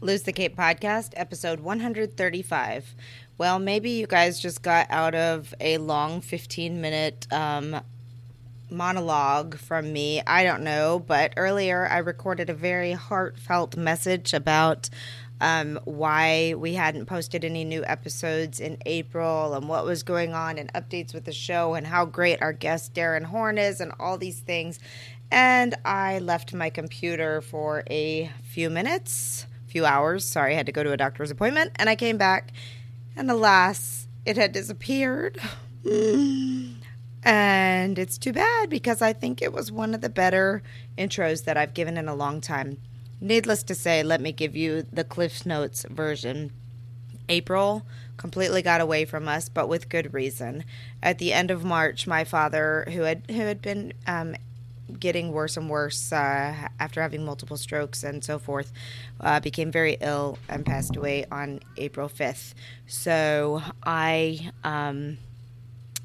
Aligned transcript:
Lose 0.00 0.22
the 0.22 0.32
Cape 0.32 0.56
podcast, 0.56 1.10
episode 1.16 1.58
135. 1.58 2.94
Well, 3.36 3.58
maybe 3.58 3.90
you 3.90 4.06
guys 4.06 4.38
just 4.38 4.62
got 4.62 4.86
out 4.90 5.16
of 5.16 5.52
a 5.58 5.78
long 5.78 6.20
15 6.20 6.80
minute 6.80 7.26
um, 7.32 7.80
monologue 8.70 9.58
from 9.58 9.92
me. 9.92 10.22
I 10.24 10.44
don't 10.44 10.62
know. 10.62 11.00
But 11.04 11.34
earlier 11.36 11.88
I 11.88 11.98
recorded 11.98 12.48
a 12.48 12.54
very 12.54 12.92
heartfelt 12.92 13.76
message 13.76 14.32
about 14.34 14.88
um, 15.40 15.80
why 15.82 16.54
we 16.56 16.74
hadn't 16.74 17.06
posted 17.06 17.44
any 17.44 17.64
new 17.64 17.84
episodes 17.84 18.60
in 18.60 18.78
April 18.86 19.52
and 19.54 19.68
what 19.68 19.84
was 19.84 20.04
going 20.04 20.32
on 20.32 20.58
and 20.58 20.72
updates 20.74 21.12
with 21.12 21.24
the 21.24 21.32
show 21.32 21.74
and 21.74 21.88
how 21.88 22.04
great 22.04 22.40
our 22.40 22.52
guest 22.52 22.94
Darren 22.94 23.24
Horne 23.24 23.58
is 23.58 23.80
and 23.80 23.90
all 23.98 24.16
these 24.16 24.38
things. 24.38 24.78
And 25.32 25.74
I 25.84 26.20
left 26.20 26.54
my 26.54 26.70
computer 26.70 27.40
for 27.40 27.82
a 27.90 28.30
few 28.44 28.70
minutes 28.70 29.46
few 29.68 29.84
hours. 29.84 30.24
Sorry, 30.24 30.54
I 30.54 30.56
had 30.56 30.66
to 30.66 30.72
go 30.72 30.82
to 30.82 30.92
a 30.92 30.96
doctor's 30.96 31.30
appointment. 31.30 31.72
And 31.76 31.88
I 31.88 31.96
came 31.96 32.18
back, 32.18 32.52
and 33.16 33.30
alas, 33.30 34.08
it 34.24 34.36
had 34.36 34.52
disappeared. 34.52 35.38
And 37.24 37.98
it's 37.98 38.18
too 38.18 38.32
bad 38.32 38.70
because 38.70 39.02
I 39.02 39.12
think 39.12 39.42
it 39.42 39.52
was 39.52 39.70
one 39.70 39.94
of 39.94 40.00
the 40.00 40.08
better 40.08 40.62
intros 40.96 41.44
that 41.44 41.56
I've 41.56 41.74
given 41.74 41.96
in 41.96 42.08
a 42.08 42.14
long 42.14 42.40
time. 42.40 42.78
Needless 43.20 43.62
to 43.64 43.74
say, 43.74 44.02
let 44.02 44.20
me 44.20 44.32
give 44.32 44.56
you 44.56 44.82
the 44.92 45.04
Cliff 45.04 45.44
Notes 45.44 45.84
version. 45.90 46.52
April 47.28 47.84
completely 48.16 48.62
got 48.62 48.80
away 48.80 49.04
from 49.04 49.28
us, 49.28 49.48
but 49.48 49.68
with 49.68 49.88
good 49.88 50.14
reason. 50.14 50.64
At 51.02 51.18
the 51.18 51.32
end 51.32 51.50
of 51.50 51.64
March, 51.64 52.06
my 52.06 52.24
father, 52.24 52.86
who 52.92 53.02
had 53.02 53.24
who 53.28 53.40
had 53.40 53.60
been 53.60 53.92
um, 54.06 54.34
getting 54.98 55.32
worse 55.32 55.56
and 55.56 55.68
worse 55.68 56.12
uh, 56.12 56.68
after 56.78 57.02
having 57.02 57.24
multiple 57.24 57.56
strokes 57.56 58.02
and 58.04 58.22
so 58.22 58.38
forth, 58.38 58.72
uh, 59.20 59.40
became 59.40 59.70
very 59.70 59.96
ill 60.00 60.38
and 60.48 60.64
passed 60.64 60.96
away 60.96 61.24
on 61.30 61.60
April 61.76 62.08
5th. 62.08 62.54
So 62.86 63.62
I, 63.84 64.50
um, 64.64 65.18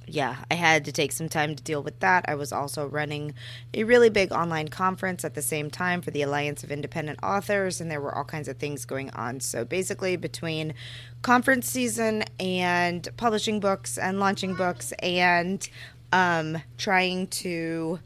yeah, 0.06 0.38
I 0.52 0.56
had 0.56 0.86
to 0.86 0.92
take 0.92 1.12
some 1.12 1.30
time 1.30 1.56
to 1.56 1.64
deal 1.64 1.81
with 1.81 2.00
that. 2.02 2.25
I 2.28 2.36
was 2.36 2.52
also 2.52 2.88
running 2.88 3.34
a 3.73 3.84
really 3.84 4.09
big 4.09 4.31
online 4.31 4.67
conference 4.67 5.23
at 5.23 5.34
the 5.34 5.42
same 5.42 5.70
time 5.70 6.02
for 6.02 6.12
the 6.12 6.22
Alliance 6.22 6.64
of 6.64 6.72
Independent 6.72 7.20
Authors, 7.23 7.80
and 7.80 7.90
there 7.90 8.02
were 8.02 8.14
all 8.14 8.25
kinds 8.25 8.47
of 8.47 8.58
things 8.58 8.86
going 8.86 9.09
on. 9.12 9.40
So 9.40 9.64
basically, 9.64 10.18
between 10.18 10.73
conference 11.22 11.70
season 11.70 12.25
and 12.40 13.08
publishing 13.18 13.59
books 13.59 13.97
and 13.97 14.20
launching 14.20 14.56
books 14.56 14.92
and 15.00 15.68
um, 16.12 16.62
trying 16.78 17.28
to 17.28 18.00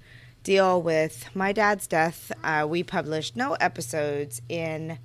deal 0.47 0.81
with 0.81 1.29
my 1.35 1.51
dad's 1.51 1.87
death, 1.87 2.31
uh, 2.41 2.65
we 2.65 2.81
published 2.81 3.35
no 3.35 3.55
episodes 3.55 4.41
in 4.47 4.97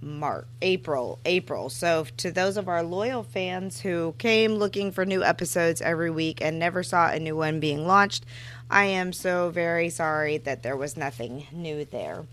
March, 0.00 0.46
April, 0.62 1.20
April. 1.24 1.70
So 1.70 2.06
to 2.16 2.32
those 2.32 2.56
of 2.56 2.66
our 2.66 2.82
loyal 2.82 3.22
fans 3.22 3.78
who 3.78 4.16
came 4.18 4.54
looking 4.54 4.90
for 4.90 5.06
new 5.06 5.22
episodes 5.22 5.80
every 5.80 6.10
week 6.10 6.40
and 6.40 6.58
never 6.58 6.82
saw 6.82 7.08
a 7.08 7.20
new 7.20 7.36
one 7.36 7.60
being 7.60 7.86
launched, 7.86 8.26
I 8.68 8.86
am 8.86 9.12
so 9.12 9.50
very 9.50 9.90
sorry 9.90 10.38
that 10.38 10.64
there 10.64 10.76
was 10.76 10.96
nothing 10.96 11.46
new 11.52 11.84
there. 11.84 12.24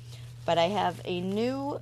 But 0.44 0.58
I 0.58 0.70
have 0.70 1.00
a 1.06 1.22
new 1.22 1.80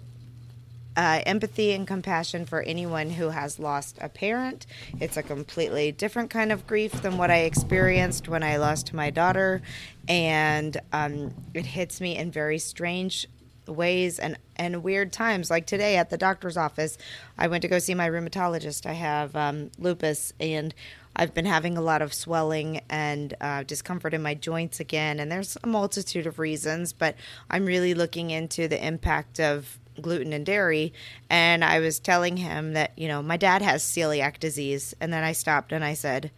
uh, 0.98 1.22
empathy 1.26 1.74
and 1.74 1.86
compassion 1.88 2.46
for 2.46 2.62
anyone 2.62 3.10
who 3.10 3.30
has 3.30 3.60
lost 3.60 3.98
a 4.02 4.10
parent. 4.10 4.66
It's 5.00 5.18
a 5.18 5.24
completely 5.24 5.92
different 5.92 6.30
kind 6.30 6.52
of 6.52 6.66
grief 6.68 6.92
than 7.02 7.18
what 7.18 7.32
I 7.32 7.40
experienced 7.40 8.28
when 8.28 8.44
I 8.44 8.58
lost 8.58 8.94
my 8.94 9.10
daughter, 9.10 9.62
and 10.08 10.78
um, 10.94 11.34
it 11.54 11.66
hits 11.66 12.00
me 12.00 12.18
in 12.18 12.32
very 12.32 12.60
strange 12.60 13.28
ways 13.68 14.20
and 14.20 14.38
and 14.56 14.84
weird 14.84 15.12
times. 15.12 15.50
Like 15.50 15.66
today 15.66 15.98
at 15.98 16.10
the 16.10 16.18
doctor's 16.18 16.58
office 16.58 16.98
i 17.38 17.48
went 17.48 17.62
to 17.64 17.68
go 17.68 17.80
see 17.80 17.94
my 17.94 18.10
rheumatologist. 18.10 18.86
I 18.86 18.94
have 18.94 19.36
um, 19.36 19.72
lupus 19.78 20.34
and 20.40 20.74
i've 21.16 21.34
been 21.34 21.46
having 21.46 21.78
a 21.78 21.82
lot 21.82 22.02
of 22.02 22.14
swelling 22.14 22.82
and 22.90 23.34
uh, 23.42 23.64
discomfort 23.64 24.14
in 24.14 24.22
my 24.22 24.34
joints 24.34 24.80
again. 24.80 25.20
And 25.20 25.32
there's 25.32 25.58
a 25.64 25.68
multitude 25.68 26.28
of 26.28 26.40
reasons 26.40 26.94
but 26.94 27.16
i'm 27.50 27.66
really 27.66 27.94
looking 27.94 28.30
into 28.32 28.68
the 28.68 28.86
impact 28.86 29.40
of 29.40 29.80
gluten 30.02 30.34
and 30.34 30.46
dairy. 30.46 30.94
And 31.30 31.64
i 31.64 31.80
was 31.80 32.00
telling 32.00 32.38
him 32.38 32.74
that 32.74 32.98
you 32.98 33.08
know 33.08 33.22
my 33.22 33.38
dad 33.38 33.62
has 33.62 33.84
celiac 33.84 34.40
disease. 34.40 34.94
And 35.02 35.12
then 35.12 35.24
i 35.24 35.32
stopped 35.32 35.72
and 35.72 35.84
i 35.84 35.94
said 35.94 36.32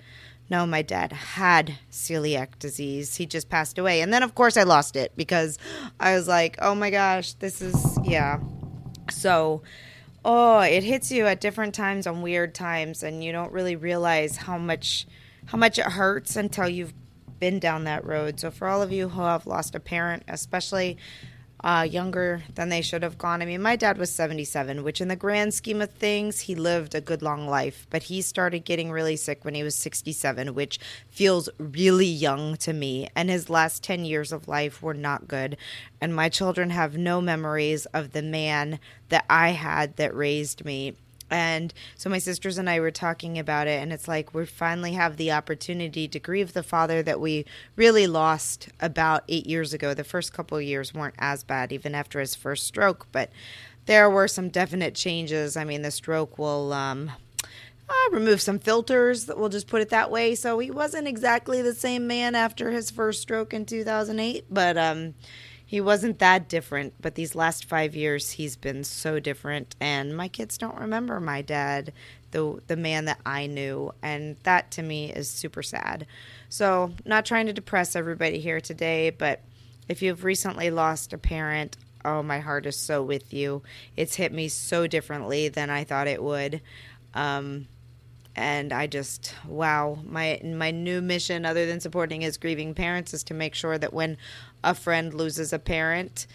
no 0.49 0.65
my 0.65 0.81
dad 0.81 1.11
had 1.11 1.75
celiac 1.91 2.59
disease. 2.59 3.15
He 3.15 3.25
just 3.25 3.49
passed 3.49 3.77
away. 3.77 4.01
And 4.01 4.13
then 4.13 4.23
of 4.23 4.35
course 4.35 4.57
i 4.57 4.63
lost 4.63 4.95
it 4.95 5.11
because 5.15 5.57
i 5.99 6.13
was 6.15 6.27
like 6.27 6.57
oh 6.59 6.75
my 6.75 6.89
gosh 6.89 7.33
this 7.33 7.61
is 7.61 7.97
yeah. 8.03 8.39
So 9.09 9.61
oh 10.25 10.59
it 10.59 10.83
hits 10.83 11.11
you 11.11 11.25
at 11.25 11.41
different 11.41 11.73
times 11.73 12.07
on 12.07 12.21
weird 12.21 12.55
times 12.55 13.03
and 13.03 13.23
you 13.23 13.31
don't 13.31 13.51
really 13.51 13.75
realize 13.75 14.37
how 14.37 14.57
much 14.57 15.07
how 15.47 15.57
much 15.57 15.79
it 15.79 15.85
hurts 15.85 16.35
until 16.35 16.67
you've 16.67 16.93
been 17.39 17.59
down 17.59 17.83
that 17.83 18.03
road. 18.03 18.39
So 18.39 18.49
for 18.49 18.67
all 18.67 18.81
of 18.81 18.91
you 18.91 19.09
who 19.09 19.21
have 19.21 19.45
lost 19.45 19.75
a 19.75 19.79
parent 19.79 20.23
especially 20.27 20.97
uh, 21.63 21.87
younger 21.89 22.43
than 22.53 22.69
they 22.69 22.81
should 22.81 23.03
have 23.03 23.17
gone. 23.17 23.41
I 23.41 23.45
mean, 23.45 23.61
my 23.61 23.75
dad 23.75 23.97
was 23.97 24.13
77, 24.13 24.83
which 24.83 25.01
in 25.01 25.07
the 25.07 25.15
grand 25.15 25.53
scheme 25.53 25.81
of 25.81 25.91
things, 25.91 26.41
he 26.41 26.55
lived 26.55 26.93
a 26.93 27.01
good 27.01 27.21
long 27.21 27.47
life, 27.47 27.87
but 27.89 28.03
he 28.03 28.21
started 28.21 28.65
getting 28.65 28.91
really 28.91 29.15
sick 29.15 29.43
when 29.43 29.55
he 29.55 29.63
was 29.63 29.75
67, 29.75 30.53
which 30.53 30.79
feels 31.09 31.49
really 31.57 32.05
young 32.05 32.57
to 32.57 32.73
me. 32.73 33.09
And 33.15 33.29
his 33.29 33.49
last 33.49 33.83
10 33.83 34.05
years 34.05 34.31
of 34.31 34.47
life 34.47 34.81
were 34.83 34.93
not 34.93 35.27
good. 35.27 35.57
And 35.99 36.15
my 36.15 36.29
children 36.29 36.69
have 36.69 36.97
no 36.97 37.21
memories 37.21 37.85
of 37.87 38.11
the 38.11 38.21
man 38.21 38.79
that 39.09 39.25
I 39.29 39.49
had 39.49 39.95
that 39.97 40.15
raised 40.15 40.63
me 40.63 40.95
and 41.29 41.73
so 41.95 42.09
my 42.09 42.19
sisters 42.19 42.57
and 42.57 42.69
I 42.69 42.79
were 42.79 42.91
talking 42.91 43.37
about 43.37 43.67
it, 43.67 43.81
and 43.81 43.91
it's 43.91 44.07
like 44.07 44.33
we 44.33 44.45
finally 44.45 44.93
have 44.93 45.17
the 45.17 45.31
opportunity 45.31 46.07
to 46.07 46.19
grieve 46.19 46.53
the 46.53 46.63
father 46.63 47.03
that 47.03 47.19
we 47.19 47.45
really 47.75 48.07
lost 48.07 48.69
about 48.79 49.23
eight 49.27 49.47
years 49.47 49.73
ago. 49.73 49.93
The 49.93 50.03
first 50.03 50.33
couple 50.33 50.57
of 50.57 50.63
years 50.63 50.93
weren't 50.93 51.15
as 51.19 51.43
bad, 51.43 51.71
even 51.71 51.95
after 51.95 52.19
his 52.19 52.35
first 52.35 52.65
stroke, 52.65 53.07
but 53.11 53.31
there 53.85 54.09
were 54.09 54.27
some 54.27 54.49
definite 54.49 54.95
changes. 54.95 55.57
I 55.57 55.63
mean, 55.63 55.81
the 55.81 55.91
stroke 55.91 56.37
will 56.37 56.73
um, 56.73 57.11
uh, 57.89 58.09
remove 58.11 58.41
some 58.41 58.59
filters, 58.59 59.27
we'll 59.27 59.49
just 59.49 59.67
put 59.67 59.81
it 59.81 59.89
that 59.89 60.11
way. 60.11 60.35
So 60.35 60.59
he 60.59 60.69
wasn't 60.71 61.07
exactly 61.07 61.61
the 61.61 61.73
same 61.73 62.05
man 62.05 62.35
after 62.35 62.71
his 62.71 62.91
first 62.91 63.21
stroke 63.21 63.53
in 63.53 63.65
2008, 63.65 64.45
but 64.49 64.77
um, 64.77 65.13
he 65.67 65.81
wasn't 65.81 66.19
that 66.19 66.47
different, 66.47 66.93
but 67.01 67.15
these 67.15 67.35
last 67.35 67.65
five 67.65 67.93
years 67.93 68.31
he's 68.31 68.55
been 68.55 68.85
so 68.85 69.19
different. 69.19 69.75
And 69.81 70.15
my 70.15 70.29
kids 70.29 70.57
don't 70.57 70.79
remember 70.79 71.19
my 71.19 71.41
dad, 71.41 71.91
the 72.31 72.61
the 72.67 72.77
man 72.77 73.03
that 73.05 73.19
I 73.25 73.47
knew, 73.47 73.93
and 74.01 74.37
that 74.43 74.71
to 74.71 74.81
me 74.81 75.11
is 75.11 75.29
super 75.29 75.61
sad. 75.61 76.07
So, 76.47 76.93
not 77.05 77.25
trying 77.25 77.47
to 77.47 77.53
depress 77.53 77.97
everybody 77.97 78.39
here 78.39 78.61
today, 78.61 79.09
but 79.09 79.41
if 79.89 80.01
you've 80.01 80.23
recently 80.23 80.71
lost 80.71 81.11
a 81.11 81.17
parent, 81.17 81.75
oh, 82.05 82.23
my 82.23 82.39
heart 82.39 82.65
is 82.65 82.77
so 82.77 83.03
with 83.03 83.33
you. 83.33 83.61
It's 83.97 84.15
hit 84.15 84.31
me 84.31 84.47
so 84.47 84.87
differently 84.87 85.49
than 85.49 85.69
I 85.69 85.83
thought 85.83 86.07
it 86.07 86.23
would. 86.23 86.61
Um, 87.13 87.67
and 88.37 88.71
I 88.71 88.85
just 88.85 89.33
wow 89.47 89.97
my 90.05 90.39
my 90.43 90.69
new 90.69 91.01
mission 91.01 91.43
other 91.43 91.65
than 91.65 91.79
supporting 91.79 92.21
his 92.21 92.37
grieving 92.37 92.75
parents 92.75 93.13
is 93.13 93.23
to 93.23 93.33
make 93.33 93.55
sure 93.55 93.79
that 93.79 93.93
when 93.93 94.15
a 94.63 94.73
friend 94.73 95.13
loses 95.13 95.53
a 95.53 95.59
parent 95.59 96.27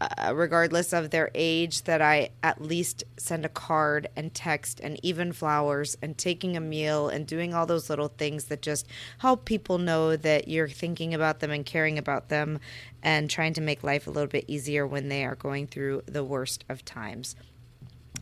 uh, 0.00 0.34
regardless 0.34 0.92
of 0.92 1.10
their 1.10 1.30
age 1.34 1.82
that 1.84 2.02
I 2.02 2.30
at 2.42 2.60
least 2.60 3.04
send 3.16 3.44
a 3.44 3.48
card 3.48 4.08
and 4.16 4.34
text 4.34 4.80
and 4.80 4.98
even 5.02 5.32
flowers 5.32 5.96
and 6.02 6.18
taking 6.18 6.56
a 6.56 6.60
meal 6.60 7.08
and 7.08 7.26
doing 7.26 7.54
all 7.54 7.64
those 7.64 7.88
little 7.88 8.08
things 8.08 8.44
that 8.46 8.60
just 8.60 8.86
help 9.18 9.44
people 9.44 9.78
know 9.78 10.16
that 10.16 10.48
you're 10.48 10.68
thinking 10.68 11.14
about 11.14 11.40
them 11.40 11.50
and 11.50 11.64
caring 11.64 11.96
about 11.96 12.28
them 12.28 12.58
and 13.02 13.30
trying 13.30 13.54
to 13.54 13.60
make 13.60 13.84
life 13.84 14.06
a 14.06 14.10
little 14.10 14.28
bit 14.28 14.44
easier 14.48 14.86
when 14.86 15.08
they 15.08 15.24
are 15.24 15.36
going 15.36 15.66
through 15.66 16.02
the 16.06 16.24
worst 16.24 16.64
of 16.68 16.84
times. 16.84 17.36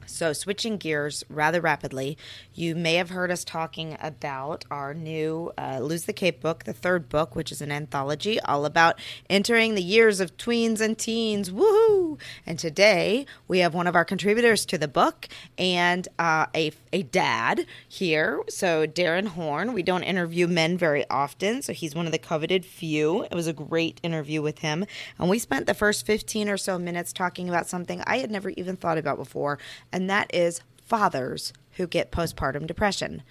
So, 0.06 0.32
switching 0.32 0.78
gears 0.78 1.24
rather 1.28 1.60
rapidly, 1.60 2.18
you 2.54 2.74
may 2.74 2.94
have 2.94 3.10
heard 3.10 3.30
us 3.30 3.44
talking 3.44 3.96
about 4.00 4.64
our 4.70 4.94
new 4.94 5.52
uh, 5.56 5.78
Lose 5.80 6.04
the 6.04 6.12
Cape 6.12 6.40
book, 6.40 6.64
the 6.64 6.72
third 6.72 7.08
book, 7.08 7.36
which 7.36 7.52
is 7.52 7.60
an 7.60 7.70
anthology 7.70 8.40
all 8.40 8.66
about 8.66 9.00
entering 9.30 9.74
the 9.74 9.82
years 9.82 10.20
of 10.20 10.36
tweens 10.36 10.80
and 10.80 10.98
teens. 10.98 11.50
Woohoo! 11.50 12.18
And 12.44 12.58
today 12.58 13.26
we 13.48 13.60
have 13.60 13.74
one 13.74 13.86
of 13.86 13.94
our 13.94 14.04
contributors 14.04 14.66
to 14.66 14.78
the 14.78 14.88
book 14.88 15.28
and 15.56 16.08
uh, 16.18 16.46
a, 16.54 16.72
a 16.92 17.04
dad 17.04 17.66
here. 17.88 18.42
So, 18.48 18.86
Darren 18.86 19.28
Horne. 19.28 19.72
We 19.72 19.82
don't 19.82 20.02
interview 20.02 20.46
men 20.46 20.76
very 20.76 21.08
often, 21.08 21.62
so 21.62 21.72
he's 21.72 21.94
one 21.94 22.06
of 22.06 22.12
the 22.12 22.18
coveted 22.18 22.64
few. 22.64 23.24
It 23.24 23.34
was 23.34 23.46
a 23.46 23.52
great 23.52 24.00
interview 24.02 24.42
with 24.42 24.58
him. 24.58 24.84
And 25.18 25.30
we 25.30 25.38
spent 25.38 25.66
the 25.66 25.74
first 25.74 26.04
15 26.06 26.48
or 26.48 26.56
so 26.56 26.78
minutes 26.78 27.12
talking 27.12 27.48
about 27.48 27.66
something 27.66 28.02
I 28.06 28.18
had 28.18 28.30
never 28.30 28.50
even 28.50 28.76
thought 28.76 28.98
about 28.98 29.16
before 29.16 29.58
and 29.92 30.08
that 30.10 30.34
is 30.34 30.60
fathers 30.84 31.52
who 31.76 31.86
get 31.86 32.12
postpartum 32.12 32.66
depression. 32.66 33.22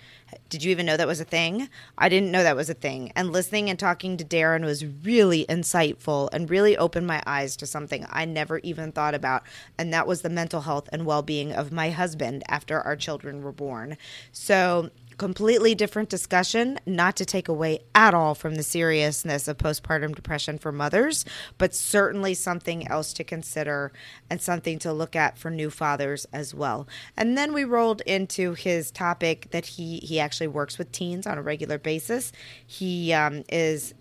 Did 0.50 0.64
you 0.64 0.72
even 0.72 0.86
know 0.86 0.98
that 0.98 1.08
was 1.08 1.20
a 1.20 1.26
thing? 1.26 1.70
I 1.98 2.10
didn't 2.10 2.32
know 2.32 2.44
that 2.44 2.56
was 2.56 2.70
a 2.70 2.76
thing. 2.76 3.12
And 3.16 3.32
listening 3.32 3.70
and 3.70 3.78
talking 3.78 4.18
to 4.18 4.26
Darren 4.26 4.66
was 4.66 4.86
really 4.86 5.46
insightful 5.48 6.30
and 6.34 6.50
really 6.50 6.76
opened 6.76 7.06
my 7.08 7.22
eyes 7.28 7.56
to 7.58 7.68
something 7.68 8.06
I 8.10 8.26
never 8.26 8.58
even 8.60 8.92
thought 8.92 9.14
about. 9.14 9.44
And 9.78 9.94
that 9.94 10.08
was 10.08 10.22
the 10.22 10.30
mental 10.30 10.62
health 10.62 10.90
and 10.92 11.06
well 11.06 11.22
being 11.22 11.54
of 11.54 11.72
my 11.72 11.92
husband 11.92 12.44
after 12.48 12.82
our 12.82 12.96
children 12.96 13.44
were 13.44 13.52
born. 13.52 13.98
So 14.32 14.90
completely 15.22 15.76
different 15.76 16.10
discussion, 16.10 16.80
not 16.88 17.16
to 17.16 17.24
take 17.24 17.48
away 17.48 17.78
at 17.94 18.12
all 18.12 18.34
from 18.34 18.56
the 18.56 18.64
seriousness 18.64 19.48
of 19.48 19.56
postpartum 19.56 20.16
depression 20.16 20.58
for 20.58 20.72
mothers, 20.72 21.24
but 21.60 21.76
certainly 21.76 22.34
something 22.34 22.88
else 22.88 23.14
to 23.14 23.24
consider 23.24 23.92
and 24.32 24.42
something 24.42 24.80
to 24.80 24.92
look 24.92 25.16
at 25.16 25.38
for 25.38 25.52
new 25.52 25.70
fathers 25.70 26.26
as 26.34 26.56
well. 26.56 26.88
And 27.16 27.38
then 27.38 27.54
we 27.54 27.66
rolled 27.66 28.02
into 28.08 28.56
his 28.56 28.90
topic 28.90 29.52
that 29.52 29.68
he 29.68 29.98
he 30.00 30.20
actually 30.20 30.48
works 30.48 30.80
with 30.80 30.92
teens 30.92 31.28
on 31.28 31.38
a 31.38 31.44
regular 31.44 31.78
basis. 31.78 32.32
He 32.66 33.14
um, 33.14 33.44
is 33.48 33.94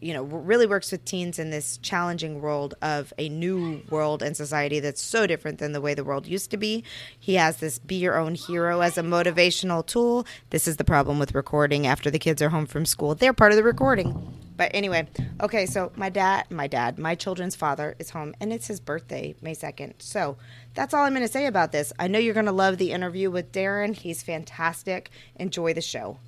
you 0.00 0.14
know 0.14 0.22
really 0.22 0.66
works 0.66 0.90
with 0.90 1.04
teens 1.04 1.38
in 1.38 1.50
this 1.50 1.76
challenging 1.82 2.40
world 2.40 2.72
of 2.80 3.12
a 3.18 3.28
new 3.28 3.82
world 3.90 4.22
and 4.22 4.34
society 4.34 4.80
that's 4.80 5.02
so 5.02 5.26
different 5.26 5.58
than 5.58 5.72
the 5.72 5.82
way 5.82 5.92
the 5.92 6.04
world 6.04 6.26
used 6.26 6.50
to 6.52 6.56
be. 6.56 6.84
He 7.20 7.34
has 7.34 7.58
this 7.58 7.78
be 7.78 7.96
your 7.96 8.16
own 8.16 8.34
hero 8.34 8.80
as 8.80 8.96
a 8.96 9.02
motivational 9.02 9.84
tool 9.84 10.24
this 10.50 10.66
is 10.66 10.76
the 10.76 10.84
problem 10.84 11.18
with 11.18 11.34
recording 11.34 11.86
after 11.86 12.10
the 12.10 12.18
kids 12.18 12.40
are 12.42 12.48
home 12.48 12.66
from 12.66 12.86
school. 12.86 13.14
They're 13.14 13.32
part 13.32 13.52
of 13.52 13.56
the 13.56 13.62
recording. 13.62 14.34
But 14.56 14.72
anyway, 14.74 15.06
okay, 15.40 15.66
so 15.66 15.92
my 15.94 16.08
dad, 16.08 16.50
my 16.50 16.66
dad, 16.66 16.98
my 16.98 17.14
children's 17.14 17.54
father 17.54 17.94
is 18.00 18.10
home 18.10 18.34
and 18.40 18.52
it's 18.52 18.66
his 18.66 18.80
birthday, 18.80 19.36
May 19.40 19.54
2nd. 19.54 19.94
So 19.98 20.36
that's 20.74 20.92
all 20.92 21.04
I'm 21.04 21.14
going 21.14 21.24
to 21.24 21.32
say 21.32 21.46
about 21.46 21.70
this. 21.70 21.92
I 21.98 22.08
know 22.08 22.18
you're 22.18 22.34
going 22.34 22.46
to 22.46 22.52
love 22.52 22.76
the 22.78 22.90
interview 22.90 23.30
with 23.30 23.52
Darren. 23.52 23.94
He's 23.94 24.22
fantastic. 24.22 25.10
Enjoy 25.36 25.74
the 25.74 25.80
show. 25.80 26.18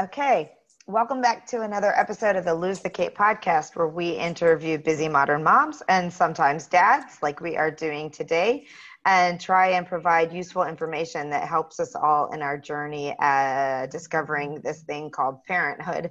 Okay, 0.00 0.52
welcome 0.86 1.20
back 1.20 1.46
to 1.48 1.60
another 1.60 1.92
episode 1.94 2.36
of 2.36 2.46
the 2.46 2.54
Lose 2.54 2.80
the 2.80 2.88
Cape 2.88 3.14
podcast, 3.14 3.76
where 3.76 3.86
we 3.86 4.12
interview 4.12 4.78
busy 4.78 5.08
modern 5.08 5.42
moms 5.42 5.82
and 5.90 6.10
sometimes 6.10 6.68
dads, 6.68 7.18
like 7.20 7.42
we 7.42 7.58
are 7.58 7.70
doing 7.70 8.08
today 8.08 8.66
and 9.06 9.40
try 9.40 9.68
and 9.68 9.86
provide 9.86 10.32
useful 10.32 10.64
information 10.64 11.30
that 11.30 11.48
helps 11.48 11.80
us 11.80 11.94
all 11.94 12.32
in 12.32 12.42
our 12.42 12.58
journey 12.58 13.14
uh, 13.18 13.86
discovering 13.86 14.60
this 14.62 14.82
thing 14.82 15.10
called 15.10 15.42
parenthood. 15.44 16.10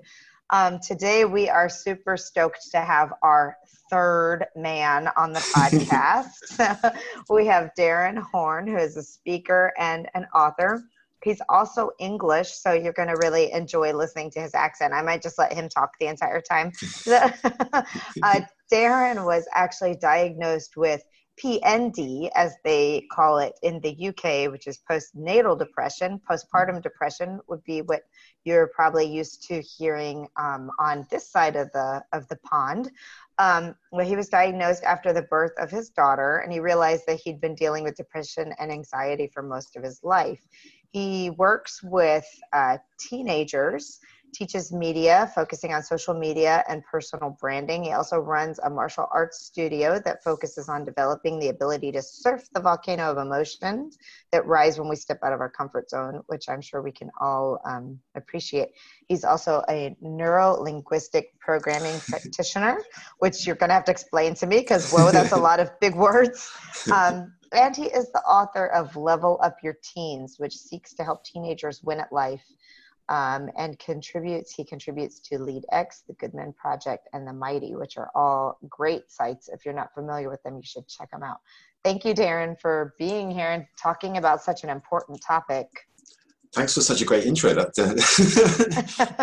Um, 0.51 0.79
today, 0.79 1.25
we 1.25 1.47
are 1.47 1.69
super 1.69 2.17
stoked 2.17 2.71
to 2.71 2.79
have 2.79 3.13
our 3.21 3.55
third 3.91 4.47
man 4.55 5.09
on 5.15 5.31
the 5.31 5.39
podcast. 5.39 6.97
we 7.29 7.45
have 7.45 7.71
Darren 7.77 8.17
Horne, 8.17 8.67
who 8.67 8.77
is 8.77 8.97
a 8.97 9.03
speaker 9.03 9.71
and 9.77 10.07
an 10.15 10.25
author. 10.33 10.81
He's 11.23 11.41
also 11.49 11.91
English, 11.99 12.53
so 12.53 12.71
you're 12.71 12.93
going 12.93 13.09
to 13.09 13.17
really 13.21 13.51
enjoy 13.51 13.93
listening 13.93 14.31
to 14.31 14.41
his 14.41 14.55
accent. 14.55 14.93
I 14.93 15.01
might 15.01 15.21
just 15.21 15.37
let 15.37 15.53
him 15.53 15.67
talk 15.67 15.91
the 15.99 16.07
entire 16.07 16.41
time. 16.41 16.71
uh, 17.11 18.41
Darren 18.71 19.25
was 19.25 19.45
actually 19.53 19.95
diagnosed 19.95 20.77
with 20.77 21.03
PND, 21.43 22.29
as 22.35 22.53
they 22.63 23.05
call 23.11 23.39
it 23.39 23.53
in 23.63 23.79
the 23.79 24.09
UK, 24.09 24.51
which 24.51 24.67
is 24.67 24.79
postnatal 24.89 25.57
depression. 25.57 26.19
Postpartum 26.29 26.81
depression 26.81 27.39
would 27.47 27.63
be 27.63 27.81
what 27.81 28.03
you're 28.43 28.67
probably 28.67 29.05
used 29.05 29.43
to 29.47 29.61
hearing 29.61 30.27
um, 30.37 30.69
on 30.79 31.05
this 31.09 31.29
side 31.29 31.55
of 31.55 31.71
the 31.71 32.03
of 32.13 32.27
the 32.27 32.37
pond. 32.37 32.91
Um, 33.37 33.75
well, 33.91 34.05
he 34.05 34.15
was 34.15 34.27
diagnosed 34.27 34.83
after 34.83 35.13
the 35.13 35.21
birth 35.23 35.53
of 35.57 35.71
his 35.71 35.89
daughter, 35.89 36.37
and 36.37 36.51
he 36.51 36.59
realized 36.59 37.03
that 37.07 37.21
he'd 37.23 37.39
been 37.39 37.55
dealing 37.55 37.83
with 37.83 37.95
depression 37.95 38.53
and 38.59 38.71
anxiety 38.71 39.29
for 39.33 39.41
most 39.41 39.75
of 39.77 39.83
his 39.83 40.01
life. 40.03 40.45
He 40.91 41.29
works 41.29 41.81
with 41.83 42.25
uh, 42.51 42.77
teenagers 42.99 43.99
teaches 44.33 44.71
media, 44.71 45.31
focusing 45.35 45.73
on 45.73 45.83
social 45.83 46.13
media 46.13 46.63
and 46.67 46.83
personal 46.83 47.37
branding. 47.39 47.83
He 47.83 47.91
also 47.91 48.19
runs 48.19 48.59
a 48.59 48.69
martial 48.69 49.07
arts 49.11 49.41
studio 49.41 49.99
that 50.05 50.23
focuses 50.23 50.69
on 50.69 50.85
developing 50.85 51.39
the 51.39 51.49
ability 51.49 51.91
to 51.93 52.01
surf 52.01 52.47
the 52.53 52.59
volcano 52.59 53.11
of 53.11 53.17
emotions 53.17 53.97
that 54.31 54.45
rise 54.45 54.79
when 54.79 54.89
we 54.89 54.95
step 54.95 55.19
out 55.23 55.33
of 55.33 55.39
our 55.39 55.49
comfort 55.49 55.89
zone, 55.89 56.21
which 56.27 56.49
I'm 56.49 56.61
sure 56.61 56.81
we 56.81 56.91
can 56.91 57.09
all 57.19 57.59
um, 57.65 57.99
appreciate. 58.15 58.69
He's 59.07 59.23
also 59.23 59.63
a 59.69 59.95
neuro 60.01 60.53
linguistic 60.53 61.39
programming 61.39 61.99
practitioner, 62.07 62.81
which 63.19 63.45
you're 63.45 63.55
going 63.55 63.69
to 63.69 63.75
have 63.75 63.85
to 63.85 63.91
explain 63.91 64.35
to 64.35 64.47
me 64.47 64.59
because, 64.59 64.91
whoa, 64.91 65.11
that's 65.11 65.31
a 65.31 65.37
lot 65.49 65.59
of 65.59 65.71
big 65.79 65.95
words. 65.95 66.51
Um, 66.91 67.33
and 67.51 67.75
he 67.75 67.85
is 67.85 68.11
the 68.11 68.21
author 68.21 68.67
of 68.67 68.95
Level 68.95 69.39
Up 69.41 69.57
Your 69.63 69.77
Teens, 69.81 70.35
which 70.37 70.55
seeks 70.55 70.93
to 70.95 71.03
help 71.03 71.23
teenagers 71.23 71.81
win 71.83 71.99
at 71.99 72.11
life 72.13 72.45
um, 73.09 73.49
and 73.57 73.77
contributes. 73.79 74.53
He 74.53 74.63
contributes 74.63 75.19
to 75.21 75.39
Lead 75.39 75.65
X, 75.71 76.03
the 76.07 76.13
Good 76.13 76.33
Men 76.33 76.53
Project, 76.53 77.09
and 77.13 77.27
the 77.27 77.33
Mighty, 77.33 77.75
which 77.75 77.97
are 77.97 78.09
all 78.15 78.57
great 78.69 79.11
sites. 79.11 79.49
If 79.49 79.65
you're 79.65 79.73
not 79.73 79.93
familiar 79.93 80.29
with 80.29 80.41
them, 80.43 80.55
you 80.55 80.63
should 80.63 80.87
check 80.87 81.11
them 81.11 81.23
out. 81.23 81.39
Thank 81.83 82.05
you, 82.05 82.13
Darren, 82.13 82.59
for 82.59 82.93
being 82.99 83.31
here 83.31 83.49
and 83.49 83.65
talking 83.81 84.17
about 84.17 84.43
such 84.43 84.63
an 84.63 84.69
important 84.69 85.21
topic. 85.25 85.67
Thanks 86.53 86.73
for 86.73 86.81
such 86.81 87.01
a 87.01 87.05
great 87.05 87.25
intro. 87.25 87.53
That, 87.53 87.69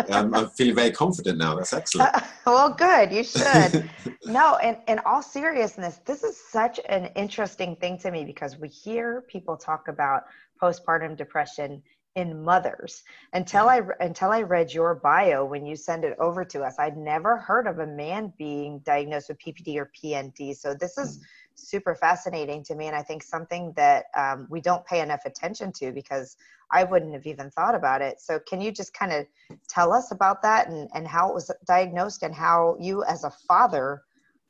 I'm, 0.09 0.49
feeling 0.51 0.75
very 0.75 0.91
confident 0.91 1.37
now. 1.37 1.55
That's 1.55 1.73
excellent. 1.73 2.15
Uh, 2.15 2.21
well, 2.45 2.69
good. 2.73 3.11
You 3.11 3.23
should. 3.23 3.89
no, 4.25 4.57
in, 4.63 4.77
in 4.87 4.99
all 5.05 5.21
seriousness, 5.21 5.99
this 6.05 6.23
is 6.23 6.37
such 6.49 6.79
an 6.87 7.09
interesting 7.15 7.75
thing 7.75 7.97
to 7.99 8.11
me 8.11 8.23
because 8.23 8.57
we 8.57 8.69
hear 8.69 9.25
people 9.27 9.57
talk 9.57 9.89
about 9.89 10.23
postpartum 10.61 11.17
depression 11.17 11.83
in 12.17 12.43
mothers. 12.43 13.03
Until 13.33 13.69
i 13.69 13.79
until 13.99 14.31
i 14.31 14.41
read 14.41 14.73
your 14.73 14.95
bio 14.95 15.45
when 15.45 15.65
you 15.67 15.75
send 15.75 16.03
it 16.03 16.17
over 16.19 16.43
to 16.43 16.63
us 16.63 16.75
i'd 16.79 16.97
never 16.97 17.37
heard 17.37 17.67
of 17.67 17.77
a 17.79 17.85
man 17.85 18.33
being 18.37 18.79
diagnosed 18.79 19.29
with 19.29 19.37
ppd 19.37 19.77
or 19.77 19.91
pnd 19.95 20.55
so 20.55 20.73
this 20.73 20.97
is 20.97 21.19
super 21.53 21.93
fascinating 21.93 22.63
to 22.63 22.73
me 22.73 22.87
and 22.87 22.95
i 22.95 23.03
think 23.03 23.21
something 23.21 23.71
that 23.75 24.05
um, 24.15 24.47
we 24.49 24.59
don't 24.59 24.83
pay 24.87 25.01
enough 25.01 25.21
attention 25.25 25.71
to 25.71 25.91
because 25.91 26.37
i 26.71 26.83
wouldn't 26.83 27.13
have 27.13 27.27
even 27.27 27.51
thought 27.51 27.75
about 27.75 28.01
it. 28.01 28.19
So 28.19 28.39
can 28.49 28.59
you 28.61 28.71
just 28.71 28.93
kind 28.93 29.13
of 29.13 29.25
tell 29.69 29.93
us 29.93 30.11
about 30.11 30.41
that 30.41 30.69
and, 30.69 30.89
and 30.95 31.07
how 31.07 31.29
it 31.29 31.35
was 31.35 31.51
diagnosed 31.67 32.23
and 32.23 32.33
how 32.33 32.77
you 32.79 33.03
as 33.03 33.23
a 33.23 33.31
father 33.47 34.01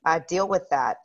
uh, 0.05 0.19
deal 0.27 0.47
with 0.47 0.67
that 0.69 0.97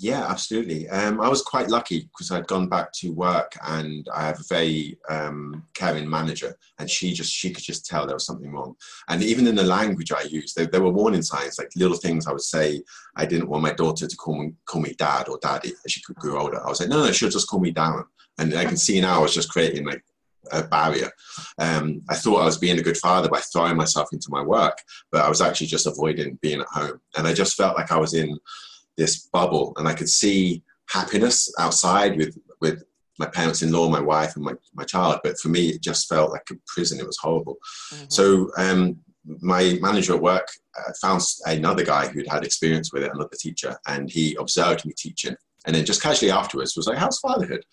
yeah, 0.00 0.26
absolutely. 0.28 0.88
Um, 0.88 1.20
I 1.20 1.28
was 1.28 1.42
quite 1.42 1.68
lucky 1.68 2.02
because 2.02 2.30
I'd 2.30 2.46
gone 2.46 2.68
back 2.68 2.92
to 2.94 3.12
work 3.12 3.52
and 3.66 4.06
I 4.14 4.22
have 4.22 4.38
a 4.38 4.44
very 4.48 4.96
um, 5.10 5.64
caring 5.74 6.08
manager, 6.08 6.56
and 6.78 6.88
she 6.88 7.12
just 7.12 7.32
she 7.32 7.52
could 7.52 7.64
just 7.64 7.84
tell 7.84 8.06
there 8.06 8.14
was 8.14 8.24
something 8.24 8.52
wrong. 8.52 8.76
And 9.08 9.22
even 9.24 9.48
in 9.48 9.56
the 9.56 9.64
language 9.64 10.12
I 10.12 10.22
used, 10.22 10.56
there, 10.56 10.66
there 10.66 10.82
were 10.82 10.92
warning 10.92 11.22
signs, 11.22 11.58
like 11.58 11.70
little 11.74 11.96
things 11.96 12.26
I 12.26 12.32
would 12.32 12.42
say. 12.42 12.82
I 13.16 13.26
didn't 13.26 13.48
want 13.48 13.64
my 13.64 13.72
daughter 13.72 14.06
to 14.06 14.16
call 14.16 14.40
me 14.40 14.52
call 14.66 14.82
me 14.82 14.94
dad 14.96 15.28
or 15.28 15.38
daddy 15.42 15.72
as 15.84 15.92
she 15.92 16.00
grew 16.14 16.38
older. 16.38 16.64
I 16.64 16.68
was 16.68 16.80
like, 16.80 16.90
no, 16.90 17.04
no, 17.04 17.10
she'll 17.10 17.28
just 17.28 17.48
call 17.48 17.60
me 17.60 17.72
Darren. 17.72 18.04
And 18.38 18.54
I 18.54 18.64
can 18.66 18.76
see 18.76 19.00
now 19.00 19.18
I 19.18 19.22
was 19.22 19.34
just 19.34 19.50
creating 19.50 19.84
like 19.84 20.04
a 20.52 20.62
barrier. 20.62 21.10
Um, 21.58 22.02
I 22.08 22.14
thought 22.14 22.40
I 22.40 22.44
was 22.44 22.56
being 22.56 22.78
a 22.78 22.82
good 22.82 22.96
father 22.96 23.28
by 23.28 23.40
throwing 23.40 23.76
myself 23.76 24.10
into 24.12 24.28
my 24.30 24.42
work, 24.42 24.78
but 25.10 25.24
I 25.24 25.28
was 25.28 25.40
actually 25.40 25.66
just 25.66 25.88
avoiding 25.88 26.38
being 26.40 26.60
at 26.60 26.68
home. 26.68 27.00
And 27.16 27.26
I 27.26 27.34
just 27.34 27.56
felt 27.56 27.76
like 27.76 27.90
I 27.90 27.98
was 27.98 28.14
in 28.14 28.38
this 28.98 29.28
bubble, 29.28 29.72
and 29.76 29.88
I 29.88 29.94
could 29.94 30.08
see 30.08 30.62
happiness 30.90 31.50
outside 31.58 32.18
with 32.18 32.36
with 32.60 32.82
my 33.18 33.26
parents-in-law, 33.26 33.88
my 33.88 34.00
wife, 34.00 34.36
and 34.36 34.44
my, 34.44 34.52
my 34.74 34.84
child. 34.84 35.18
But 35.24 35.38
for 35.40 35.48
me, 35.48 35.70
it 35.70 35.82
just 35.82 36.08
felt 36.08 36.30
like 36.30 36.46
a 36.52 36.54
prison. 36.66 37.00
It 37.00 37.06
was 37.06 37.18
horrible. 37.18 37.56
Mm-hmm. 37.92 38.04
So 38.10 38.50
um, 38.56 38.98
my 39.40 39.76
manager 39.80 40.14
at 40.14 40.22
work 40.22 40.46
uh, 40.78 40.92
found 41.02 41.22
another 41.46 41.84
guy 41.84 42.06
who'd 42.06 42.28
had 42.28 42.44
experience 42.44 42.92
with 42.92 43.02
it, 43.02 43.12
another 43.12 43.36
teacher, 43.38 43.76
and 43.86 44.10
he 44.10 44.36
observed 44.38 44.84
me 44.84 44.92
teaching. 44.96 45.34
And 45.66 45.74
then 45.74 45.84
just 45.84 46.02
casually 46.02 46.30
afterwards 46.30 46.76
was 46.76 46.86
like, 46.86 46.98
"How's 46.98 47.18
fatherhood?" 47.18 47.64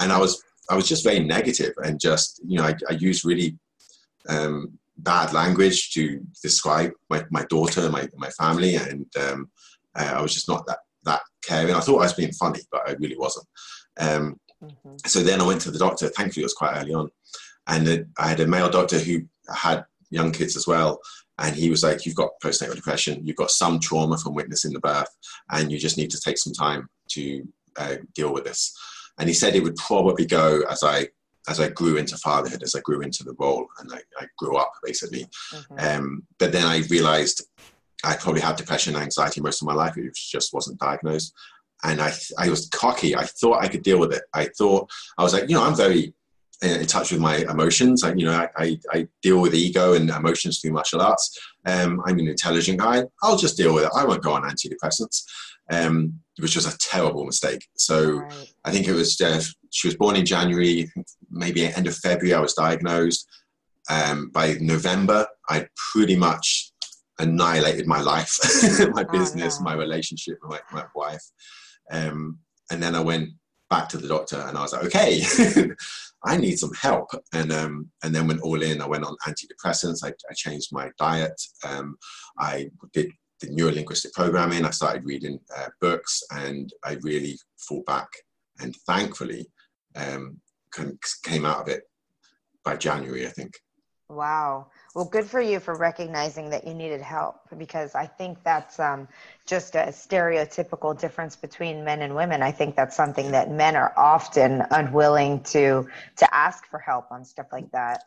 And 0.00 0.12
I 0.12 0.18
was 0.18 0.42
I 0.70 0.74
was 0.74 0.88
just 0.88 1.04
very 1.04 1.20
negative 1.20 1.72
and 1.84 2.00
just 2.00 2.40
you 2.46 2.58
know 2.58 2.64
I, 2.64 2.74
I 2.90 2.94
used 2.94 3.24
really 3.24 3.56
um, 4.28 4.78
bad 4.98 5.32
language 5.32 5.92
to 5.92 6.20
describe 6.42 6.92
my, 7.08 7.24
my 7.30 7.44
daughter, 7.44 7.88
my 7.88 8.08
my 8.16 8.30
family, 8.30 8.74
and 8.74 9.06
um, 9.18 9.50
uh, 9.98 10.14
I 10.16 10.22
was 10.22 10.34
just 10.34 10.48
not 10.48 10.66
that 10.66 10.78
that 11.04 11.20
caring. 11.44 11.74
I 11.74 11.80
thought 11.80 11.98
I 12.00 12.04
was 12.04 12.14
being 12.14 12.32
funny, 12.32 12.60
but 12.70 12.88
I 12.88 12.92
really 12.92 13.16
wasn't. 13.16 13.46
Um, 13.98 14.36
mm-hmm. 14.62 14.96
So 15.06 15.22
then 15.22 15.40
I 15.40 15.46
went 15.46 15.60
to 15.62 15.70
the 15.70 15.78
doctor. 15.78 16.08
Thankfully, 16.08 16.42
it 16.42 16.46
was 16.46 16.54
quite 16.54 16.76
early 16.76 16.94
on, 16.94 17.10
and 17.66 18.06
I 18.18 18.28
had 18.28 18.40
a 18.40 18.46
male 18.46 18.70
doctor 18.70 18.98
who 18.98 19.22
had 19.54 19.84
young 20.10 20.32
kids 20.32 20.56
as 20.56 20.66
well. 20.66 21.00
And 21.40 21.54
he 21.54 21.70
was 21.70 21.84
like, 21.84 22.04
You've 22.04 22.16
got 22.16 22.30
postnatal 22.42 22.74
depression, 22.74 23.24
you've 23.24 23.36
got 23.36 23.50
some 23.50 23.78
trauma 23.78 24.18
from 24.18 24.34
witnessing 24.34 24.72
the 24.72 24.80
birth, 24.80 25.14
and 25.50 25.70
you 25.70 25.78
just 25.78 25.96
need 25.96 26.10
to 26.10 26.20
take 26.20 26.38
some 26.38 26.52
time 26.52 26.88
to 27.10 27.46
uh, 27.76 27.96
deal 28.14 28.32
with 28.32 28.44
this. 28.44 28.76
And 29.18 29.28
he 29.28 29.34
said 29.34 29.54
it 29.54 29.62
would 29.62 29.76
probably 29.76 30.26
go 30.26 30.62
as 30.70 30.82
I 30.82 31.08
as 31.48 31.60
I 31.60 31.68
grew 31.70 31.96
into 31.96 32.16
fatherhood, 32.18 32.62
as 32.62 32.74
I 32.74 32.80
grew 32.80 33.00
into 33.00 33.24
the 33.24 33.34
role, 33.38 33.66
and 33.78 33.90
I, 33.92 33.98
I 34.20 34.26
grew 34.36 34.56
up 34.56 34.72
basically. 34.84 35.26
Mm-hmm. 35.52 35.78
Um, 35.78 36.26
but 36.38 36.52
then 36.52 36.66
I 36.66 36.78
realized 36.90 37.42
I 38.04 38.16
probably 38.16 38.40
had 38.40 38.56
depression 38.56 38.94
and 38.94 39.02
anxiety 39.02 39.40
most 39.40 39.62
of 39.62 39.66
my 39.66 39.74
life. 39.74 39.96
It 39.96 40.14
just 40.14 40.52
wasn't 40.52 40.78
diagnosed. 40.78 41.34
And 41.84 42.00
I, 42.00 42.12
I 42.38 42.48
was 42.48 42.68
cocky. 42.68 43.14
I 43.14 43.24
thought 43.24 43.62
I 43.62 43.68
could 43.68 43.82
deal 43.82 44.00
with 44.00 44.12
it. 44.12 44.22
I 44.34 44.48
thought, 44.58 44.90
I 45.16 45.22
was 45.22 45.32
like, 45.32 45.48
you 45.48 45.54
know, 45.54 45.64
I'm 45.64 45.76
very 45.76 46.12
in 46.60 46.86
touch 46.86 47.12
with 47.12 47.20
my 47.20 47.36
emotions. 47.48 48.02
I, 48.02 48.14
you 48.14 48.24
know, 48.24 48.32
I, 48.32 48.48
I, 48.56 48.78
I 48.92 49.08
deal 49.22 49.40
with 49.40 49.54
ego 49.54 49.94
and 49.94 50.10
emotions 50.10 50.58
through 50.58 50.72
martial 50.72 51.00
arts. 51.00 51.38
Um, 51.66 52.02
I'm 52.04 52.18
an 52.18 52.26
intelligent 52.26 52.80
guy. 52.80 53.04
I'll 53.22 53.36
just 53.36 53.56
deal 53.56 53.74
with 53.74 53.84
it. 53.84 53.92
I 53.94 54.04
won't 54.04 54.24
go 54.24 54.32
on 54.32 54.42
antidepressants, 54.42 55.22
um, 55.70 56.18
which 56.40 56.56
was 56.56 56.66
a 56.66 56.76
terrible 56.78 57.24
mistake. 57.24 57.64
So 57.76 58.18
right. 58.18 58.52
I 58.64 58.72
think 58.72 58.88
it 58.88 58.92
was, 58.92 59.20
uh, 59.20 59.40
she 59.70 59.86
was 59.86 59.96
born 59.96 60.16
in 60.16 60.26
January, 60.26 60.90
maybe 61.30 61.64
end 61.64 61.86
of 61.86 61.96
February, 61.96 62.34
I 62.34 62.40
was 62.40 62.54
diagnosed. 62.54 63.28
Um, 63.88 64.30
by 64.30 64.56
November, 64.60 65.26
I 65.48 65.66
pretty 65.92 66.16
much 66.16 66.67
annihilated 67.18 67.86
my 67.86 68.00
life, 68.00 68.38
my 68.92 69.04
oh, 69.08 69.12
business, 69.12 69.60
no. 69.60 69.64
my 69.64 69.74
relationship 69.74 70.38
with 70.42 70.60
my, 70.72 70.80
my 70.80 70.86
wife. 70.94 71.22
Um, 71.90 72.38
and 72.70 72.82
then 72.82 72.94
I 72.94 73.00
went 73.00 73.30
back 73.70 73.88
to 73.90 73.98
the 73.98 74.08
doctor 74.08 74.36
and 74.46 74.56
I 74.56 74.62
was 74.62 74.72
like, 74.72 74.84
okay, 74.84 75.22
I 76.24 76.36
need 76.36 76.58
some 76.58 76.72
help. 76.74 77.10
And 77.32 77.52
um, 77.52 77.90
and 78.02 78.14
then 78.14 78.26
went 78.26 78.40
all 78.40 78.62
in. 78.62 78.82
I 78.82 78.86
went 78.86 79.04
on 79.04 79.16
antidepressants. 79.26 80.04
I, 80.04 80.08
I 80.08 80.34
changed 80.34 80.72
my 80.72 80.90
diet. 80.98 81.40
Um, 81.64 81.96
I 82.38 82.70
did 82.92 83.10
the 83.40 83.48
neurolinguistic 83.48 84.12
programming. 84.12 84.64
I 84.64 84.70
started 84.70 85.04
reading 85.04 85.38
uh, 85.56 85.68
books, 85.80 86.22
and 86.32 86.72
I 86.84 86.96
really 87.02 87.38
fought 87.56 87.86
back. 87.86 88.08
And 88.60 88.74
thankfully, 88.86 89.46
um, 89.94 90.40
came 91.22 91.44
out 91.44 91.60
of 91.60 91.68
it 91.68 91.82
by 92.64 92.76
January, 92.76 93.26
I 93.26 93.30
think. 93.30 93.54
Wow. 94.08 94.68
Well, 94.94 95.04
good 95.04 95.26
for 95.26 95.40
you 95.40 95.60
for 95.60 95.76
recognizing 95.76 96.48
that 96.50 96.66
you 96.66 96.72
needed 96.72 97.02
help 97.02 97.40
because 97.58 97.94
I 97.94 98.06
think 98.06 98.42
that's 98.42 98.80
um, 98.80 99.06
just 99.46 99.74
a 99.74 99.88
stereotypical 99.88 100.98
difference 100.98 101.36
between 101.36 101.84
men 101.84 102.02
and 102.02 102.14
women. 102.14 102.42
I 102.42 102.50
think 102.50 102.74
that's 102.74 102.96
something 102.96 103.30
that 103.32 103.50
men 103.50 103.76
are 103.76 103.92
often 103.96 104.62
unwilling 104.70 105.42
to 105.44 105.86
to 106.16 106.34
ask 106.34 106.66
for 106.66 106.78
help 106.78 107.12
on 107.12 107.24
stuff 107.24 107.46
like 107.52 107.70
that. 107.72 108.04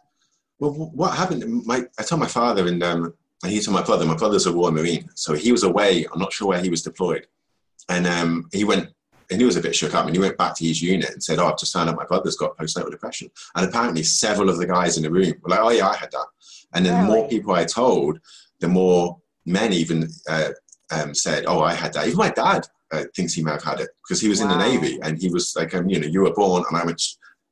Well, 0.60 0.72
what 0.72 1.16
happened? 1.16 1.66
My, 1.66 1.86
I 2.00 2.04
told 2.04 2.20
my 2.20 2.28
father, 2.28 2.68
and 2.68 2.82
um, 2.84 3.14
he 3.46 3.60
told 3.62 3.76
my 3.76 3.84
brother. 3.84 4.06
My 4.06 4.18
brother's 4.18 4.48
a 4.48 4.52
Royal 4.52 4.72
Marine, 4.72 5.08
so 5.16 5.34
he 5.34 5.52
was 5.52 5.64
away. 5.64 6.06
I'm 6.12 6.20
not 6.20 6.34
sure 6.34 6.48
where 6.48 6.62
he 6.62 6.70
was 6.70 6.82
deployed, 6.82 7.28
and 7.90 8.08
um, 8.08 8.50
he 8.52 8.64
went 8.64 8.90
and 9.32 9.40
he 9.40 9.46
was 9.46 9.56
a 9.56 9.62
bit 9.62 9.76
shook 9.76 9.96
up 9.96 10.06
and 10.06 10.14
he 10.14 10.20
went 10.20 10.38
back 10.38 10.56
to 10.56 10.66
his 10.66 10.82
unit 10.82 11.10
and 11.12 11.24
said, 11.24 11.40
Oh, 11.40 11.48
I've 11.48 11.58
just 11.58 11.74
found 11.74 11.90
out 11.90 11.96
my 11.96 12.06
brother's 12.06 12.36
got 12.36 12.58
postnatal 12.58 12.92
depression. 12.92 13.32
And 13.56 13.68
apparently 13.68 14.04
several 14.04 14.50
of 14.50 14.58
the 14.58 14.68
guys 14.68 14.98
in 14.98 15.04
the 15.04 15.12
room 15.12 15.34
were 15.42 15.50
like, 15.50 15.60
Oh 15.62 15.70
yeah, 15.70 15.88
I 15.88 15.96
had 15.96 16.12
that. 16.12 16.28
And 16.74 16.86
then 16.86 16.94
really? 16.94 17.06
the 17.06 17.14
more 17.14 17.30
people 17.30 17.54
I 17.54 17.64
told, 17.64 18.20
the 18.60 18.68
more 18.68 19.18
men 19.46 19.72
even 19.72 20.10
uh, 20.30 20.50
um, 20.92 21.16
said, 21.16 21.46
Oh, 21.48 21.62
I 21.62 21.74
had 21.74 21.94
that. 21.94 22.08
Even 22.08 22.18
my 22.18 22.30
dad 22.30 22.68
uh, 22.92 23.06
thinks 23.16 23.34
he 23.34 23.42
may 23.42 23.52
have 23.52 23.64
had 23.64 23.80
it 23.80 23.90
because 24.04 24.20
he 24.20 24.28
was 24.28 24.42
wow. 24.42 24.52
in 24.52 24.58
the 24.58 24.68
Navy 24.68 25.00
and 25.02 25.18
he 25.18 25.30
was 25.30 25.54
like, 25.56 25.74
um, 25.74 25.90
you 25.90 26.00
know, 26.00 26.08
you 26.08 26.22
were 26.22 26.34
born 26.34 26.66
and 26.70 26.78
I 26.78 26.84
went, 26.84 27.02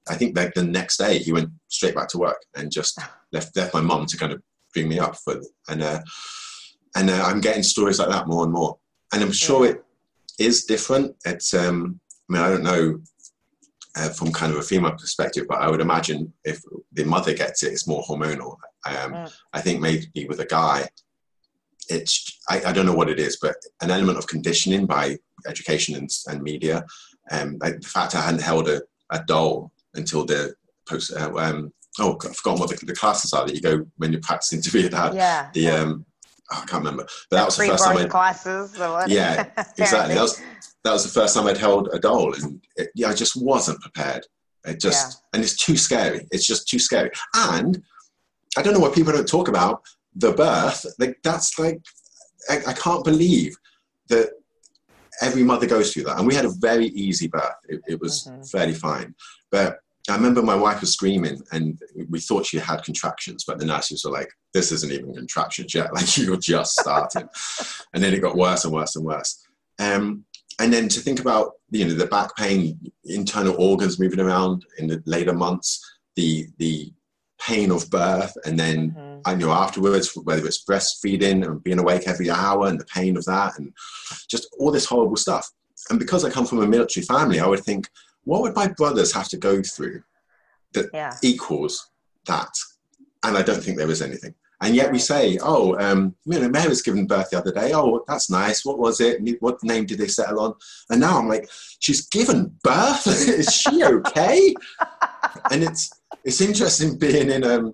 I 0.09 0.15
think 0.15 0.35
like 0.35 0.53
the 0.53 0.63
next 0.63 0.97
day 0.97 1.17
he 1.17 1.31
went 1.31 1.49
straight 1.69 1.95
back 1.95 2.09
to 2.09 2.17
work 2.17 2.43
and 2.55 2.71
just 2.71 2.99
left, 3.31 3.55
left 3.55 3.73
my 3.73 3.81
mom 3.81 4.05
to 4.07 4.17
kind 4.17 4.33
of 4.33 4.41
bring 4.73 4.89
me 4.89 4.99
up 4.99 5.15
for, 5.15 5.41
and, 5.69 5.81
uh, 5.81 6.01
and 6.95 7.09
uh, 7.09 7.23
I'm 7.25 7.39
getting 7.39 7.63
stories 7.63 7.99
like 7.99 8.09
that 8.09 8.27
more 8.27 8.43
and 8.43 8.51
more. 8.51 8.77
And 9.13 9.23
I'm 9.23 9.31
sure 9.31 9.65
it 9.65 9.83
is 10.39 10.65
different. 10.65 11.15
It's, 11.25 11.53
um, 11.53 11.99
I 12.29 12.33
mean, 12.33 12.41
I 12.41 12.49
don't 12.49 12.63
know 12.63 12.99
uh, 13.95 14.09
from 14.09 14.31
kind 14.31 14.51
of 14.51 14.59
a 14.59 14.63
female 14.63 14.91
perspective, 14.91 15.45
but 15.47 15.59
I 15.59 15.69
would 15.69 15.81
imagine 15.81 16.31
if 16.43 16.61
the 16.93 17.03
mother 17.05 17.33
gets 17.33 17.63
it, 17.63 17.73
it's 17.73 17.87
more 17.87 18.03
hormonal. 18.03 18.55
Um, 18.85 19.13
mm. 19.13 19.33
I 19.53 19.61
think 19.61 19.81
maybe 19.81 20.25
with 20.27 20.39
a 20.39 20.45
guy, 20.45 20.87
it's, 21.89 22.39
I, 22.49 22.61
I, 22.67 22.71
don't 22.71 22.85
know 22.85 22.93
what 22.93 23.09
it 23.09 23.19
is, 23.19 23.39
but 23.41 23.55
an 23.81 23.91
element 23.91 24.17
of 24.17 24.27
conditioning 24.27 24.85
by 24.85 25.17
education 25.47 25.95
and, 25.95 26.09
and 26.27 26.41
media. 26.41 26.85
Um, 27.31 27.57
like 27.59 27.81
the 27.81 27.87
fact 27.87 28.15
I 28.15 28.21
hadn't 28.21 28.43
held 28.43 28.69
a, 28.69 28.81
a 29.11 29.23
doll 29.25 29.71
until 29.95 30.23
the 30.23 30.53
post, 30.87 31.11
uh, 31.15 31.31
um, 31.35 31.73
oh, 31.99 32.17
I've 32.23 32.35
forgotten 32.35 32.59
what 32.59 32.69
the, 32.69 32.85
the, 32.85 32.95
classes 32.95 33.33
are 33.33 33.45
that 33.45 33.55
you 33.55 33.61
go 33.61 33.85
when 33.97 34.11
you're 34.11 34.21
practicing 34.21 34.61
to 34.61 34.71
be 34.71 34.85
a 34.85 34.89
dad. 34.89 35.15
Yeah. 35.15 35.49
The, 35.53 35.69
um, 35.69 36.05
I 36.51 36.65
can't 36.65 36.83
remember. 36.83 37.05
But 37.29 37.37
that 37.37 37.45
was 37.45 37.57
the 37.57 37.67
first 37.67 37.85
time 37.85 37.97
I 37.97 38.05
classes. 38.05 38.75
Yeah, 39.07 39.49
exactly. 39.77 40.15
That 40.15 40.21
was 40.21 40.41
that 40.83 40.93
was 40.93 41.03
the 41.03 41.19
first 41.19 41.35
time 41.35 41.47
I'd 41.47 41.57
held 41.57 41.89
a 41.91 41.99
doll, 41.99 42.33
and 42.33 42.61
it, 42.75 42.89
yeah, 42.95 43.09
I 43.09 43.13
just 43.13 43.41
wasn't 43.41 43.81
prepared. 43.81 44.25
It 44.65 44.79
just 44.79 45.11
yeah. 45.11 45.27
and 45.33 45.43
it's 45.43 45.55
too 45.55 45.77
scary. 45.77 46.27
It's 46.31 46.45
just 46.45 46.67
too 46.67 46.79
scary. 46.79 47.11
And 47.35 47.81
I 48.57 48.61
don't 48.61 48.73
know 48.73 48.79
why 48.79 48.89
people 48.89 49.13
don't 49.13 49.27
talk 49.27 49.47
about 49.47 49.81
the 50.15 50.33
birth. 50.33 50.85
Like 50.97 51.17
that's 51.23 51.57
like 51.59 51.79
I, 52.49 52.59
I 52.67 52.73
can't 52.73 53.03
believe 53.03 53.55
that 54.09 54.31
every 55.21 55.43
mother 55.43 55.67
goes 55.67 55.93
through 55.93 56.03
that. 56.03 56.17
And 56.17 56.27
we 56.27 56.35
had 56.35 56.45
a 56.45 56.53
very 56.59 56.87
easy 56.87 57.27
birth. 57.27 57.55
It, 57.67 57.81
it 57.87 57.99
was 57.99 58.25
mm-hmm. 58.25 58.43
fairly 58.43 58.73
fine, 58.73 59.15
but 59.51 59.79
I 60.07 60.15
remember 60.15 60.41
my 60.41 60.55
wife 60.55 60.81
was 60.81 60.93
screaming 60.93 61.41
and 61.51 61.79
we 62.09 62.19
thought 62.19 62.45
she 62.45 62.57
had 62.57 62.83
contractions, 62.83 63.43
but 63.45 63.59
the 63.59 63.65
nurses 63.65 64.05
were 64.05 64.11
like, 64.11 64.31
this 64.53 64.71
isn't 64.71 64.91
even 64.91 65.13
contractions 65.13 65.73
yet. 65.73 65.91
Like 65.93 66.17
you're 66.17 66.37
just 66.37 66.79
starting. 66.79 67.27
and 67.93 68.03
then 68.03 68.13
it 68.13 68.21
got 68.21 68.37
worse 68.37 68.63
and 68.65 68.73
worse 68.73 68.95
and 68.95 69.05
worse. 69.05 69.45
Um, 69.79 70.25
and 70.59 70.73
then 70.73 70.89
to 70.89 70.99
think 70.99 71.19
about, 71.19 71.53
you 71.71 71.85
know, 71.85 71.93
the 71.93 72.05
back 72.05 72.35
pain, 72.35 72.91
internal 73.05 73.55
organs 73.61 73.99
moving 73.99 74.19
around 74.19 74.65
in 74.77 74.87
the 74.87 75.01
later 75.05 75.33
months, 75.33 75.79
the, 76.15 76.47
the 76.57 76.91
pain 77.41 77.71
of 77.71 77.89
birth. 77.89 78.35
And 78.45 78.59
then 78.59 78.91
mm-hmm. 78.91 79.19
I 79.25 79.35
know 79.35 79.51
afterwards, 79.51 80.11
whether 80.15 80.45
it's 80.45 80.63
breastfeeding 80.65 81.45
and 81.45 81.63
being 81.63 81.79
awake 81.79 82.07
every 82.07 82.29
hour 82.29 82.67
and 82.67 82.79
the 82.79 82.85
pain 82.85 83.15
of 83.15 83.25
that 83.25 83.57
and 83.57 83.73
just 84.29 84.47
all 84.59 84.71
this 84.71 84.85
horrible 84.85 85.17
stuff. 85.17 85.49
And 85.89 85.99
because 85.99 86.25
I 86.25 86.29
come 86.29 86.45
from 86.45 86.59
a 86.59 86.67
military 86.67 87.05
family, 87.05 87.39
I 87.39 87.47
would 87.47 87.63
think, 87.63 87.89
what 88.23 88.41
would 88.41 88.55
my 88.55 88.67
brothers 88.67 89.13
have 89.13 89.27
to 89.29 89.37
go 89.37 89.61
through 89.61 90.01
that 90.73 90.89
yeah. 90.93 91.15
equals 91.23 91.89
that? 92.27 92.51
And 93.23 93.37
I 93.37 93.41
don't 93.41 93.61
think 93.61 93.77
there 93.77 93.91
is 93.91 94.01
anything. 94.01 94.33
And 94.61 94.75
yet 94.75 94.91
we 94.91 94.99
say, 94.99 95.37
oh, 95.41 95.77
um, 95.79 96.15
you 96.25 96.37
know, 96.37 96.49
Mary's 96.49 96.81
given 96.81 97.07
birth 97.07 97.29
the 97.29 97.37
other 97.37 97.53
day. 97.53 97.71
Oh, 97.73 98.03
that's 98.07 98.29
nice. 98.29 98.65
What 98.65 98.77
was 98.77 98.99
it? 98.99 99.21
What 99.39 99.63
name 99.63 99.85
did 99.85 99.99
they 99.99 100.07
settle 100.07 100.41
on? 100.41 100.53
And 100.89 100.99
now 100.99 101.17
I'm 101.17 101.29
like, 101.29 101.49
she's 101.79 102.07
given 102.07 102.57
birth. 102.61 103.07
is 103.07 103.53
she 103.53 103.83
okay? 103.83 104.53
and 105.51 105.63
it's 105.63 105.89
it's 106.25 106.41
interesting 106.41 106.97
being 106.97 107.29
in 107.29 107.43
um 107.45 107.73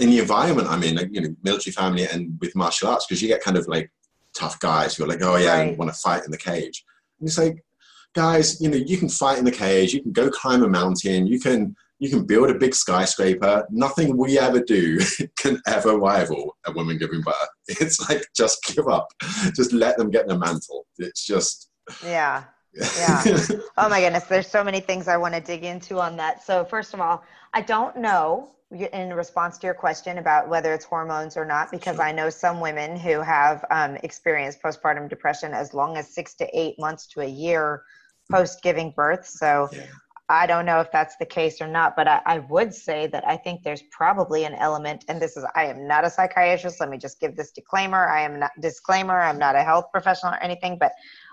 in 0.00 0.10
the 0.10 0.18
environment 0.18 0.68
I'm 0.68 0.82
in, 0.82 0.96
like, 0.96 1.08
you 1.12 1.20
know, 1.22 1.34
military 1.42 1.72
family 1.72 2.06
and 2.06 2.38
with 2.40 2.54
martial 2.56 2.88
arts 2.88 3.06
because 3.06 3.22
you 3.22 3.28
get 3.28 3.42
kind 3.42 3.56
of 3.56 3.66
like 3.68 3.90
tough 4.36 4.58
guys 4.60 4.94
who 4.94 5.04
are 5.04 5.08
like, 5.08 5.22
oh 5.22 5.36
yeah, 5.36 5.58
right. 5.58 5.72
I 5.72 5.76
want 5.76 5.90
to 5.92 5.98
fight 5.98 6.24
in 6.24 6.30
the 6.30 6.38
cage. 6.38 6.84
And 7.20 7.28
it's 7.28 7.38
like, 7.38 7.64
guys, 8.14 8.60
you 8.60 8.68
know, 8.68 8.76
you 8.76 8.96
can 8.96 9.08
fight 9.08 9.38
in 9.38 9.44
the 9.44 9.50
cage, 9.50 9.92
you 9.92 10.02
can 10.02 10.12
go 10.12 10.30
climb 10.30 10.62
a 10.62 10.68
mountain, 10.68 11.26
you 11.26 11.40
can 11.40 11.74
you 12.02 12.10
can 12.10 12.24
build 12.24 12.50
a 12.50 12.54
big 12.54 12.74
skyscraper. 12.74 13.64
Nothing 13.70 14.16
we 14.16 14.36
ever 14.36 14.60
do 14.60 14.98
can 15.38 15.62
ever 15.68 15.96
rival 15.96 16.56
a 16.66 16.72
woman 16.72 16.98
giving 16.98 17.20
birth. 17.20 17.34
It's 17.68 18.08
like 18.08 18.24
just 18.34 18.58
give 18.64 18.88
up, 18.88 19.06
just 19.54 19.72
let 19.72 19.96
them 19.96 20.10
get 20.10 20.26
the 20.26 20.36
mantle. 20.36 20.86
It's 20.98 21.24
just 21.24 21.70
yeah. 22.04 22.44
yeah. 22.74 23.22
Oh 23.76 23.88
my 23.88 24.00
goodness. 24.00 24.24
There's 24.24 24.48
so 24.48 24.64
many 24.64 24.80
things 24.80 25.06
I 25.06 25.16
want 25.16 25.34
to 25.34 25.40
dig 25.40 25.62
into 25.62 26.00
on 26.00 26.16
that. 26.16 26.42
So, 26.42 26.64
first 26.64 26.92
of 26.92 27.00
all, 27.00 27.22
I 27.54 27.60
don't 27.60 27.96
know 27.96 28.50
in 28.72 29.12
response 29.12 29.58
to 29.58 29.66
your 29.66 29.74
question 29.74 30.18
about 30.18 30.48
whether 30.48 30.72
it's 30.72 30.84
hormones 30.84 31.36
or 31.36 31.44
not, 31.44 31.70
because. 31.70 32.00
I 32.00 32.10
know 32.10 32.30
some 32.30 32.58
women 32.58 32.96
who 32.96 33.20
have 33.20 33.64
um, 33.70 33.96
experienced 34.02 34.62
postpartum 34.62 35.08
depression 35.08 35.52
as 35.52 35.72
long 35.74 35.96
as 35.96 36.08
six 36.08 36.34
to 36.34 36.48
eight 36.58 36.78
months 36.80 37.06
to 37.08 37.20
a 37.20 37.26
year 37.26 37.82
post 38.32 38.62
giving 38.62 38.90
birth. 38.90 39.26
So 39.26 39.68
yeah. 39.72 39.86
I 40.28 40.46
don't 40.46 40.64
know 40.64 40.80
if 40.80 40.90
that's 40.90 41.16
the 41.16 41.26
case 41.26 41.60
or 41.60 41.68
not, 41.68 41.94
but 41.94 42.08
I, 42.08 42.22
I, 42.24 42.38
would 42.38 42.72
say 42.72 43.06
that 43.08 43.26
I 43.26 43.36
think 43.36 43.62
there's 43.62 43.82
probably 43.90 44.44
an 44.44 44.54
element, 44.54 45.04
and 45.08 45.20
this 45.20 45.36
is 45.36 45.44
I 45.54 45.66
am 45.66 45.86
not 45.86 46.06
a 46.06 46.10
psychiatrist. 46.10 46.80
Let 46.80 46.88
me 46.88 46.96
just 46.96 47.20
give 47.20 47.36
this 47.36 47.50
disclaimer. 47.50 48.08
I 48.08 48.22
am 48.22 48.38
not 48.38 48.52
disclaimer. 48.60 49.20
I'm 49.20 49.38
not 49.38 49.56
a 49.56 49.62
health 49.62 49.86
professional 49.92 50.32
or 50.32 50.42
anything, 50.42 50.78
but 50.78 50.92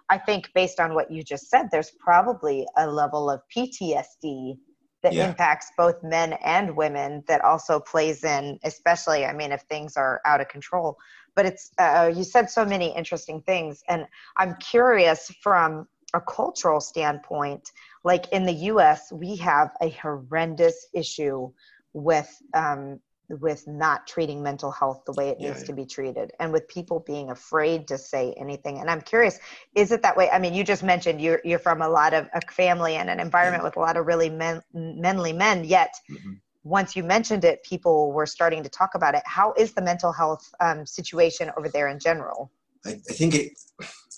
I 0.10 0.18
think 0.18 0.50
based 0.54 0.80
on 0.80 0.96
what 0.96 1.12
you 1.12 1.24
just 1.24 1.50
said, 1.50 1.70
there's 1.72 1.92
probably 1.92 2.66
a 2.78 2.88
level 2.88 3.30
of 3.30 3.42
PTSD 3.56 4.58
that 5.02 5.14
yeah. 5.14 5.30
impacts 5.30 5.72
both 5.78 6.04
men 6.04 6.34
and 6.44 6.76
women 6.76 7.24
that 7.28 7.42
also 7.42 7.80
plays 7.80 8.24
in, 8.24 8.60
especially, 8.64 9.26
I 9.26 9.34
mean, 9.34 9.52
if 9.52 9.62
things 9.70 9.96
are 9.96 10.20
out 10.26 10.42
of 10.42 10.50
control. 10.50 10.98
But 11.36 11.46
it's, 11.46 11.72
uh, 11.78 12.12
you 12.14 12.24
said 12.24 12.50
so 12.50 12.66
many 12.66 12.94
interesting 12.94 13.42
things. 13.44 13.82
And 13.88 14.06
I'm 14.36 14.56
curious 14.56 15.32
from 15.42 15.88
a 16.14 16.22
cultural 16.22 16.80
standpoint, 16.80 17.72
like 18.04 18.32
in 18.32 18.46
the 18.46 18.54
US, 18.54 19.12
we 19.12 19.36
have 19.38 19.72
a 19.82 19.90
horrendous 19.90 20.88
issue 20.94 21.52
with 21.94 22.42
um, 22.54 23.00
with 23.30 23.68
not 23.68 24.08
treating 24.08 24.42
mental 24.42 24.72
health 24.72 25.04
the 25.06 25.14
way 25.14 25.30
it 25.30 25.38
yeah, 25.40 25.50
needs 25.50 25.62
yeah. 25.62 25.68
to 25.68 25.74
be 25.74 25.86
treated 25.86 26.32
and 26.40 26.52
with 26.52 26.68
people 26.68 27.00
being 27.06 27.30
afraid 27.30 27.88
to 27.88 27.98
say 27.98 28.34
anything 28.40 28.80
and 28.80 28.90
i'm 28.90 29.02
curious 29.02 29.40
is 29.76 29.92
it 29.92 30.02
that 30.02 30.18
way 30.18 30.30
i 30.32 30.40
mean 30.40 30.54
you 30.54 30.64
just 30.64 30.84
mentioned 30.84 31.22
you're 31.22 31.40
you're 31.44 31.60
from 31.60 31.82
a 31.82 31.88
lot 31.88 32.14
of 32.14 32.28
a 32.34 32.42
family 32.52 32.96
and 32.96 33.10
an 33.10 33.20
environment 33.20 33.62
yeah. 33.62 33.68
with 33.68 33.78
a 33.78 33.80
lot 33.80 33.98
of 33.98 34.08
really 34.08 34.30
men, 34.30 34.62
manly 34.74 35.32
men 35.32 35.64
yet 35.64 35.94
mm-hmm. 36.10 36.34
once 36.64 36.96
you 36.96 37.04
mentioned 37.04 37.44
it 37.44 37.64
people 37.64 38.12
were 38.12 38.26
starting 38.26 38.64
to 38.64 38.70
talk 38.70 38.96
about 38.96 39.14
it 39.14 39.22
how 39.26 39.54
is 39.58 39.74
the 39.74 39.82
mental 39.82 40.12
health 40.12 40.52
um, 40.60 40.86
situation 40.86 41.52
over 41.56 41.70
there 41.70 41.88
in 41.88 42.00
general 42.00 42.52
I, 42.86 42.92
I, 42.92 43.14
think 43.14 43.36
it 43.36 43.52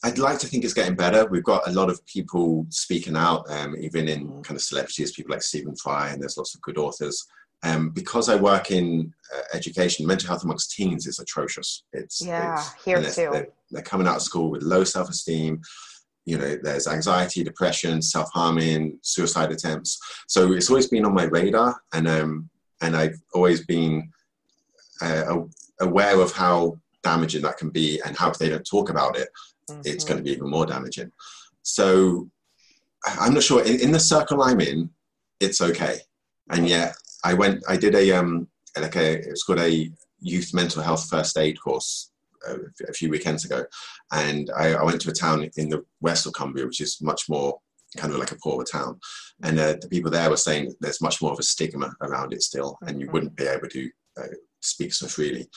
i'd 0.04 0.18
like 0.18 0.40
to 0.40 0.48
think 0.48 0.64
it's 0.64 0.74
getting 0.74 0.96
better 0.96 1.26
we've 1.28 1.44
got 1.44 1.68
a 1.68 1.72
lot 1.72 1.90
of 1.90 2.06
people 2.06 2.66
speaking 2.70 3.16
out 3.16 3.50
um, 3.50 3.76
even 3.80 4.08
in 4.08 4.28
mm-hmm. 4.28 4.42
kind 4.42 4.56
of 4.56 4.62
celebrities 4.62 5.12
people 5.12 5.32
like 5.32 5.44
stephen 5.44 5.76
fry 5.76 6.10
and 6.10 6.22
there's 6.22 6.38
lots 6.38 6.56
of 6.56 6.62
good 6.62 6.78
authors 6.78 7.28
um, 7.64 7.90
because 7.90 8.30
I 8.30 8.36
work 8.36 8.72
in 8.72 9.14
uh, 9.36 9.42
education, 9.54 10.08
mental 10.08 10.28
health 10.28 10.44
amongst 10.44 10.72
teens 10.72 11.06
is 11.06 11.20
atrocious. 11.20 11.84
It's 11.94 12.22
yeah, 12.26 12.56
it's, 12.56 12.84
here 12.84 13.02
too. 13.04 13.30
They're, 13.32 13.48
they're, 13.70 13.84
coming 13.84 14.08
out 14.08 14.16
of 14.16 14.22
school 14.24 14.50
with 14.50 14.64
low 14.64 14.84
self-esteem. 14.84 15.62
You 16.26 16.38
know, 16.38 16.58
there's 16.62 16.88
anxiety, 16.88 17.44
depression, 17.44 18.02
self-harming, 18.02 19.00
suicide 19.02 19.52
attempts. 19.52 20.00
So 20.28 20.54
it's 20.54 20.70
always 20.70 20.88
been 20.88 21.06
on 21.06 21.14
my 21.14 21.26
radar, 21.26 21.80
and 21.94 22.08
um, 22.08 22.50
and 22.82 22.96
I've 22.96 23.22
always 23.34 23.66
been 23.66 24.10
uh, 25.02 25.38
aware 25.82 26.20
of 26.20 26.32
how 26.32 26.80
damaging 27.04 27.44
that 27.44 27.58
can 27.58 27.70
be, 27.70 28.02
and 28.06 28.18
how 28.18 28.32
if 28.32 28.40
they 28.40 28.50
don't 28.50 28.66
talk 28.66 28.90
about 28.90 29.18
it, 29.18 29.30
mm-hmm. 29.70 29.82
it's 29.86 30.04
going 30.04 30.18
to 30.18 30.24
be 30.24 30.32
even 30.32 30.50
more 30.50 30.66
damaging. 30.66 31.12
So 31.64 32.30
I'm 33.06 33.34
not 33.34 33.44
sure. 33.44 33.64
In, 33.64 33.80
in 33.82 33.92
the 33.92 34.00
circle 34.00 34.42
I'm 34.42 34.62
in, 34.62 34.90
it's 35.40 35.62
okay, 35.62 36.00
and 36.50 36.68
yet 36.68 36.94
I 37.24 37.34
went, 37.34 37.64
I 37.68 37.78
did 37.78 37.96
a, 37.96 38.12
um, 38.12 38.48
like 38.80 38.96
a, 38.96 39.20
it's 39.20 39.44
called 39.44 39.60
a 39.60 39.92
youth 40.20 40.54
mental 40.54 40.82
health 40.82 41.10
first 41.10 41.38
aid 41.38 41.60
course 41.60 42.12
uh, 42.48 42.58
a 42.88 42.94
few 42.94 43.10
weekends 43.10 43.46
ago. 43.46 43.64
And 44.12 44.50
I, 44.56 44.74
I, 44.74 44.84
went 44.84 45.02
to 45.02 45.10
a 45.10 45.14
town 45.14 45.50
in 45.58 45.70
the 45.70 45.84
west 46.00 46.26
of 46.26 46.34
Cumbria, 46.34 46.66
which 46.66 46.82
is 46.82 47.02
much 47.02 47.30
more 47.30 47.60
kind 47.98 48.14
of 48.14 48.20
like 48.20 48.32
a 48.32 48.38
poorer 48.38 48.64
town. 48.64 49.00
And 49.44 49.60
uh, 49.60 49.76
the 49.82 49.90
people 49.90 50.12
there 50.12 50.30
were 50.30 50.38
saying 50.38 50.74
there's 50.80 51.02
much 51.02 51.22
more 51.22 51.32
of 51.32 51.40
a 51.40 51.44
stigma 51.44 51.94
around 52.02 52.34
it 52.34 52.42
still, 52.42 52.78
and 52.82 53.00
you 53.00 53.06
mm-hmm. 53.06 53.14
wouldn't 53.14 53.36
be 53.36 53.46
able 53.46 53.68
to 53.70 53.90
uh, 54.18 54.28
speak 54.62 54.94
so 54.94 55.08
freely. 55.08 55.48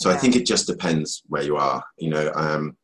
So 0.00 0.08
yeah. 0.10 0.16
I 0.16 0.18
think 0.18 0.36
it 0.36 0.46
just 0.46 0.66
depends 0.66 1.22
where 1.26 1.42
you 1.42 1.56
are. 1.56 1.82
You 1.98 2.10
know, 2.10 2.32
um, 2.34 2.76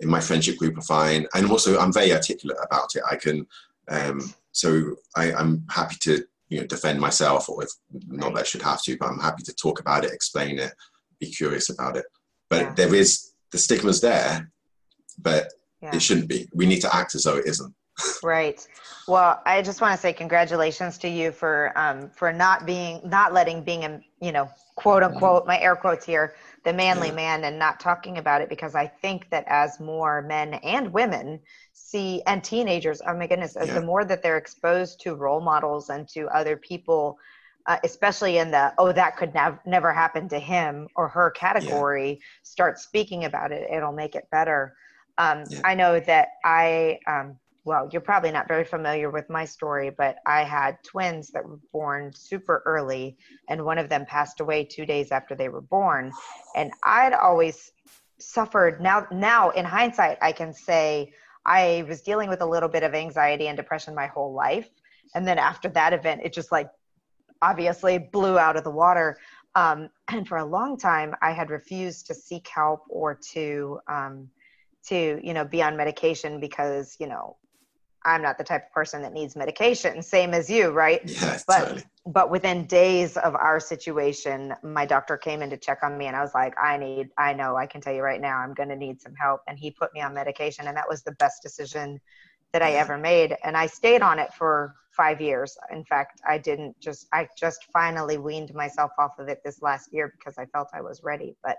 in 0.00 0.08
my 0.08 0.20
friendship 0.20 0.56
group 0.56 0.76
are 0.78 0.82
fine. 0.82 1.26
And 1.34 1.50
also 1.50 1.78
I'm 1.78 1.92
very 1.92 2.12
articulate 2.12 2.58
about 2.62 2.94
it. 2.94 3.02
I 3.10 3.16
can, 3.16 3.46
um, 3.88 4.34
so 4.52 4.96
I, 5.16 5.32
I'm 5.32 5.64
happy 5.70 5.96
to 6.00 6.24
you 6.50 6.60
know 6.60 6.66
defend 6.66 7.00
myself 7.00 7.48
or 7.48 7.62
if 7.64 7.70
not 8.08 8.34
that 8.34 8.40
I 8.40 8.44
should 8.44 8.62
have 8.62 8.82
to 8.82 8.96
but 8.98 9.08
I'm 9.08 9.20
happy 9.20 9.42
to 9.44 9.54
talk 9.54 9.80
about 9.80 10.04
it 10.04 10.12
explain 10.12 10.58
it 10.58 10.74
be 11.18 11.26
curious 11.26 11.70
about 11.70 11.96
it 11.96 12.04
but 12.50 12.62
yeah. 12.62 12.74
there 12.74 12.94
is 12.94 13.32
the 13.52 13.58
stigma's 13.58 14.00
there 14.00 14.50
but 15.18 15.52
yeah. 15.80 15.94
it 15.94 16.02
shouldn't 16.02 16.28
be 16.28 16.48
we 16.52 16.66
need 16.66 16.80
to 16.80 16.94
act 16.94 17.14
as 17.14 17.24
though 17.24 17.36
it 17.36 17.46
isn't 17.46 17.72
right 18.22 18.66
well 19.06 19.40
i 19.46 19.62
just 19.62 19.80
want 19.80 19.94
to 19.94 20.00
say 20.00 20.12
congratulations 20.12 20.98
to 20.98 21.08
you 21.08 21.30
for 21.30 21.72
um 21.76 22.10
for 22.10 22.32
not 22.32 22.66
being 22.66 23.00
not 23.04 23.32
letting 23.32 23.62
being 23.62 23.84
a 23.84 24.00
you 24.20 24.32
know 24.32 24.50
quote 24.74 25.02
unquote 25.02 25.46
my 25.46 25.58
air 25.60 25.76
quotes 25.76 26.04
here 26.04 26.34
the 26.64 26.72
manly 26.72 27.08
yeah. 27.08 27.14
man 27.14 27.44
and 27.44 27.58
not 27.58 27.80
talking 27.80 28.18
about 28.18 28.40
it 28.40 28.48
because 28.48 28.74
i 28.74 28.86
think 28.86 29.28
that 29.30 29.44
as 29.46 29.80
more 29.80 30.22
men 30.22 30.54
and 30.54 30.92
women 30.92 31.40
see 31.72 32.22
and 32.26 32.44
teenagers 32.44 33.00
oh 33.06 33.14
my 33.16 33.26
goodness 33.26 33.56
yeah. 33.56 33.72
the 33.74 33.80
more 33.80 34.04
that 34.04 34.22
they're 34.22 34.36
exposed 34.36 35.00
to 35.00 35.14
role 35.14 35.40
models 35.40 35.90
and 35.90 36.08
to 36.08 36.26
other 36.28 36.56
people 36.56 37.18
uh, 37.66 37.76
especially 37.84 38.38
in 38.38 38.50
the 38.50 38.72
oh 38.78 38.92
that 38.92 39.16
could 39.16 39.32
nev- 39.34 39.58
never 39.66 39.92
happen 39.92 40.28
to 40.28 40.38
him 40.38 40.88
or 40.96 41.08
her 41.08 41.30
category 41.30 42.10
yeah. 42.10 42.26
start 42.42 42.78
speaking 42.78 43.24
about 43.24 43.52
it 43.52 43.68
it'll 43.70 43.92
make 43.92 44.14
it 44.14 44.28
better 44.30 44.74
um, 45.18 45.44
i 45.64 45.74
know 45.74 46.00
that 46.00 46.28
i 46.44 46.98
um, 47.06 47.36
well 47.70 47.88
you're 47.92 48.00
probably 48.00 48.32
not 48.32 48.48
very 48.48 48.64
familiar 48.64 49.10
with 49.10 49.28
my 49.30 49.44
story 49.44 49.90
but 49.90 50.16
i 50.26 50.42
had 50.42 50.76
twins 50.82 51.30
that 51.30 51.44
were 51.48 51.60
born 51.72 52.12
super 52.12 52.62
early 52.66 53.16
and 53.48 53.64
one 53.64 53.78
of 53.78 53.88
them 53.88 54.04
passed 54.06 54.40
away 54.40 54.64
two 54.64 54.84
days 54.84 55.12
after 55.12 55.34
they 55.34 55.48
were 55.48 55.60
born 55.60 56.12
and 56.56 56.72
i'd 56.84 57.12
always 57.12 57.72
suffered 58.18 58.80
now 58.80 59.06
now 59.12 59.50
in 59.50 59.64
hindsight 59.64 60.18
i 60.20 60.32
can 60.32 60.52
say 60.52 61.12
I 61.44 61.84
was 61.88 62.02
dealing 62.02 62.28
with 62.28 62.42
a 62.42 62.46
little 62.46 62.68
bit 62.68 62.82
of 62.82 62.94
anxiety 62.94 63.48
and 63.48 63.56
depression 63.56 63.94
my 63.94 64.06
whole 64.06 64.32
life. 64.32 64.68
And 65.14 65.26
then 65.26 65.38
after 65.38 65.68
that 65.70 65.92
event, 65.92 66.20
it 66.24 66.32
just 66.32 66.52
like 66.52 66.68
obviously 67.42 67.98
blew 67.98 68.38
out 68.38 68.56
of 68.56 68.64
the 68.64 68.70
water. 68.70 69.16
Um, 69.54 69.90
and 70.08 70.28
for 70.28 70.38
a 70.38 70.44
long 70.44 70.78
time, 70.78 71.14
I 71.22 71.32
had 71.32 71.50
refused 71.50 72.06
to 72.08 72.14
seek 72.14 72.48
help 72.48 72.84
or 72.88 73.18
to, 73.32 73.80
um, 73.88 74.28
to, 74.86 75.20
you 75.22 75.34
know, 75.34 75.44
be 75.44 75.62
on 75.62 75.76
medication 75.76 76.40
because, 76.40 76.96
you 77.00 77.06
know, 77.06 77.36
I'm 78.04 78.22
not 78.22 78.38
the 78.38 78.44
type 78.44 78.66
of 78.66 78.72
person 78.72 79.02
that 79.02 79.12
needs 79.12 79.36
medication, 79.36 80.02
same 80.02 80.32
as 80.32 80.48
you, 80.48 80.70
right? 80.70 81.02
Yeah, 81.04 81.38
but 81.46 81.58
totally. 81.60 81.84
but 82.06 82.30
within 82.30 82.66
days 82.66 83.16
of 83.16 83.34
our 83.34 83.60
situation, 83.60 84.54
my 84.62 84.86
doctor 84.86 85.16
came 85.16 85.42
in 85.42 85.50
to 85.50 85.56
check 85.56 85.78
on 85.82 85.98
me 85.98 86.06
and 86.06 86.16
I 86.16 86.22
was 86.22 86.34
like, 86.34 86.54
I 86.58 86.76
need 86.76 87.10
I 87.18 87.34
know, 87.34 87.56
I 87.56 87.66
can 87.66 87.80
tell 87.80 87.92
you 87.92 88.02
right 88.02 88.20
now 88.20 88.38
I'm 88.38 88.54
gonna 88.54 88.76
need 88.76 89.00
some 89.00 89.14
help. 89.14 89.42
And 89.48 89.58
he 89.58 89.70
put 89.70 89.92
me 89.92 90.00
on 90.00 90.14
medication 90.14 90.66
and 90.66 90.76
that 90.76 90.88
was 90.88 91.02
the 91.02 91.12
best 91.12 91.42
decision 91.42 92.00
that 92.52 92.62
I 92.62 92.72
ever 92.72 92.98
made. 92.98 93.36
And 93.44 93.56
I 93.56 93.66
stayed 93.66 94.02
on 94.02 94.18
it 94.18 94.32
for 94.34 94.74
five 94.90 95.20
years. 95.20 95.56
In 95.70 95.84
fact, 95.84 96.20
I 96.28 96.38
didn't 96.38 96.78
just 96.80 97.06
I 97.12 97.28
just 97.38 97.66
finally 97.72 98.18
weaned 98.18 98.54
myself 98.54 98.90
off 98.98 99.18
of 99.18 99.28
it 99.28 99.40
this 99.44 99.62
last 99.62 99.92
year 99.92 100.12
because 100.18 100.38
I 100.38 100.46
felt 100.46 100.68
I 100.74 100.80
was 100.80 101.02
ready. 101.02 101.36
But 101.42 101.56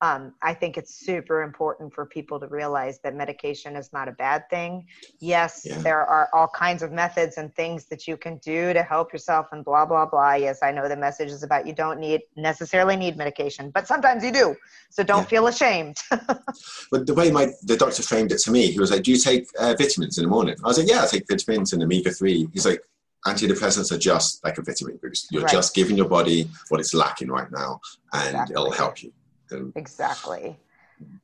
um, 0.00 0.34
I 0.42 0.52
think 0.52 0.76
it's 0.76 0.94
super 0.94 1.42
important 1.42 1.94
for 1.94 2.04
people 2.04 2.38
to 2.40 2.46
realize 2.46 2.98
that 3.00 3.14
medication 3.14 3.76
is 3.76 3.92
not 3.92 4.08
a 4.08 4.12
bad 4.12 4.48
thing. 4.50 4.86
Yes, 5.20 5.62
yeah. 5.64 5.78
there 5.78 6.04
are 6.04 6.28
all 6.34 6.48
kinds 6.48 6.82
of 6.82 6.92
methods 6.92 7.38
and 7.38 7.54
things 7.54 7.86
that 7.86 8.06
you 8.06 8.16
can 8.16 8.36
do 8.38 8.72
to 8.72 8.82
help 8.82 9.12
yourself 9.12 9.46
and 9.52 9.64
blah, 9.64 9.86
blah, 9.86 10.04
blah. 10.04 10.34
Yes, 10.34 10.62
I 10.62 10.72
know 10.72 10.88
the 10.88 10.96
message 10.96 11.30
is 11.30 11.42
about 11.42 11.66
you 11.66 11.72
don't 11.72 12.00
need 12.00 12.22
necessarily 12.36 12.96
need 12.96 13.16
medication, 13.16 13.70
but 13.70 13.86
sometimes 13.86 14.24
you 14.24 14.32
do. 14.32 14.54
So 14.90 15.02
don't 15.02 15.22
yeah. 15.22 15.24
feel 15.24 15.46
ashamed. 15.46 15.96
but 16.10 17.06
the 17.06 17.14
way 17.14 17.30
my 17.30 17.52
the 17.62 17.76
doctor 17.76 18.02
framed 18.02 18.32
it 18.32 18.38
to 18.40 18.50
me, 18.50 18.70
he 18.72 18.78
was 18.78 18.90
like, 18.90 19.04
Do 19.04 19.10
you 19.12 19.18
take 19.18 19.46
uh, 19.58 19.74
vitamins 19.78 20.18
in 20.18 20.24
the 20.24 20.30
morning? 20.30 20.56
I 20.64 20.68
was 20.68 20.78
like, 20.78 20.88
Yeah, 20.88 21.04
I 21.04 21.06
take 21.06 21.26
vitamins 21.28 21.72
and 21.72 21.82
omega 21.82 22.10
3. 22.10 22.48
He's 22.52 22.66
like, 22.66 22.82
antidepressants 23.26 23.90
are 23.90 23.98
just 23.98 24.44
like 24.44 24.58
a 24.58 24.62
vitamin 24.62 24.98
boost. 25.02 25.28
You're 25.32 25.42
right. 25.42 25.52
just 25.52 25.74
giving 25.74 25.96
your 25.96 26.08
body 26.08 26.50
what 26.68 26.80
it's 26.80 26.92
lacking 26.92 27.28
right 27.28 27.50
now, 27.50 27.80
and 28.12 28.30
exactly. 28.30 28.52
it'll 28.52 28.72
help 28.72 29.02
you. 29.02 29.12
And 29.54 29.72
exactly. 29.76 30.58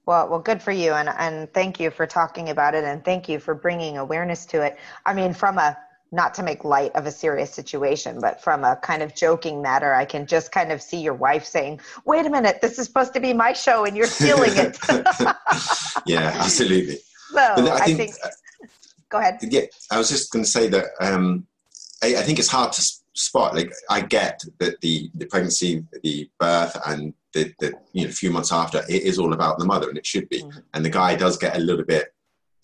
Well, 0.07 0.29
well, 0.29 0.41
good 0.41 0.63
for 0.63 0.73
you, 0.73 0.93
and 0.93 1.09
and 1.09 1.53
thank 1.53 1.79
you 1.79 1.91
for 1.91 2.07
talking 2.07 2.51
about 2.51 2.75
it, 2.75 2.85
and 2.85 3.05
thank 3.05 3.29
you 3.29 3.39
for 3.39 3.55
bringing 3.55 3.99
awareness 3.99 4.45
to 4.47 4.63
it. 4.63 4.79
I 5.07 5.15
mean, 5.15 5.33
from 5.33 5.59
a 5.59 5.77
not 6.13 6.35
to 6.35 6.43
make 6.43 6.65
light 6.65 6.91
of 6.97 7.07
a 7.07 7.11
serious 7.13 7.53
situation, 7.55 8.21
but 8.21 8.43
from 8.43 8.65
a 8.65 8.75
kind 8.77 9.01
of 9.03 9.15
joking 9.15 9.63
matter, 9.63 9.95
I 9.95 10.05
can 10.05 10.27
just 10.27 10.51
kind 10.51 10.73
of 10.73 10.83
see 10.83 11.01
your 11.01 11.15
wife 11.15 11.45
saying, 11.45 11.81
"Wait 12.05 12.27
a 12.27 12.31
minute, 12.31 12.61
this 12.61 12.79
is 12.79 12.87
supposed 12.87 13.15
to 13.15 13.21
be 13.21 13.33
my 13.33 13.53
show, 13.53 13.85
and 13.85 13.97
you're 13.97 14.07
stealing 14.07 14.53
it." 14.57 14.79
yeah, 16.07 16.33
absolutely. 16.41 16.99
So 17.33 17.39
I 17.39 17.63
think, 17.63 17.81
I 17.81 17.87
think, 17.87 18.15
Go 19.11 19.19
ahead. 19.19 19.39
Yeah, 19.43 19.63
I 19.91 19.99
was 19.99 20.09
just 20.09 20.33
going 20.33 20.45
to 20.45 20.51
say 20.51 20.69
that 20.69 20.87
um, 21.01 21.47
I, 22.03 22.17
I 22.17 22.23
think 22.23 22.39
it's 22.39 22.49
hard 22.49 22.73
to 22.73 22.93
spot. 23.21 23.55
Like, 23.55 23.73
I 23.89 24.01
get 24.01 24.43
that 24.59 24.81
the 24.81 25.11
the 25.15 25.27
pregnancy, 25.27 25.85
the 26.03 26.31
birth, 26.39 26.77
and 26.87 27.15
the, 27.33 27.53
the 27.59 27.73
you 27.93 28.07
know 28.07 28.13
few 28.13 28.31
months 28.31 28.53
after 28.53 28.83
it 28.89 29.03
is 29.03 29.19
all 29.19 29.33
about 29.33 29.59
the 29.59 29.65
mother 29.65 29.89
and 29.89 29.99
it 29.99 30.07
should 30.07 30.29
be 30.29 30.43
mm-hmm. 30.43 30.59
and 30.75 30.85
the 30.85 30.91
guy 30.91 31.15
does 31.15 31.37
get 31.37 31.57
a 31.57 31.61
little 31.61 31.85
bit 31.85 32.09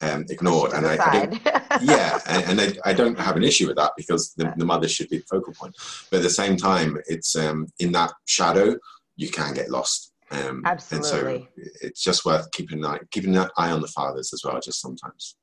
um, 0.03 0.27
ignored 0.29 0.73
and 0.73 0.87
I, 0.87 0.99
I, 1.01 1.27
don't 1.27 1.43
yeah 1.83 2.19
and, 2.27 2.61
and 2.61 2.61
I, 2.61 2.91
I, 2.91 2.93
don't 2.93 3.19
have 3.19 3.37
an 3.37 3.45
issue 3.45 3.67
with 3.67 3.77
that 3.77 3.93
because 3.97 4.35
the, 4.35 4.53
the, 4.57 4.65
mother 4.65 4.89
should 4.89 5.09
be 5.09 5.19
the 5.19 5.25
focal 5.25 5.55
point 5.55 5.75
but 6.11 6.19
at 6.19 6.23
the 6.23 6.31
same 6.31 6.57
time 6.57 6.99
it's 7.07 7.35
um, 7.35 7.69
in 7.79 7.93
that 7.93 8.13
shadow 8.27 8.77
you 9.17 9.31
can 9.31 9.55
get 9.55 9.71
lost 9.71 10.13
um, 10.33 10.63
Absolutely. 10.67 11.35
and 11.35 11.47
so 11.57 11.71
it's 11.81 12.03
just 12.03 12.27
worth 12.27 12.51
keeping 12.51 12.79
an 12.79 12.85
eye, 12.85 12.99
keeping 13.11 13.37
an 13.37 13.49
eye 13.57 13.71
on 13.71 13.81
the 13.81 13.89
fathers 13.89 14.33
as 14.35 14.43
well 14.45 14.61
just 14.61 14.83
sometimes 14.83 15.37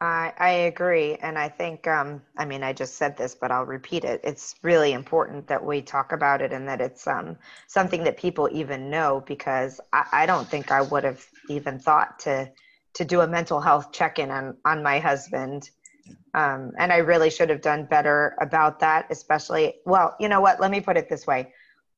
I, 0.00 0.32
I 0.38 0.50
agree. 0.50 1.14
And 1.16 1.38
I 1.38 1.48
think, 1.48 1.86
um, 1.86 2.20
I 2.36 2.44
mean, 2.44 2.62
I 2.62 2.72
just 2.72 2.96
said 2.96 3.16
this, 3.16 3.34
but 3.34 3.50
I'll 3.50 3.64
repeat 3.64 4.04
it. 4.04 4.20
It's 4.24 4.54
really 4.62 4.92
important 4.92 5.46
that 5.48 5.64
we 5.64 5.80
talk 5.80 6.12
about 6.12 6.42
it 6.42 6.52
and 6.52 6.68
that 6.68 6.80
it's 6.80 7.06
um, 7.06 7.36
something 7.68 8.04
that 8.04 8.16
people 8.16 8.48
even 8.52 8.90
know 8.90 9.22
because 9.26 9.80
I, 9.92 10.06
I 10.12 10.26
don't 10.26 10.48
think 10.48 10.70
I 10.70 10.82
would 10.82 11.04
have 11.04 11.24
even 11.48 11.78
thought 11.78 12.18
to, 12.20 12.50
to 12.94 13.04
do 13.04 13.20
a 13.20 13.26
mental 13.26 13.60
health 13.60 13.92
check 13.92 14.18
in 14.18 14.30
on, 14.30 14.56
on 14.64 14.82
my 14.82 14.98
husband. 14.98 15.70
Um, 16.34 16.72
and 16.78 16.92
I 16.92 16.98
really 16.98 17.30
should 17.30 17.48
have 17.48 17.62
done 17.62 17.86
better 17.86 18.36
about 18.40 18.80
that, 18.80 19.06
especially, 19.10 19.76
well, 19.86 20.16
you 20.20 20.28
know 20.28 20.40
what? 20.40 20.60
Let 20.60 20.70
me 20.70 20.80
put 20.80 20.96
it 20.96 21.08
this 21.08 21.26
way 21.26 21.52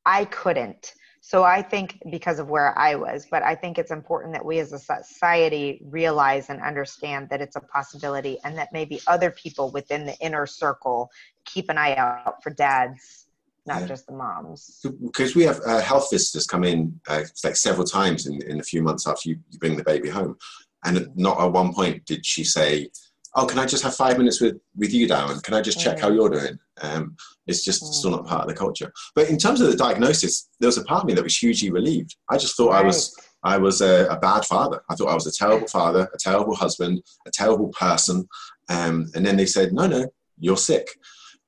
I 0.05 0.27
couldn't 0.27 0.95
So 1.29 1.43
I 1.43 1.61
think 1.61 1.99
because 2.09 2.39
of 2.39 2.51
where 2.51 2.79
I 2.79 2.95
was, 2.95 3.27
but 3.29 3.43
I 3.43 3.57
think 3.57 3.79
it's 3.79 3.91
important 3.91 4.33
that 4.35 4.45
we 4.45 4.61
as 4.61 4.73
a 4.73 4.79
society 4.79 5.83
realize 5.83 6.51
and 6.51 6.63
understand 6.63 7.31
that 7.31 7.41
it's 7.41 7.57
a 7.57 7.61
possibility 7.61 8.39
and 8.45 8.57
that 8.57 8.73
maybe 8.73 9.01
other 9.09 9.33
people 9.33 9.73
within 9.73 10.07
the 10.07 10.17
inner 10.19 10.47
circle 10.47 11.11
keep 11.45 11.69
an 11.69 11.79
eye 11.79 11.97
out 11.97 12.45
for 12.45 12.51
dads, 12.51 13.27
not 13.67 13.81
yeah. 13.81 13.87
just 13.89 14.07
the 14.07 14.13
moms. 14.13 14.87
Because 15.03 15.35
we 15.35 15.43
have 15.43 15.61
uh, 15.67 15.81
health 15.81 16.11
visitors 16.13 16.47
come 16.47 16.63
in 16.63 17.01
uh, 17.09 17.25
like 17.43 17.57
several 17.57 17.89
times 17.89 18.29
in, 18.29 18.41
in 18.49 18.61
a 18.61 18.63
few 18.63 18.81
months 18.81 19.05
after 19.09 19.31
you, 19.31 19.37
you 19.51 19.59
bring 19.59 19.77
the 19.77 19.83
baby 19.83 20.09
home. 20.09 20.37
And 20.85 21.09
not 21.17 21.41
at 21.41 21.51
one 21.51 21.75
point 21.75 22.05
did 22.05 22.25
she 22.25 22.45
say, 22.45 22.89
oh, 23.37 23.47
can 23.47 23.59
I 23.59 23.67
just 23.67 23.83
have 23.85 23.95
five 23.95 24.19
minutes 24.19 24.41
with, 24.41 24.59
with 24.75 24.93
you, 24.93 25.07
Darren? 25.07 25.43
Can 25.43 25.55
I 25.55 25.61
just 25.61 25.79
check 25.79 26.01
how 26.01 26.11
mm. 26.11 26.17
you're 26.17 26.31
doing? 26.31 26.59
Um, 26.81 27.17
it's 27.47 27.63
just 27.63 27.85
mm. 27.85 27.93
still 27.93 28.11
not 28.11 28.27
part 28.27 28.43
of 28.43 28.49
the 28.49 28.55
culture. 28.55 28.93
But 29.15 29.29
in 29.29 29.39
terms 29.39 29.61
of 29.61 29.71
the 29.71 29.77
diagnosis, 29.77 30.49
there 30.59 30.69
was 30.69 30.79
a 30.79 30.85
part 30.85 31.03
of 31.03 31.07
me 31.07 31.15
that 31.15 31.23
was 31.23 31.37
hugely 31.37 31.71
relieved. 31.71 32.17
I 32.31 32.39
just 32.39 32.57
thought 32.57 32.73
right. 32.73 32.83
I 32.83 32.87
was 32.87 33.15
I 33.43 33.59
was 33.59 33.81
a, 33.81 34.07
a, 34.07 34.19
bad 34.19 34.45
father. 34.45 34.81
I 34.91 34.97
thought 34.97 35.09
I 35.09 35.15
was 35.15 35.27
a 35.27 35.33
terrible 35.33 35.69
father, 35.69 36.09
a 36.13 36.19
terrible 36.19 36.57
husband, 36.57 37.01
a 37.29 37.31
terrible 37.31 37.69
person. 37.69 38.27
Um, 38.69 39.09
and 39.15 39.25
then 39.25 39.37
they 39.37 39.47
said, 39.47 39.73
no, 39.73 39.87
no, 39.87 40.09
you're 40.39 40.57
sick. 40.57 40.89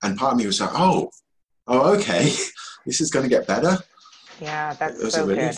And 0.05 0.17
part 0.17 0.35
of 0.35 0.39
me 0.39 0.47
was 0.47 0.61
like, 0.61 0.71
oh, 0.75 1.11
oh, 1.67 1.95
okay, 1.97 2.31
this 2.87 3.01
is 3.01 3.11
going 3.11 3.25
to 3.25 3.29
get 3.29 3.49
better. 3.49 3.79
Yeah, 4.41 4.75
that's 4.75 5.13
so 5.13 5.27
good. 5.27 5.57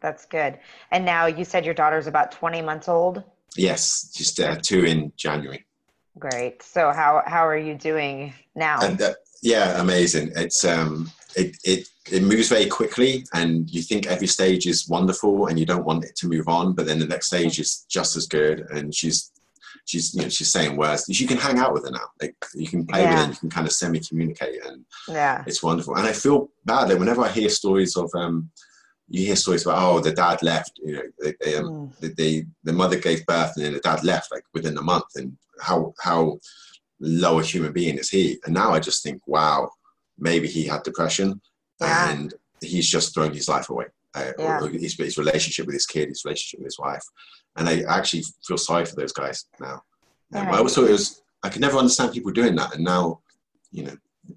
That's 0.00 0.26
good. 0.26 0.58
And 0.90 1.04
now 1.04 1.26
you 1.26 1.44
said 1.44 1.64
your 1.64 1.74
daughter's 1.74 2.08
about 2.08 2.32
20 2.32 2.62
months 2.62 2.88
old. 2.88 3.22
Yes, 3.56 4.12
just 4.14 4.38
uh, 4.40 4.56
two 4.56 4.84
in 4.84 5.12
January. 5.16 5.64
Great. 6.18 6.62
So 6.62 6.92
how 6.92 7.22
how 7.26 7.46
are 7.46 7.56
you 7.58 7.74
doing 7.74 8.34
now? 8.54 8.80
And, 8.80 9.00
uh, 9.00 9.14
yeah, 9.42 9.80
amazing. 9.80 10.32
It's 10.34 10.64
um 10.64 11.10
it, 11.36 11.56
it 11.64 11.88
it 12.10 12.22
moves 12.22 12.48
very 12.48 12.66
quickly 12.66 13.24
and 13.34 13.70
you 13.70 13.82
think 13.82 14.06
every 14.06 14.26
stage 14.26 14.66
is 14.66 14.88
wonderful 14.88 15.46
and 15.46 15.58
you 15.58 15.66
don't 15.66 15.84
want 15.84 16.04
it 16.04 16.16
to 16.16 16.28
move 16.28 16.48
on, 16.48 16.74
but 16.74 16.86
then 16.86 16.98
the 16.98 17.06
next 17.06 17.26
stage 17.26 17.58
is 17.60 17.84
just 17.88 18.16
as 18.16 18.26
good 18.26 18.66
and 18.70 18.94
she's 18.94 19.30
she's 19.84 20.14
you 20.14 20.22
know 20.22 20.28
she's 20.28 20.50
saying 20.50 20.76
words. 20.76 21.08
You 21.08 21.26
can 21.26 21.36
hang 21.36 21.58
out 21.58 21.72
with 21.72 21.84
her 21.84 21.90
now. 21.90 22.08
Like 22.20 22.36
you 22.54 22.66
can 22.66 22.86
play 22.86 23.02
yeah. 23.02 23.10
with 23.10 23.18
her, 23.18 23.24
and 23.24 23.32
you 23.34 23.38
can 23.40 23.50
kind 23.50 23.66
of 23.66 23.72
semi 23.72 24.00
communicate 24.00 24.64
and 24.66 24.84
yeah, 25.08 25.44
it's 25.46 25.62
wonderful. 25.62 25.96
And 25.96 26.06
I 26.06 26.12
feel 26.12 26.50
bad 26.64 26.88
that 26.88 26.98
whenever 26.98 27.22
I 27.22 27.28
hear 27.28 27.48
stories 27.48 27.96
of 27.96 28.10
um 28.14 28.50
you 29.08 29.26
hear 29.26 29.36
stories 29.36 29.64
about 29.64 29.78
oh 29.78 30.00
the 30.00 30.12
dad 30.12 30.42
left 30.42 30.78
you 30.84 30.92
know 30.92 31.02
they, 31.40 31.56
um, 31.56 31.92
mm. 32.00 32.16
they, 32.16 32.44
the 32.64 32.72
mother 32.72 32.98
gave 32.98 33.24
birth 33.26 33.52
and 33.56 33.64
then 33.64 33.72
the 33.72 33.80
dad 33.80 34.04
left 34.04 34.30
like 34.30 34.44
within 34.54 34.76
a 34.76 34.82
month 34.82 35.06
and 35.16 35.36
how 35.60 35.92
how 36.00 36.38
low 37.00 37.38
a 37.38 37.42
human 37.42 37.72
being 37.72 37.96
is 37.96 38.10
he 38.10 38.38
and 38.44 38.54
now 38.54 38.72
i 38.72 38.78
just 38.78 39.02
think 39.02 39.20
wow 39.26 39.70
maybe 40.18 40.48
he 40.48 40.64
had 40.66 40.82
depression 40.82 41.40
yeah. 41.80 42.10
and 42.10 42.34
he's 42.60 42.88
just 42.88 43.14
thrown 43.14 43.32
his 43.32 43.48
life 43.48 43.70
away 43.70 43.86
uh, 44.14 44.32
yeah. 44.38 44.60
his, 44.68 44.94
his 44.94 45.18
relationship 45.18 45.66
with 45.66 45.74
his 45.74 45.86
kid 45.86 46.08
his 46.08 46.24
relationship 46.24 46.60
with 46.60 46.66
his 46.66 46.78
wife 46.78 47.04
and 47.56 47.68
i 47.68 47.82
actually 47.88 48.22
feel 48.46 48.58
sorry 48.58 48.84
for 48.84 48.96
those 48.96 49.12
guys 49.12 49.46
now 49.60 49.80
um, 50.34 50.48
i 50.48 50.58
also 50.58 50.84
it 50.84 50.92
was 50.92 51.22
i 51.42 51.48
could 51.48 51.60
never 51.60 51.78
understand 51.78 52.12
people 52.12 52.32
doing 52.32 52.56
that 52.56 52.74
and 52.74 52.84
now 52.84 53.20
you 53.70 53.84
know 53.84 53.96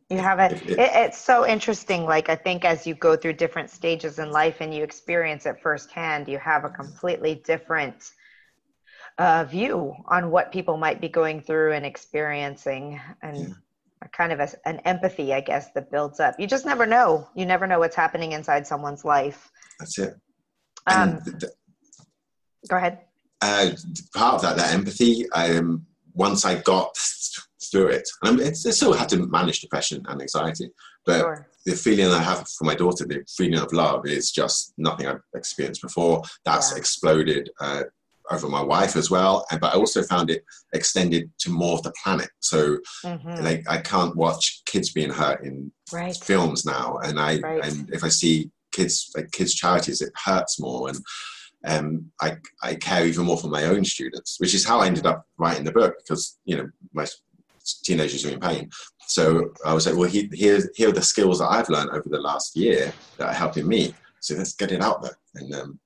you 0.10 0.18
have 0.18 0.40
it. 0.40 0.54
it, 0.64 0.72
it 0.72 0.92
it's 0.94 1.18
so 1.18 1.48
interesting 1.48 2.06
like 2.06 2.30
i 2.30 2.36
think 2.36 2.66
as 2.66 2.86
you 2.86 2.96
go 2.96 3.16
through 3.16 3.34
different 3.34 3.70
stages 3.70 4.20
in 4.20 4.32
life 4.32 4.58
and 4.62 4.74
you 4.74 4.84
experience 4.84 5.46
it 5.46 5.58
firsthand 5.62 6.28
you 6.28 6.38
have 6.38 6.64
a 6.64 6.70
completely 6.70 7.36
different 7.46 8.12
uh, 9.18 9.44
view 9.44 9.94
on 10.08 10.32
what 10.32 10.52
people 10.52 10.78
might 10.78 11.02
be 11.02 11.10
going 11.10 11.42
through 11.42 11.74
and 11.74 11.86
experiencing 11.86 13.00
and 13.22 13.38
yeah. 13.38 13.54
a 14.02 14.08
kind 14.10 14.32
of 14.32 14.40
a, 14.40 14.50
an 14.66 14.80
empathy 14.80 15.34
i 15.34 15.42
guess 15.42 15.72
that 15.72 15.92
builds 15.92 16.20
up 16.20 16.34
you 16.40 16.48
just 16.48 16.66
never 16.66 16.86
know 16.86 17.28
you 17.36 17.46
never 17.46 17.68
know 17.68 17.80
what's 17.80 17.96
happening 17.96 18.32
inside 18.32 18.66
someone's 18.66 19.04
life 19.06 19.52
that's 19.80 20.00
it 20.00 20.16
um, 20.88 21.20
the, 21.26 21.52
go 22.68 22.78
ahead 22.78 23.00
uh, 23.42 23.70
part 24.16 24.36
of 24.36 24.42
that 24.42 24.58
that 24.58 24.74
empathy 24.74 25.30
um, 25.32 25.86
once 26.14 26.46
i 26.46 26.56
got 26.62 26.98
through 27.72 27.88
it. 27.88 28.08
And 28.24 28.42
I 28.42 28.52
still 28.52 28.94
had 28.94 29.10
to 29.10 29.26
manage 29.28 29.62
depression 29.62 30.04
and 30.08 30.22
anxiety, 30.22 30.70
but 31.06 31.20
sure. 31.20 31.48
the 31.66 31.74
feeling 31.74 32.08
I 32.08 32.22
have 32.22 32.48
for 32.50 32.66
my 32.66 32.76
daughter, 32.76 33.06
the 33.06 33.24
feeling 33.36 33.60
of 33.60 33.74
love, 33.74 34.06
is 34.06 34.32
just 34.32 34.74
nothing 34.78 35.08
I've 35.08 35.22
experienced 35.36 35.82
before. 35.82 36.24
That's 36.46 36.72
yeah. 36.72 36.78
exploded 36.78 37.50
uh, 37.60 37.84
over 38.30 38.48
my 38.48 38.62
wife 38.62 38.96
as 38.96 39.10
well, 39.10 39.46
and 39.52 39.60
but 39.60 39.74
I 39.74 39.78
also 39.78 40.04
found 40.04 40.30
it 40.30 40.44
extended 40.74 41.30
to 41.40 41.50
more 41.50 41.74
of 41.74 41.84
the 41.84 41.94
planet. 42.04 42.30
So, 42.40 42.78
mm-hmm. 43.04 43.44
like, 43.44 43.64
I 43.70 43.78
can't 43.78 44.16
watch 44.16 44.62
kids 44.66 44.92
being 44.92 45.10
hurt 45.10 45.44
in 45.44 45.72
right. 45.92 46.16
films 46.16 46.66
now, 46.66 46.98
and 47.04 47.20
I 47.20 47.40
right. 47.40 47.66
and 47.66 47.90
if 47.94 48.04
I 48.04 48.10
see 48.10 48.52
kids 48.72 49.12
like 49.16 49.32
kids 49.32 49.54
charities, 49.54 50.02
it 50.02 50.12
hurts 50.26 50.60
more 50.60 50.90
and. 50.90 51.00
Um, 51.64 52.12
I, 52.20 52.38
I 52.64 52.74
care 52.74 53.06
even 53.06 53.28
more 53.28 53.38
for 53.38 53.48
my 53.48 53.66
own 53.66 53.86
students, 53.86 54.38
which 54.40 54.56
is 54.56 54.66
how 54.66 54.80
I 54.80 54.88
ended 54.88 55.06
up 55.06 55.28
writing 55.38 55.64
the 55.64 55.72
book 55.72 55.94
because 56.00 56.40
you 56.44 56.58
know 56.58 56.68
my 56.92 57.06
teenagers 57.80 58.26
are 58.26 58.32
in 58.32 58.40
pain. 58.40 58.70
So 59.08 59.52
I 59.66 59.74
was 59.74 59.86
like, 59.86 59.98
well, 59.98 60.10
here, 60.10 60.28
here 60.74 60.90
are 60.90 60.94
the 60.94 61.02
skills 61.02 61.40
that 61.40 61.50
I've 61.50 61.70
learned 61.70 61.90
over 61.90 62.08
the 62.08 62.22
last 62.22 62.56
year 62.56 62.94
that 63.18 63.28
are 63.28 63.34
helping 63.34 63.68
me. 63.68 63.94
So 64.22 64.36
let's 64.36 64.54
get 64.54 64.72
it 64.72 64.82
out 64.82 65.02
there. 65.02 65.18
And 65.36 65.54
um, 65.54 65.80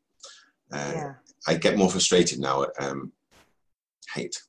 uh, 0.72 0.92
yeah. 0.94 1.14
I 1.48 1.56
get 1.56 1.78
more 1.78 1.90
frustrated 1.90 2.40
now 2.40 2.64
at 2.64 2.70
um, 2.80 3.12
hate. 4.14 4.40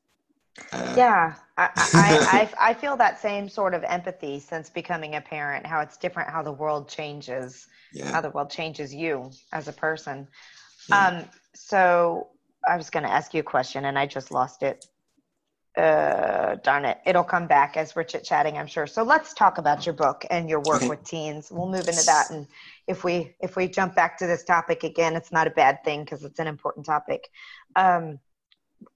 Uh, 0.72 0.94
yeah, 0.96 1.34
I, 1.56 1.70
I, 1.76 2.48
I, 2.60 2.70
I, 2.70 2.74
feel 2.74 2.96
that 2.96 3.20
same 3.20 3.48
sort 3.48 3.74
of 3.74 3.84
empathy 3.84 4.40
since 4.40 4.70
becoming 4.70 5.16
a 5.16 5.20
parent, 5.20 5.66
how 5.66 5.80
it's 5.80 5.98
different, 5.98 6.30
how 6.30 6.42
the 6.42 6.52
world 6.52 6.88
changes, 6.88 7.66
yeah. 7.92 8.10
how 8.10 8.22
the 8.22 8.30
world 8.30 8.50
changes 8.50 8.94
you 8.94 9.30
as 9.52 9.68
a 9.68 9.72
person. 9.72 10.28
Yeah. 10.88 11.06
Um, 11.06 11.24
so 11.54 12.28
I 12.66 12.76
was 12.76 12.90
going 12.90 13.02
to 13.02 13.10
ask 13.10 13.34
you 13.34 13.40
a 13.40 13.44
question 13.44 13.84
and 13.84 13.98
I 13.98 14.06
just 14.06 14.30
lost 14.30 14.62
it 14.62 14.86
uh, 15.76 16.56
darn 16.62 16.84
it, 16.84 16.98
it'll 17.04 17.24
come 17.24 17.46
back 17.46 17.76
as 17.76 17.94
we're 17.94 18.04
chit 18.04 18.24
chatting, 18.24 18.56
I'm 18.56 18.66
sure. 18.66 18.86
So 18.86 19.02
let's 19.02 19.34
talk 19.34 19.58
about 19.58 19.84
your 19.84 19.92
book 19.92 20.24
and 20.30 20.48
your 20.48 20.60
work 20.60 20.82
with 20.82 21.04
teens. 21.04 21.50
We'll 21.50 21.68
move 21.68 21.88
into 21.88 22.04
that, 22.06 22.30
and 22.30 22.46
if 22.86 23.04
we 23.04 23.34
if 23.40 23.56
we 23.56 23.68
jump 23.68 23.94
back 23.94 24.16
to 24.18 24.26
this 24.26 24.42
topic 24.44 24.84
again, 24.84 25.16
it's 25.16 25.32
not 25.32 25.46
a 25.46 25.50
bad 25.50 25.84
thing 25.84 26.04
because 26.04 26.24
it's 26.24 26.38
an 26.38 26.46
important 26.46 26.86
topic. 26.86 27.28
Um, 27.74 28.18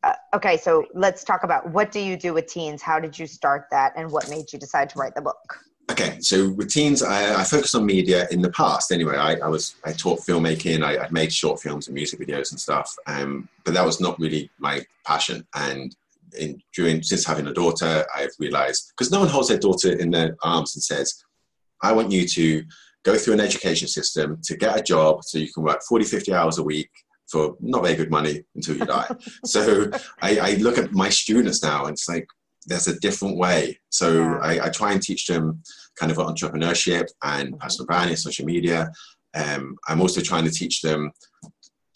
uh, 0.03 0.14
okay, 0.35 0.57
so 0.57 0.87
let's 0.95 1.25
talk 1.25 1.45
about 1.45 1.71
what 1.71 1.93
do 1.93 2.01
you 2.01 2.16
do 2.16 2.33
with 2.33 2.47
teens? 2.47 2.83
How 2.83 2.99
did 2.99 3.19
you 3.19 3.27
start 3.27 3.66
that, 3.71 3.93
and 3.97 4.11
what 4.11 4.31
made 4.31 4.53
you 4.53 4.59
decide 4.59 4.88
to 4.90 4.99
write 4.99 5.14
the 5.14 5.23
book? 5.23 5.59
Okay, 5.90 6.19
so 6.21 6.51
with 6.51 6.71
teens, 6.71 7.03
I, 7.03 7.40
I 7.40 7.45
focused 7.45 7.75
on 7.75 7.85
media 7.85 8.29
in 8.31 8.40
the 8.40 8.51
past. 8.51 8.93
Anyway, 8.93 9.16
I, 9.16 9.35
I 9.35 9.49
was 9.49 9.75
I 9.85 9.93
taught 9.93 10.21
filmmaking. 10.21 10.85
I, 10.85 11.05
I, 11.05 11.11
made 11.11 11.33
short 11.33 11.61
films 11.61 11.88
and 11.88 11.95
music 11.95 12.21
videos 12.21 12.53
and 12.53 12.61
stuff, 12.61 12.97
um, 13.07 13.49
but 13.64 13.75
that 13.75 13.85
was 13.85 14.01
not 14.01 14.19
really 14.21 14.51
my 14.59 14.87
passion. 15.05 15.45
And 15.55 15.97
in 16.38 16.61
during 16.75 17.03
since 17.03 17.25
having 17.25 17.47
a 17.47 17.55
daughter, 17.55 18.05
I've 18.14 18.31
realized 18.38 18.93
because 18.97 19.11
no 19.11 19.21
one 19.21 19.29
holds 19.29 19.49
their 19.49 19.59
daughter 19.59 19.93
in 19.93 20.11
their 20.11 20.37
arms 20.43 20.75
and 20.75 20.83
says, 20.83 21.23
"I 21.83 21.93
want 21.93 22.11
you 22.11 22.27
to 22.27 22.64
go 23.05 23.16
through 23.16 23.35
an 23.35 23.40
education 23.40 23.88
system 23.88 24.38
to 24.45 24.57
get 24.57 24.79
a 24.79 24.83
job 24.83 25.25
so 25.25 25.38
you 25.38 25.53
can 25.53 25.62
work 25.62 25.81
40, 25.88 26.05
50 26.05 26.35
hours 26.35 26.59
a 26.59 26.62
week 26.62 26.90
for 27.31 27.57
not 27.61 27.83
very 27.83 27.97
good 27.97 28.11
money 28.11 28.43
until 28.55 28.77
you 28.77 28.85
die." 28.85 29.09
so 29.45 29.90
I, 30.21 30.38
I, 30.38 30.55
look 30.57 30.79
at 30.79 30.93
my 30.93 31.09
students 31.09 31.62
now 31.62 31.85
and 31.85 31.93
it's 31.93 32.09
like 32.09 32.27
there's 32.66 32.88
a 32.88 33.01
different 33.01 33.37
way. 33.37 33.79
So 33.90 34.12
yeah. 34.12 34.38
I, 34.43 34.66
I, 34.66 34.69
try 34.69 34.93
and 34.93 35.03
teach 35.03 35.27
them 35.27 35.62
kind 35.99 36.12
of 36.12 36.19
entrepreneurship 36.19 37.09
and 37.23 37.51
mm-hmm. 37.51 37.59
personal 37.59 37.87
branding, 37.87 38.16
social 38.16 38.47
media. 38.47 38.90
Um, 39.35 39.77
I'm 39.88 40.01
also 40.01 40.21
trying 40.21 40.45
to 40.45 40.51
teach 40.51 40.83
them 40.83 41.11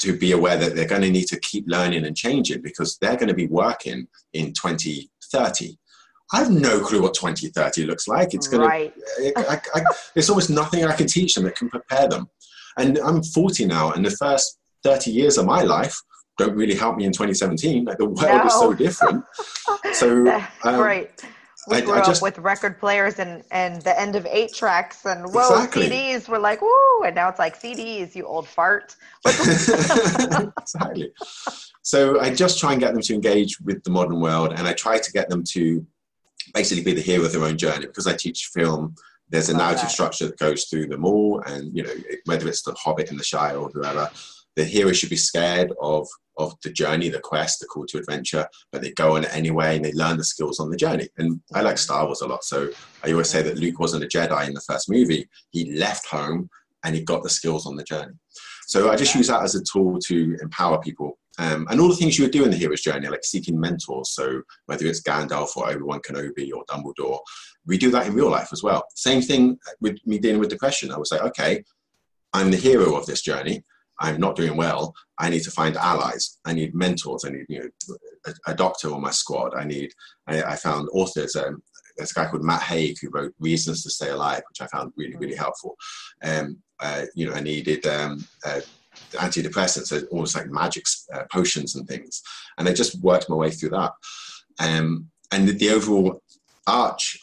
to 0.05 0.17
be 0.17 0.33
aware 0.33 0.57
that 0.57 0.75
they're 0.75 0.87
going 0.87 1.03
to 1.03 1.11
need 1.11 1.27
to 1.29 1.41
keep 1.41 1.65
learning 1.67 2.05
and 2.05 2.17
changing 2.17 2.63
because 2.63 2.99
they're 3.01 3.17
going 3.17 3.29
to 3.29 3.35
be 3.35 3.47
working 3.47 4.07
in 4.33 4.53
2030. 4.53 5.79
I 6.33 6.39
have 6.39 6.51
no 6.51 6.81
clue 6.81 7.03
what 7.03 7.15
2030 7.15 7.85
looks 7.85 8.09
like. 8.09 8.35
It's 8.35 8.49
going 8.49 8.67
right. 8.67 8.95
to, 8.95 9.33
I, 9.37 9.61
I, 9.75 9.83
there's 10.15 10.31
almost 10.31 10.51
nothing 10.51 10.85
I 10.85 10.95
can 10.95 11.07
teach 11.07 11.35
them 11.35 11.45
that 11.45 11.57
can 11.57 11.69
prepare 11.69 12.09
them. 12.09 12.29
And 12.77 12.99
I'm 12.99 13.23
40 13.23 13.67
now, 13.67 13.93
and 13.93 14.05
the 14.05 14.11
first 14.11 14.59
30 14.83 15.11
years 15.11 15.39
of 15.39 15.47
my 15.47 15.63
life 15.63 15.97
don't 16.39 16.57
really 16.57 16.75
help 16.75 16.97
me 16.97 17.05
in 17.05 17.13
2017. 17.13 17.85
Like 17.85 17.99
the 17.99 18.07
world 18.07 18.19
no. 18.21 18.47
is 18.47 18.53
so 18.53 18.73
different. 18.75 19.25
So, 19.93 20.27
um, 20.65 20.81
right 20.81 21.25
we 21.69 21.77
I, 21.77 21.81
grew 21.81 21.95
I 21.95 22.05
just, 22.05 22.23
up 22.23 22.23
with 22.23 22.39
record 22.39 22.79
players 22.79 23.19
and 23.19 23.43
and 23.51 23.83
the 23.83 23.99
end 23.99 24.17
of 24.17 24.27
eight 24.27 24.53
tracks 24.53 25.05
and 25.07 25.33
whoa 25.33 25.49
exactly. 25.49 25.89
CDs 25.89 26.29
were 26.29 26.39
like 26.39 26.61
woo 26.61 27.03
and 27.05 27.15
now 27.15 27.29
it's 27.29 27.39
like 27.39 27.59
CDs 27.61 28.15
you 28.15 28.27
old 28.27 28.47
fart. 28.47 28.97
exactly. 29.27 31.13
So 31.83 32.21
I 32.21 32.35
just 32.35 32.59
try 32.59 32.73
and 32.73 32.81
get 32.81 32.93
them 32.93 33.03
to 33.03 33.15
engage 33.15 33.61
with 33.61 33.83
the 33.85 33.91
modern 33.91 34.21
world 34.21 34.53
and 34.57 34.67
I 34.67 34.73
try 34.73 34.99
to 34.99 35.13
get 35.13 35.29
them 35.29 35.45
to 35.51 35.87
basically 36.53 36.85
be 36.85 36.93
the 36.93 37.01
hero 37.01 37.25
of 37.25 37.33
their 37.33 37.45
own 37.45 37.57
journey 37.57 37.87
because 37.87 38.07
I 38.07 38.15
teach 38.15 38.51
film. 38.53 38.95
There's 39.29 39.49
a 39.49 39.57
narrative 39.57 39.83
that. 39.83 39.91
structure 39.91 40.27
that 40.27 40.39
goes 40.39 40.65
through 40.65 40.89
them 40.89 41.05
all, 41.05 41.41
and 41.47 41.75
you 41.77 41.83
know 41.83 41.95
whether 42.27 42.47
it's 42.47 42.63
the 42.63 42.75
Hobbit 42.75 43.11
and 43.11 43.19
the 43.19 43.25
Shire 43.25 43.57
or 43.57 43.71
whoever, 43.71 44.11
the 44.57 44.65
hero 44.65 44.93
should 44.93 45.11
be 45.11 45.17
scared 45.17 45.73
of 45.81 46.07
of 46.37 46.55
the 46.65 46.73
journey, 46.73 47.09
the 47.09 47.21
quest, 47.21 47.61
the 47.61 47.67
call 47.67 47.87
to 47.87 47.99
adventure, 47.99 48.47
but 48.73 48.83
they 48.83 48.91
go 48.93 49.15
on 49.15 49.25
it 49.25 49.35
anyway 49.35 49.77
and 49.77 49.85
they 49.85 49.93
learn 49.93 50.17
the 50.17 50.25
skills 50.25 50.59
on 50.59 50.71
the 50.71 50.77
journey. 50.77 51.09
And 51.17 51.41
I 51.55 51.61
like 51.63 51.79
Star 51.79 52.05
Wars 52.07 52.23
a 52.23 52.27
lot. 52.27 52.43
So 52.43 52.71
I 53.05 53.13
always 53.13 53.31
say 53.31 53.43
that 53.43 53.59
Luke 53.59 53.79
wasn't 53.79 54.05
a 54.05 54.09
Jedi 54.09 54.47
in 54.47 54.55
the 54.55 54.61
first 54.61 54.91
movie. 54.91 55.29
He 55.51 55.77
left 55.77 56.07
home 56.07 56.49
and 56.85 56.95
he 56.95 57.03
got 57.03 57.23
the 57.23 57.31
skills 57.31 57.67
on 57.67 57.77
the 57.77 57.85
journey. 57.85 58.15
So 58.67 58.91
I 58.91 58.97
just 58.97 59.15
use 59.15 59.29
that 59.29 59.43
as 59.43 59.55
a 59.55 59.63
tool 59.63 59.99
to 60.07 60.37
empower 60.43 60.81
people. 60.81 61.19
Um, 61.39 61.67
and 61.71 61.81
all 61.81 61.89
the 61.89 61.97
things 61.97 62.17
you 62.17 62.25
would 62.25 62.33
do 62.33 62.45
in 62.45 62.51
the 62.51 62.57
hero's 62.57 62.81
journey, 62.81 63.09
like 63.09 63.25
seeking 63.25 63.59
mentors. 63.59 64.11
So 64.11 64.43
whether 64.67 64.87
it's 64.87 65.03
Gandalf 65.03 65.57
or 65.57 65.69
Obi 65.69 65.83
Wan 65.83 66.01
Kenobi 66.01 66.51
or 66.53 66.65
Dumbledore, 66.67 67.19
we 67.67 67.79
do 67.79 67.91
that 67.91 68.07
in 68.07 68.15
real 68.15 68.31
life 68.31 68.49
as 68.53 68.63
well. 68.63 68.85
Same 68.95 69.21
thing 69.21 69.59
with 69.81 69.99
me 70.07 70.19
dealing 70.19 70.41
with 70.41 70.51
depression. 70.51 70.93
I 70.93 70.99
was 70.99 71.11
like, 71.11 71.23
okay, 71.23 71.65
I'm 72.33 72.51
the 72.51 72.57
hero 72.57 72.95
of 72.97 73.07
this 73.07 73.23
journey. 73.23 73.65
I'm 74.05 74.21
not 74.21 74.37
doing 74.37 74.57
well. 74.57 74.95
I 75.19 75.31
need 75.31 75.43
to 75.45 75.51
find 75.51 75.77
allies. 75.77 76.39
I 76.45 76.53
need 76.53 76.75
mentors. 76.75 77.25
I 77.25 77.31
need 77.31 77.47
you 77.49 77.61
know 77.61 77.97
a, 78.27 78.53
a 78.53 78.55
doctor 78.55 78.93
on 78.93 79.03
my 79.03 79.11
squad. 79.11 79.55
I 79.55 79.65
need. 79.65 79.93
I, 80.27 80.43
I 80.43 80.57
found 80.57 80.89
authors. 80.93 81.37
Um, 81.37 81.63
there's 81.97 82.11
a 82.11 82.15
guy 82.15 82.27
called 82.27 82.43
Matt 82.45 82.63
Haig 82.63 82.97
who 83.01 83.11
wrote 83.11 83.35
Reasons 83.39 83.83
to 83.83 83.91
Stay 83.91 84.11
Alive, 84.11 84.43
which 84.49 84.61
I 84.61 84.67
found 84.67 84.93
really 84.97 85.17
really 85.17 85.37
helpful. 85.37 85.77
Um, 86.23 86.59
uh, 86.81 87.05
you 87.15 87.27
know, 87.27 87.35
I 87.35 87.41
needed 87.41 87.87
um, 87.87 88.25
uh, 88.45 88.61
antidepressants, 89.15 90.07
almost 90.11 90.37
like 90.37 90.49
magic 90.49 90.85
uh, 91.13 91.25
potions 91.33 91.77
and 91.77 91.87
things, 91.87 92.23
and 92.59 92.69
I 92.69 92.73
just 92.73 93.01
worked 93.01 93.31
my 93.31 93.37
way 93.37 93.51
through 93.51 93.71
that. 93.71 93.93
Um, 94.59 95.11
and 95.33 95.49
the, 95.49 95.53
the 95.53 95.71
overall 95.71 96.23
arch 96.67 97.19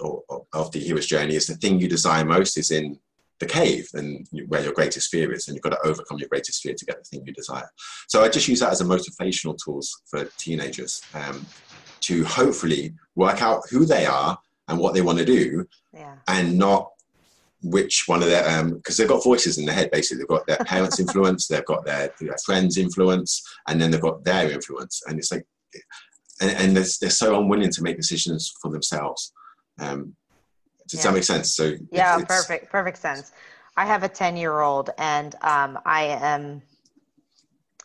of 0.53 0.71
the 0.71 0.79
hero's 0.79 1.07
journey 1.07 1.35
is 1.35 1.47
the 1.47 1.55
thing 1.55 1.79
you 1.79 1.87
desire 1.87 2.23
most 2.23 2.57
is 2.57 2.71
in 2.71 2.99
the 3.41 3.45
cave 3.47 3.89
and 3.95 4.27
where 4.47 4.61
your 4.61 4.71
greatest 4.71 5.09
fear 5.09 5.33
is 5.33 5.47
and 5.47 5.55
you've 5.55 5.63
got 5.63 5.71
to 5.71 5.87
overcome 5.87 6.19
your 6.19 6.29
greatest 6.29 6.61
fear 6.61 6.75
to 6.77 6.85
get 6.85 6.97
the 6.99 7.03
thing 7.03 7.25
you 7.25 7.33
desire. 7.33 7.69
So 8.07 8.21
i 8.23 8.29
just 8.29 8.47
use 8.47 8.61
that 8.61 8.71
as 8.71 8.81
a 8.81 8.85
motivational 8.85 9.57
tools 9.61 10.01
for 10.05 10.25
teenagers 10.37 11.01
um, 11.13 11.45
to 12.01 12.23
hopefully 12.23 12.93
work 13.15 13.41
out 13.41 13.63
who 13.69 13.83
they 13.83 14.05
are 14.05 14.37
and 14.67 14.79
what 14.79 14.93
they 14.93 15.01
want 15.01 15.17
to 15.17 15.25
do 15.25 15.65
yeah. 15.91 16.15
and 16.27 16.57
not 16.57 16.91
which 17.63 18.03
one 18.05 18.21
of 18.21 18.29
their 18.29 18.43
because 18.73 18.99
um, 18.99 19.03
they've 19.03 19.13
got 19.15 19.23
voices 19.23 19.57
in 19.57 19.65
their 19.65 19.75
head 19.75 19.91
basically. 19.91 20.19
They've 20.19 20.27
got 20.27 20.45
their 20.45 20.57
parents 20.65 20.99
influence 20.99 21.47
they've 21.47 21.65
got 21.65 21.83
their, 21.83 22.13
their 22.19 22.37
friends 22.45 22.77
influence 22.77 23.41
and 23.67 23.81
then 23.81 23.89
they've 23.89 24.01
got 24.01 24.23
their 24.23 24.51
influence. 24.51 25.01
And 25.07 25.17
it's 25.17 25.31
like 25.31 25.45
and, 26.39 26.51
and 26.51 26.77
they're, 26.77 26.85
they're 27.01 27.09
so 27.09 27.39
unwilling 27.39 27.71
to 27.71 27.83
make 27.83 27.97
decisions 27.97 28.53
for 28.61 28.71
themselves. 28.71 29.33
Um, 29.79 30.15
does 30.91 30.99
yeah. 30.99 31.11
that 31.11 31.13
make 31.13 31.23
sense? 31.23 31.55
So 31.55 31.73
yeah, 31.91 32.17
perfect, 32.23 32.69
perfect 32.69 32.97
sense. 32.97 33.31
I 33.77 33.85
have 33.85 34.03
a 34.03 34.09
ten-year-old, 34.09 34.89
and 34.97 35.33
um, 35.41 35.79
I 35.85 36.03
am 36.03 36.61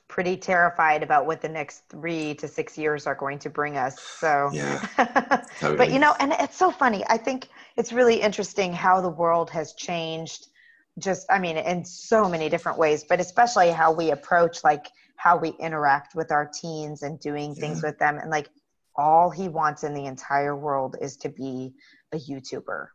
pretty 0.09 0.37
terrified 0.37 1.03
about 1.03 1.27
what 1.27 1.41
the 1.41 1.49
next 1.49 1.89
three 1.89 2.35
to 2.35 2.49
six 2.49 2.77
years 2.77 3.07
are 3.07 3.15
going 3.15 3.39
to 3.39 3.51
bring 3.51 3.77
us. 3.77 4.01
So 4.01 4.51
yeah, 4.53 4.85
totally. 5.61 5.77
but 5.77 5.93
you 5.93 6.01
know, 6.01 6.15
and 6.19 6.33
it's 6.41 6.57
so 6.57 6.71
funny. 6.71 7.05
I 7.09 7.17
think 7.17 7.49
it's 7.77 7.93
really 7.93 8.21
interesting 8.21 8.73
how 8.73 9.01
the 9.01 9.09
world 9.09 9.51
has 9.51 9.75
changed. 9.75 10.49
Just, 10.99 11.31
I 11.31 11.39
mean, 11.39 11.59
in 11.59 11.85
so 11.85 12.29
many 12.29 12.49
different 12.49 12.79
ways, 12.79 13.05
but 13.09 13.21
especially 13.21 13.71
how 13.71 13.93
we 13.93 14.11
approach 14.11 14.65
like 14.65 14.87
how 15.17 15.37
we 15.37 15.51
interact 15.61 16.15
with 16.15 16.33
our 16.33 16.51
teens 16.61 17.03
and 17.03 17.21
doing 17.21 17.55
things 17.55 17.83
with 17.83 17.99
them, 17.99 18.19
and 18.19 18.31
like 18.31 18.49
all 18.97 19.31
he 19.31 19.49
wants 19.49 19.85
in 19.85 19.95
the 19.95 20.07
entire 20.07 20.57
world 20.57 20.97
is 21.01 21.17
to 21.19 21.29
be 21.29 21.75
a 22.13 22.17
YouTuber. 22.17 22.89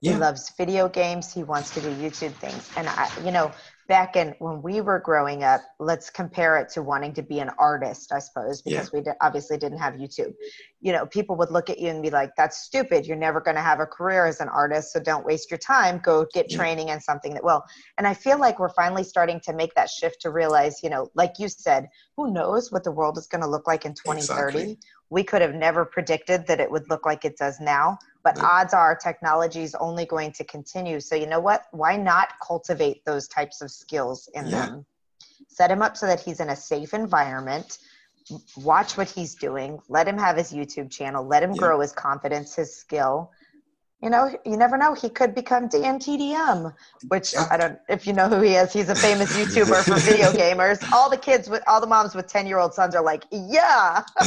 Yeah. 0.00 0.12
He 0.12 0.18
loves 0.18 0.52
video 0.56 0.88
games. 0.88 1.32
He 1.32 1.42
wants 1.42 1.70
to 1.74 1.80
do 1.80 1.88
YouTube 1.88 2.32
things. 2.34 2.70
And 2.76 2.88
I, 2.88 3.10
you 3.24 3.32
know, 3.32 3.50
back 3.88 4.16
in 4.16 4.34
when 4.40 4.62
we 4.62 4.80
were 4.80 4.98
growing 4.98 5.42
up, 5.42 5.62
let's 5.78 6.10
compare 6.10 6.58
it 6.58 6.68
to 6.70 6.82
wanting 6.82 7.14
to 7.14 7.22
be 7.22 7.38
an 7.38 7.50
artist, 7.58 8.12
I 8.12 8.18
suppose, 8.18 8.62
because 8.62 8.90
yeah. 8.92 9.00
we 9.00 9.06
obviously 9.20 9.56
didn't 9.56 9.78
have 9.78 9.94
YouTube. 9.94 10.34
You 10.80 10.92
know, 10.92 11.06
people 11.06 11.36
would 11.36 11.50
look 11.50 11.70
at 11.70 11.78
you 11.78 11.88
and 11.88 12.02
be 12.02 12.10
like, 12.10 12.30
that's 12.36 12.58
stupid. 12.58 13.06
You're 13.06 13.16
never 13.16 13.40
going 13.40 13.54
to 13.54 13.62
have 13.62 13.80
a 13.80 13.86
career 13.86 14.26
as 14.26 14.40
an 14.40 14.48
artist. 14.48 14.92
So 14.92 15.00
don't 15.00 15.24
waste 15.24 15.50
your 15.50 15.58
time. 15.58 16.00
Go 16.04 16.26
get 16.34 16.50
yeah. 16.50 16.56
training 16.56 16.88
in 16.88 17.00
something 17.00 17.32
that 17.34 17.44
will. 17.44 17.62
And 17.98 18.06
I 18.06 18.14
feel 18.14 18.38
like 18.38 18.58
we're 18.58 18.74
finally 18.74 19.04
starting 19.04 19.40
to 19.40 19.52
make 19.52 19.74
that 19.74 19.88
shift 19.88 20.20
to 20.22 20.30
realize, 20.30 20.82
you 20.82 20.90
know, 20.90 21.10
like 21.14 21.34
you 21.38 21.48
said, 21.48 21.88
who 22.16 22.32
knows 22.32 22.72
what 22.72 22.84
the 22.84 22.92
world 22.92 23.18
is 23.18 23.26
going 23.26 23.42
to 23.42 23.48
look 23.48 23.66
like 23.66 23.84
in 23.84 23.94
2030? 23.94 24.58
Exactly. 24.58 24.78
We 25.10 25.22
could 25.22 25.42
have 25.42 25.54
never 25.54 25.84
predicted 25.84 26.46
that 26.46 26.60
it 26.60 26.70
would 26.70 26.88
look 26.90 27.06
like 27.06 27.24
it 27.24 27.36
does 27.36 27.60
now 27.60 27.98
but 28.26 28.42
odds 28.42 28.74
are 28.74 28.96
technology 28.96 29.62
is 29.62 29.76
only 29.76 30.04
going 30.04 30.32
to 30.32 30.42
continue. 30.42 30.98
So 30.98 31.14
you 31.14 31.28
know 31.28 31.38
what? 31.38 31.66
Why 31.70 31.96
not 31.96 32.30
cultivate 32.44 33.04
those 33.04 33.28
types 33.28 33.62
of 33.62 33.70
skills 33.70 34.28
in 34.34 34.46
yeah. 34.48 34.66
them? 34.66 34.86
Set 35.46 35.70
him 35.70 35.80
up 35.80 35.96
so 35.96 36.06
that 36.06 36.18
he's 36.18 36.40
in 36.40 36.48
a 36.48 36.56
safe 36.56 36.92
environment. 36.92 37.78
Watch 38.56 38.96
what 38.96 39.08
he's 39.08 39.36
doing. 39.36 39.78
Let 39.88 40.08
him 40.08 40.18
have 40.18 40.36
his 40.36 40.52
youtube 40.52 40.90
channel. 40.90 41.24
Let 41.24 41.44
him 41.44 41.52
yeah. 41.52 41.58
grow 41.58 41.80
his 41.80 41.92
confidence 41.92 42.56
his 42.56 42.74
skill 42.74 43.30
you 44.02 44.10
know, 44.10 44.30
you 44.44 44.56
never 44.56 44.76
know. 44.76 44.92
He 44.94 45.08
could 45.08 45.34
become 45.34 45.68
DanTDM, 45.70 46.74
which 47.08 47.32
yeah. 47.32 47.48
I 47.50 47.56
don't. 47.56 47.78
If 47.88 48.06
you 48.06 48.12
know 48.12 48.28
who 48.28 48.42
he 48.42 48.54
is, 48.54 48.72
he's 48.72 48.90
a 48.90 48.94
famous 48.94 49.34
YouTuber 49.36 49.84
for 49.84 49.94
video 49.94 50.30
gamers. 50.32 50.86
All 50.92 51.08
the 51.08 51.16
kids 51.16 51.48
with 51.48 51.62
all 51.66 51.80
the 51.80 51.86
moms 51.86 52.14
with 52.14 52.26
ten 52.26 52.46
year 52.46 52.58
old 52.58 52.74
sons 52.74 52.94
are 52.94 53.02
like, 53.02 53.24
yeah. 53.30 54.02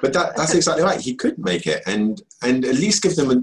but 0.00 0.12
that, 0.12 0.32
that's 0.36 0.54
exactly 0.54 0.82
right. 0.82 1.00
He 1.00 1.14
could 1.14 1.38
make 1.38 1.66
it, 1.66 1.82
and 1.86 2.20
and 2.42 2.64
at 2.64 2.74
least 2.74 3.04
give 3.04 3.14
them 3.14 3.30
a, 3.30 3.34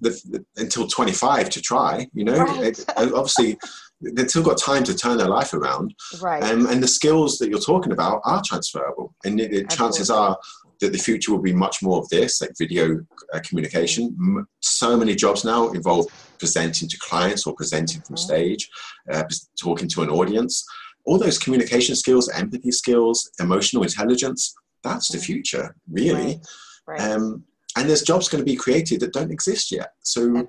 the, 0.00 0.10
the, 0.30 0.44
until 0.56 0.86
twenty 0.86 1.12
five 1.12 1.50
to 1.50 1.60
try. 1.60 2.08
You 2.14 2.24
know, 2.24 2.38
right. 2.38 2.78
it, 2.78 2.84
obviously. 2.96 3.58
They've 4.00 4.30
still 4.30 4.44
got 4.44 4.58
time 4.58 4.84
to 4.84 4.94
turn 4.94 5.18
their 5.18 5.26
life 5.26 5.52
around, 5.52 5.92
right? 6.20 6.40
Um, 6.44 6.66
and 6.66 6.80
the 6.80 6.86
skills 6.86 7.38
that 7.38 7.50
you're 7.50 7.58
talking 7.58 7.90
about 7.90 8.20
are 8.24 8.40
transferable, 8.46 9.12
and 9.24 9.40
it, 9.40 9.68
chances 9.70 10.08
are 10.08 10.38
that 10.80 10.92
the 10.92 10.98
future 10.98 11.32
will 11.32 11.42
be 11.42 11.52
much 11.52 11.82
more 11.82 11.98
of 11.98 12.08
this, 12.08 12.40
like 12.40 12.52
video 12.58 13.00
uh, 13.32 13.40
communication. 13.44 14.46
So 14.60 14.96
many 14.96 15.14
jobs 15.14 15.44
now 15.44 15.70
involve 15.70 16.06
presenting 16.38 16.88
to 16.88 16.98
clients 16.98 17.46
or 17.46 17.54
presenting 17.54 18.00
from 18.02 18.16
mm-hmm. 18.16 18.26
stage, 18.26 18.70
uh, 19.12 19.24
talking 19.60 19.88
to 19.88 20.02
an 20.02 20.10
audience. 20.10 20.64
All 21.04 21.18
those 21.18 21.38
communication 21.38 21.96
skills, 21.96 22.28
empathy 22.28 22.70
skills, 22.70 23.30
emotional 23.40 23.82
intelligence, 23.82 24.54
that's 24.84 25.08
the 25.08 25.18
mm-hmm. 25.18 25.24
future, 25.24 25.74
really. 25.90 26.40
Right. 26.86 27.00
Right. 27.00 27.00
Um, 27.00 27.44
and 27.76 27.88
there's 27.88 28.02
jobs 28.02 28.28
going 28.28 28.44
to 28.44 28.50
be 28.50 28.56
created 28.56 29.00
that 29.00 29.12
don't 29.12 29.30
exist 29.30 29.70
yet. 29.70 29.92
So 30.02 30.48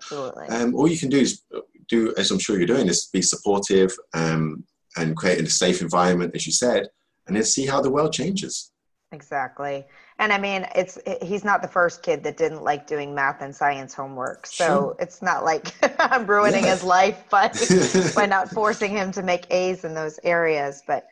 um, 0.50 0.74
all 0.74 0.88
you 0.88 0.98
can 0.98 1.10
do 1.10 1.20
is 1.20 1.44
do, 1.88 2.14
as 2.18 2.32
I'm 2.32 2.40
sure 2.40 2.58
you're 2.58 2.66
doing, 2.66 2.88
is 2.88 3.08
be 3.08 3.22
supportive 3.22 3.96
um, 4.14 4.64
and 4.98 5.18
create 5.18 5.40
a 5.42 5.50
safe 5.50 5.82
environment, 5.82 6.36
as 6.36 6.46
you 6.48 6.54
said, 6.54 6.88
and 7.28 7.36
then 7.36 7.44
see 7.44 7.66
how 7.66 7.82
the 7.82 7.92
world 7.92 8.14
changes. 8.14 8.72
Exactly. 9.12 9.86
And 10.20 10.34
I 10.34 10.38
mean, 10.38 10.68
it's 10.76 11.00
he's 11.22 11.46
not 11.46 11.62
the 11.62 11.68
first 11.68 12.04
kid 12.04 12.24
that 12.24 12.36
didn't 12.36 12.62
like 12.62 12.86
doing 12.86 13.16
math 13.16 13.42
and 13.42 13.56
science 13.56 13.94
homework. 13.94 14.46
So 14.46 14.66
sure. 14.66 14.96
it's 15.00 15.22
not 15.22 15.46
like 15.46 15.74
I'm 16.00 16.28
ruining 16.28 16.66
yeah. 16.66 16.72
his 16.72 16.84
life 16.84 17.24
by 17.30 17.50
by 18.16 18.26
not 18.26 18.50
forcing 18.50 18.92
him 18.92 19.14
to 19.14 19.24
make 19.24 19.50
A's 19.50 19.86
in 19.86 19.94
those 19.94 20.20
areas. 20.26 20.84
But 20.86 21.08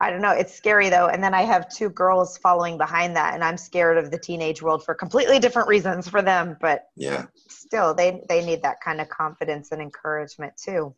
I 0.00 0.10
don't 0.10 0.20
know. 0.20 0.32
It's 0.32 0.54
scary 0.54 0.90
though. 0.90 1.08
And 1.08 1.24
then 1.24 1.32
I 1.32 1.42
have 1.42 1.74
two 1.74 1.88
girls 1.88 2.36
following 2.36 2.76
behind 2.76 3.16
that, 3.16 3.32
and 3.32 3.42
I'm 3.42 3.56
scared 3.56 3.96
of 3.96 4.10
the 4.10 4.18
teenage 4.18 4.60
world 4.60 4.84
for 4.84 4.94
completely 4.94 5.38
different 5.38 5.66
reasons 5.66 6.06
for 6.06 6.20
them. 6.20 6.58
But 6.60 6.88
yeah, 6.94 7.24
still, 7.48 7.94
they 7.94 8.22
they 8.28 8.44
need 8.44 8.60
that 8.62 8.82
kind 8.84 9.00
of 9.00 9.08
confidence 9.08 9.72
and 9.72 9.80
encouragement 9.80 10.52
too. 10.62 10.94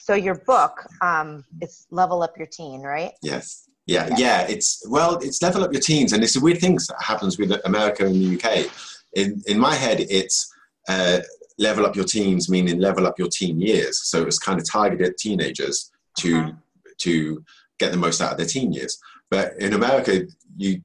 So 0.00 0.12
your 0.12 0.34
book, 0.34 0.84
um, 1.00 1.44
it's 1.62 1.86
level 1.90 2.22
up 2.22 2.36
your 2.36 2.46
teen, 2.46 2.82
right? 2.82 3.12
Yes. 3.22 3.70
Yeah, 3.86 4.08
yeah, 4.10 4.16
yeah, 4.16 4.46
It's 4.48 4.82
well, 4.88 5.18
it's 5.18 5.42
level 5.42 5.62
up 5.62 5.72
your 5.72 5.82
teens, 5.82 6.12
and 6.12 6.24
it's 6.24 6.36
a 6.36 6.40
weird 6.40 6.58
thing 6.58 6.76
that 6.76 6.96
happens 7.00 7.38
with 7.38 7.52
America 7.66 8.06
and 8.06 8.14
the 8.14 8.36
UK. 8.36 8.70
In 9.14 9.42
in 9.46 9.58
my 9.58 9.74
head, 9.74 10.00
it's 10.00 10.50
uh, 10.88 11.20
level 11.58 11.84
up 11.86 11.94
your 11.94 12.06
teens, 12.06 12.48
meaning 12.48 12.78
level 12.78 13.06
up 13.06 13.18
your 13.18 13.28
teen 13.28 13.60
years. 13.60 14.02
So 14.04 14.22
it's 14.22 14.38
kind 14.38 14.58
of 14.58 14.68
targeted 14.68 15.06
at 15.06 15.18
teenagers 15.18 15.90
to 16.18 16.38
uh-huh. 16.38 16.52
to 16.98 17.44
get 17.78 17.92
the 17.92 17.98
most 17.98 18.20
out 18.20 18.32
of 18.32 18.38
their 18.38 18.46
teen 18.46 18.72
years. 18.72 18.98
But 19.30 19.52
in 19.58 19.74
America, 19.74 20.22
you 20.56 20.82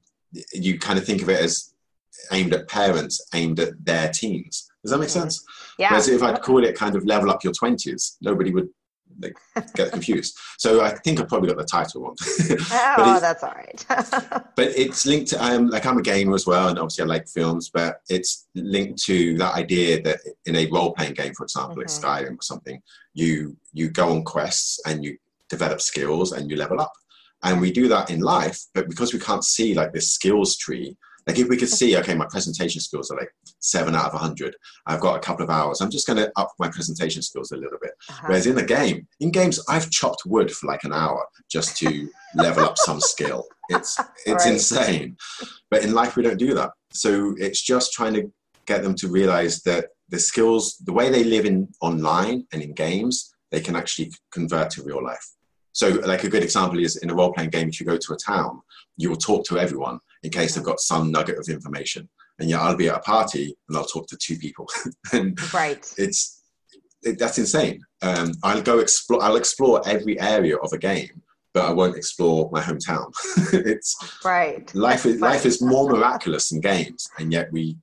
you 0.52 0.78
kind 0.78 0.98
of 0.98 1.04
think 1.04 1.22
of 1.22 1.30
it 1.30 1.40
as 1.40 1.72
aimed 2.32 2.52
at 2.52 2.68
parents, 2.68 3.20
aimed 3.34 3.60
at 3.60 3.84
their 3.84 4.10
teens. 4.10 4.70
Does 4.82 4.92
that 4.92 4.98
make 4.98 5.08
mm-hmm. 5.08 5.20
sense? 5.20 5.44
Yeah. 5.78 5.90
Whereas 5.90 6.08
if 6.08 6.22
I'd 6.22 6.42
call 6.42 6.64
it 6.64 6.76
kind 6.76 6.96
of 6.96 7.04
level 7.04 7.30
up 7.30 7.44
your 7.44 7.52
twenties, 7.52 8.16
nobody 8.20 8.52
would 8.52 8.68
they 9.20 9.32
get 9.74 9.92
confused. 9.92 10.38
So 10.58 10.82
I 10.82 10.90
think 10.90 11.20
I 11.20 11.24
probably 11.24 11.48
got 11.48 11.58
the 11.58 11.64
title 11.64 12.02
wrong. 12.02 12.16
oh, 12.98 13.18
that's 13.20 13.42
all 13.42 13.52
right. 13.52 13.84
but 14.56 14.68
it's 14.76 15.06
linked 15.06 15.30
to, 15.30 15.44
um, 15.44 15.68
like 15.68 15.86
I'm 15.86 15.98
a 15.98 16.02
gamer 16.02 16.34
as 16.34 16.46
well, 16.46 16.68
and 16.68 16.78
obviously 16.78 17.04
I 17.04 17.06
like 17.06 17.28
films, 17.28 17.70
but 17.72 18.00
it's 18.08 18.48
linked 18.54 19.02
to 19.04 19.36
that 19.38 19.54
idea 19.54 20.02
that 20.02 20.20
in 20.46 20.56
a 20.56 20.66
role 20.70 20.92
playing 20.92 21.14
game, 21.14 21.34
for 21.34 21.44
example, 21.44 21.76
mm-hmm. 21.76 21.80
like 21.80 21.88
Skyrim 22.26 22.38
or 22.38 22.42
something, 22.42 22.82
you 23.14 23.56
you 23.72 23.90
go 23.90 24.10
on 24.10 24.24
quests 24.24 24.80
and 24.86 25.04
you 25.04 25.16
develop 25.48 25.80
skills 25.80 26.32
and 26.32 26.50
you 26.50 26.56
level 26.56 26.80
up. 26.80 26.92
And 27.42 27.60
we 27.60 27.72
do 27.72 27.88
that 27.88 28.10
in 28.10 28.20
life, 28.20 28.60
but 28.74 28.88
because 28.88 29.12
we 29.12 29.18
can't 29.18 29.44
see 29.44 29.74
like 29.74 29.92
this 29.92 30.12
skills 30.12 30.56
tree, 30.56 30.96
like 31.26 31.38
if 31.38 31.48
we 31.48 31.56
could 31.56 31.68
see, 31.68 31.96
okay, 31.98 32.14
my 32.14 32.26
presentation 32.26 32.80
skills 32.80 33.10
are 33.10 33.18
like 33.18 33.30
seven 33.60 33.94
out 33.94 34.06
of 34.06 34.14
a 34.14 34.16
100, 34.16 34.56
I've 34.86 35.00
got 35.00 35.16
a 35.16 35.20
couple 35.20 35.44
of 35.44 35.50
hours, 35.50 35.80
I'm 35.80 35.90
just 35.90 36.06
going 36.06 36.18
to 36.18 36.32
up 36.36 36.52
my 36.58 36.68
presentation 36.68 37.22
skills 37.22 37.52
a 37.52 37.56
little 37.56 37.78
bit. 37.80 37.92
Uh-huh. 38.08 38.26
Whereas 38.26 38.46
in 38.46 38.56
the 38.56 38.64
game, 38.64 39.06
in 39.20 39.30
games, 39.30 39.62
I've 39.68 39.90
chopped 39.90 40.22
wood 40.26 40.50
for 40.50 40.66
like 40.66 40.84
an 40.84 40.92
hour 40.92 41.26
just 41.50 41.76
to 41.78 42.08
level 42.34 42.64
up 42.64 42.78
some 42.78 43.00
skill. 43.00 43.44
It's, 43.68 43.98
it's 44.26 44.44
right. 44.44 44.54
insane. 44.54 45.16
But 45.70 45.84
in 45.84 45.94
life, 45.94 46.16
we 46.16 46.22
don't 46.22 46.38
do 46.38 46.54
that. 46.54 46.70
So 46.92 47.34
it's 47.38 47.62
just 47.62 47.92
trying 47.92 48.14
to 48.14 48.32
get 48.66 48.82
them 48.82 48.94
to 48.96 49.08
realize 49.08 49.62
that 49.62 49.86
the 50.08 50.18
skills, 50.18 50.76
the 50.84 50.92
way 50.92 51.10
they 51.10 51.24
live 51.24 51.44
in 51.44 51.68
online 51.80 52.46
and 52.52 52.62
in 52.62 52.72
games, 52.74 53.32
they 53.50 53.60
can 53.60 53.76
actually 53.76 54.12
convert 54.32 54.70
to 54.70 54.82
real 54.82 55.02
life. 55.02 55.24
So, 55.72 55.88
like 55.88 56.24
a 56.24 56.28
good 56.28 56.42
example 56.42 56.78
is 56.78 56.96
in 56.96 57.10
a 57.10 57.14
role 57.14 57.32
playing 57.32 57.50
game, 57.50 57.68
if 57.68 57.80
you 57.80 57.86
go 57.86 57.96
to 57.96 58.12
a 58.12 58.16
town, 58.16 58.60
you 58.96 59.08
will 59.08 59.16
talk 59.16 59.44
to 59.46 59.58
everyone 59.58 60.00
in 60.22 60.30
case 60.30 60.54
they've 60.54 60.64
got 60.64 60.80
some 60.80 61.10
nugget 61.10 61.38
of 61.38 61.48
information. 61.48 62.08
And 62.38 62.48
yeah, 62.48 62.60
I'll 62.60 62.76
be 62.76 62.88
at 62.88 62.96
a 62.96 63.00
party 63.00 63.54
and 63.68 63.76
I'll 63.76 63.84
talk 63.84 64.06
to 64.08 64.16
two 64.16 64.36
people. 64.36 64.66
and 65.12 65.38
right. 65.52 65.92
It's 65.96 66.42
it, 67.02 67.18
that's 67.18 67.38
insane. 67.38 67.82
Um, 68.02 68.32
I'll 68.42 68.62
go 68.62 68.78
explore. 68.78 69.22
I'll 69.22 69.36
explore 69.36 69.86
every 69.86 70.20
area 70.20 70.56
of 70.56 70.72
a 70.72 70.78
game, 70.78 71.22
but 71.54 71.64
I 71.64 71.72
won't 71.72 71.96
explore 71.96 72.50
my 72.52 72.60
hometown. 72.60 73.12
it's 73.52 73.96
right. 74.24 74.72
Life 74.74 75.06
is 75.06 75.20
life 75.20 75.46
is 75.46 75.62
more 75.62 75.88
miraculous 75.88 76.48
than 76.48 76.60
games, 76.60 77.08
and 77.18 77.32
yet 77.32 77.50
we 77.52 77.76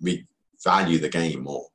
we 0.00 0.24
value 0.64 0.98
the 0.98 1.08
game 1.08 1.44
more. 1.44 1.66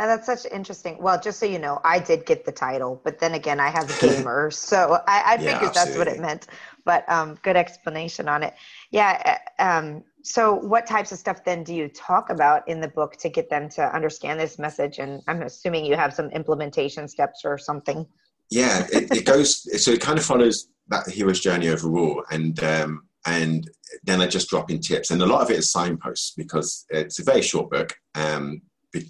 And 0.00 0.08
that's 0.08 0.26
such 0.26 0.50
interesting. 0.52 0.96
Well, 1.00 1.20
just 1.20 1.40
so 1.40 1.46
you 1.46 1.58
know, 1.58 1.80
I 1.82 1.98
did 1.98 2.24
get 2.24 2.44
the 2.44 2.52
title, 2.52 3.00
but 3.02 3.18
then 3.18 3.34
again, 3.34 3.58
I 3.58 3.68
have 3.68 3.90
a 3.90 4.00
gamer, 4.06 4.50
so 4.50 5.02
I, 5.08 5.34
I 5.34 5.38
figured 5.38 5.74
that's 5.74 5.96
what 5.96 6.06
it 6.06 6.20
meant. 6.20 6.46
But 6.84 7.08
um, 7.10 7.36
good 7.42 7.56
explanation 7.56 8.28
on 8.28 8.44
it. 8.44 8.54
Yeah. 8.92 9.38
Uh, 9.58 9.62
um, 9.62 10.04
so, 10.22 10.54
what 10.54 10.86
types 10.86 11.10
of 11.10 11.18
stuff 11.18 11.42
then 11.44 11.64
do 11.64 11.74
you 11.74 11.88
talk 11.88 12.30
about 12.30 12.68
in 12.68 12.80
the 12.80 12.88
book 12.88 13.16
to 13.16 13.28
get 13.28 13.50
them 13.50 13.68
to 13.70 13.94
understand 13.94 14.38
this 14.38 14.58
message? 14.58 14.98
And 14.98 15.22
I'm 15.26 15.42
assuming 15.42 15.84
you 15.84 15.96
have 15.96 16.14
some 16.14 16.30
implementation 16.30 17.08
steps 17.08 17.42
or 17.44 17.58
something. 17.58 18.06
Yeah, 18.50 18.86
it, 18.92 19.10
it 19.10 19.24
goes. 19.24 19.82
So 19.82 19.90
it 19.92 20.00
kind 20.00 20.18
of 20.18 20.24
follows 20.24 20.68
that 20.88 21.08
hero's 21.08 21.40
journey 21.40 21.68
overall, 21.68 22.24
and 22.30 22.62
um, 22.62 23.02
and 23.26 23.68
then 24.04 24.20
I 24.20 24.26
just 24.26 24.48
drop 24.48 24.70
in 24.70 24.80
tips, 24.80 25.10
and 25.10 25.20
a 25.22 25.26
lot 25.26 25.42
of 25.42 25.50
it 25.50 25.58
is 25.58 25.72
signposts 25.72 26.32
because 26.36 26.84
it's 26.90 27.18
a 27.18 27.24
very 27.24 27.42
short 27.42 27.70
book. 27.70 27.94
Um, 28.14 28.62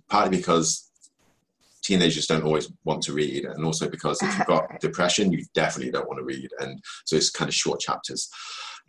partly 0.09 0.37
because 0.37 0.88
teenagers 1.83 2.27
don't 2.27 2.45
always 2.45 2.71
want 2.85 3.03
to 3.03 3.12
read, 3.12 3.45
and 3.45 3.64
also 3.64 3.88
because 3.88 4.23
if 4.23 4.37
you've 4.37 4.47
got 4.47 4.81
depression, 4.81 5.33
you 5.33 5.45
definitely 5.55 5.91
don't 5.91 6.09
want 6.09 6.19
to 6.19 6.25
read, 6.25 6.51
and 6.61 6.81
so 7.05 7.17
it's 7.17 7.31
kind 7.31 7.49
of 7.49 7.55
short 7.55 7.81
chapters. 7.81 8.29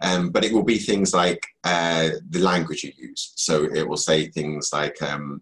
Um, 0.01 0.29
but 0.29 0.45
it 0.45 0.53
will 0.53 0.63
be 0.63 0.77
things 0.77 1.13
like 1.13 1.45
uh, 1.63 2.09
the 2.29 2.39
language 2.39 2.83
you 2.83 2.91
use. 2.97 3.33
So 3.35 3.65
it 3.65 3.87
will 3.87 3.97
say 3.97 4.27
things 4.27 4.69
like, 4.71 5.01
um, 5.01 5.41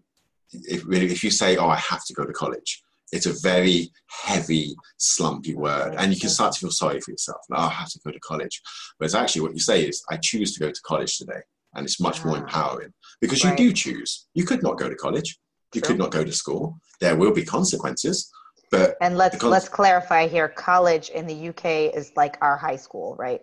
if, 0.52 0.82
if 0.88 1.22
you 1.24 1.30
say, 1.30 1.56
"Oh, 1.56 1.68
I 1.68 1.76
have 1.76 2.04
to 2.06 2.14
go 2.14 2.24
to 2.24 2.32
college," 2.32 2.82
it's 3.12 3.26
a 3.26 3.40
very 3.40 3.90
heavy, 4.06 4.76
slumpy 4.96 5.54
word, 5.54 5.94
and 5.98 6.12
you 6.12 6.20
can 6.20 6.30
start 6.30 6.52
to 6.54 6.60
feel 6.60 6.70
sorry 6.70 7.00
for 7.00 7.10
yourself. 7.10 7.40
Like, 7.48 7.60
oh, 7.60 7.64
I 7.64 7.70
have 7.70 7.90
to 7.90 8.00
go 8.04 8.10
to 8.10 8.20
college, 8.20 8.60
whereas 8.98 9.14
actually, 9.14 9.42
what 9.42 9.54
you 9.54 9.60
say 9.60 9.84
is, 9.84 10.02
"I 10.10 10.16
choose 10.16 10.54
to 10.54 10.60
go 10.60 10.70
to 10.70 10.80
college 10.82 11.18
today," 11.18 11.42
and 11.74 11.84
it's 11.84 12.00
much 12.00 12.24
more 12.24 12.36
ah. 12.36 12.40
empowering 12.40 12.92
because 13.20 13.44
right. 13.44 13.58
you 13.58 13.68
do 13.68 13.72
choose. 13.72 14.26
You 14.34 14.44
could 14.44 14.62
not 14.62 14.78
go 14.78 14.88
to 14.88 14.94
college. 14.94 15.38
You 15.74 15.80
True. 15.80 15.88
could 15.88 15.98
not 15.98 16.10
go 16.10 16.24
to 16.24 16.32
school. 16.32 16.78
There 17.00 17.16
will 17.16 17.32
be 17.32 17.44
consequences. 17.44 18.30
But 18.70 18.96
and 19.00 19.16
let's 19.16 19.42
let's 19.42 19.68
clarify 19.68 20.28
here. 20.28 20.48
College 20.48 21.08
in 21.10 21.26
the 21.26 21.48
UK 21.48 21.94
is 21.94 22.12
like 22.16 22.36
our 22.42 22.56
high 22.56 22.76
school, 22.76 23.16
right? 23.18 23.40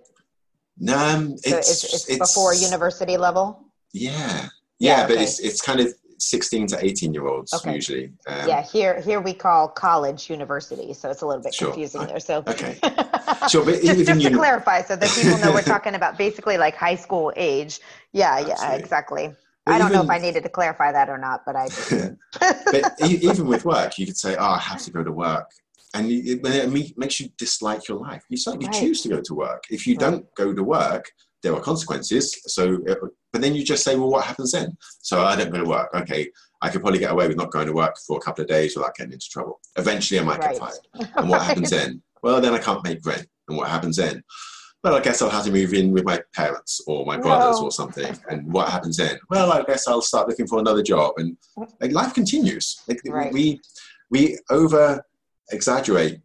Um, 0.87 1.37
so 1.37 1.57
it's, 1.57 1.83
it's, 1.83 2.09
it's, 2.09 2.19
before 2.19 2.53
university 2.53 3.17
level. 3.17 3.63
Yeah, 3.93 4.11
yeah, 4.11 4.47
yeah 4.79 5.07
but 5.07 5.13
okay. 5.13 5.23
it's 5.23 5.39
it's 5.39 5.61
kind 5.61 5.79
of 5.79 5.93
16 6.25 6.67
to 6.67 6.83
18 6.83 7.13
year 7.13 7.27
olds 7.27 7.53
okay. 7.53 7.75
usually. 7.75 8.05
Um, 8.27 8.47
yeah, 8.47 8.63
here 8.63 8.99
here 8.99 9.21
we 9.21 9.33
call 9.33 9.67
college 9.67 10.29
university, 10.29 10.91
so 10.93 11.11
it's 11.11 11.21
a 11.21 11.27
little 11.27 11.43
bit 11.43 11.53
sure. 11.53 11.67
confusing 11.67 12.01
I, 12.01 12.05
there. 12.05 12.19
So 12.19 12.43
okay, 12.47 12.79
sure, 13.49 13.63
but 13.63 13.81
just, 13.81 14.05
just 14.05 14.21
to 14.21 14.31
clarify, 14.31 14.81
so 14.81 14.95
that 14.95 15.09
people 15.09 15.37
know 15.37 15.53
we're 15.53 15.61
talking 15.61 15.93
about 15.93 16.17
basically 16.17 16.57
like 16.57 16.75
high 16.75 16.95
school 16.95 17.31
age. 17.35 17.79
Yeah, 18.11 18.39
yeah, 18.39 18.53
Absolutely. 18.53 18.79
exactly. 18.79 19.33
But 19.65 19.75
I 19.75 19.77
don't 19.77 19.87
even, 19.87 19.97
know 19.97 20.03
if 20.03 20.09
I 20.09 20.17
needed 20.17 20.43
to 20.43 20.49
clarify 20.49 20.91
that 20.91 21.09
or 21.09 21.17
not, 21.19 21.41
but 21.45 21.55
I. 21.55 21.67
but 22.71 22.93
even 23.07 23.45
with 23.45 23.63
work, 23.65 23.99
you 23.99 24.07
could 24.07 24.17
say, 24.17 24.35
"Oh, 24.35 24.53
I 24.53 24.59
have 24.59 24.81
to 24.83 24.91
go 24.91 25.03
to 25.03 25.11
work," 25.11 25.49
and 25.93 26.09
it, 26.09 26.41
it 26.43 26.97
makes 26.97 27.19
you 27.19 27.29
dislike 27.37 27.87
your 27.87 27.99
life. 27.99 28.23
You 28.29 28.37
certainly 28.37 28.67
right. 28.67 28.75
choose 28.75 29.03
to 29.03 29.09
go 29.09 29.21
to 29.21 29.33
work. 29.35 29.63
If 29.69 29.85
you 29.85 29.93
right. 29.93 29.99
don't 29.99 30.35
go 30.35 30.53
to 30.53 30.63
work, 30.63 31.05
there 31.45 31.53
are 31.53 31.61
consequences. 31.61 32.35
So, 32.47 32.79
but 33.31 33.41
then 33.41 33.53
you 33.53 33.63
just 33.63 33.83
say, 33.83 33.95
"Well, 33.95 34.09
what 34.09 34.25
happens 34.25 34.51
then?" 34.51 34.75
So 35.01 35.21
I 35.21 35.35
don't 35.35 35.51
go 35.51 35.59
to 35.59 35.69
work. 35.69 35.89
Okay, 35.93 36.29
I 36.61 36.69
could 36.69 36.81
probably 36.81 36.99
get 36.99 37.11
away 37.11 37.27
with 37.27 37.37
not 37.37 37.51
going 37.51 37.67
to 37.67 37.73
work 37.73 37.95
for 38.05 38.17
a 38.17 38.21
couple 38.21 38.41
of 38.41 38.47
days 38.47 38.75
without 38.75 38.95
getting 38.95 39.13
into 39.13 39.29
trouble. 39.29 39.59
Eventually, 39.77 40.19
I 40.19 40.23
might 40.23 40.39
right. 40.39 40.51
get 40.51 40.59
fired. 40.59 41.09
And 41.15 41.29
what 41.29 41.41
happens 41.41 41.69
then? 41.69 42.01
Well, 42.23 42.41
then 42.41 42.55
I 42.55 42.57
can't 42.57 42.83
make 42.83 43.05
rent. 43.05 43.27
And 43.47 43.55
what 43.55 43.69
happens 43.69 43.97
then? 43.97 44.23
well, 44.83 44.95
I 44.95 44.99
guess 44.99 45.21
I'll 45.21 45.29
have 45.31 45.45
to 45.45 45.51
move 45.51 45.73
in 45.75 45.91
with 45.91 46.05
my 46.05 46.19
parents 46.35 46.81
or 46.85 47.05
my 47.05 47.17
brothers 47.17 47.59
or 47.59 47.71
something. 47.71 48.17
And 48.29 48.51
what 48.51 48.69
happens 48.69 48.97
then? 48.97 49.19
Well, 49.31 49.51
I 49.51 49.63
guess 49.63 49.87
I'll 49.87 50.01
start 50.01 50.27
looking 50.27 50.47
for 50.47 50.57
another 50.57 50.81
job. 50.81 51.13
And 51.17 51.37
like, 51.79 51.91
life 51.91 52.15
continues. 52.15 52.81
Like, 52.87 53.01
right. 53.07 53.31
We 53.31 53.61
we 54.09 54.39
over 54.51 55.03
exaggerate 55.51 56.19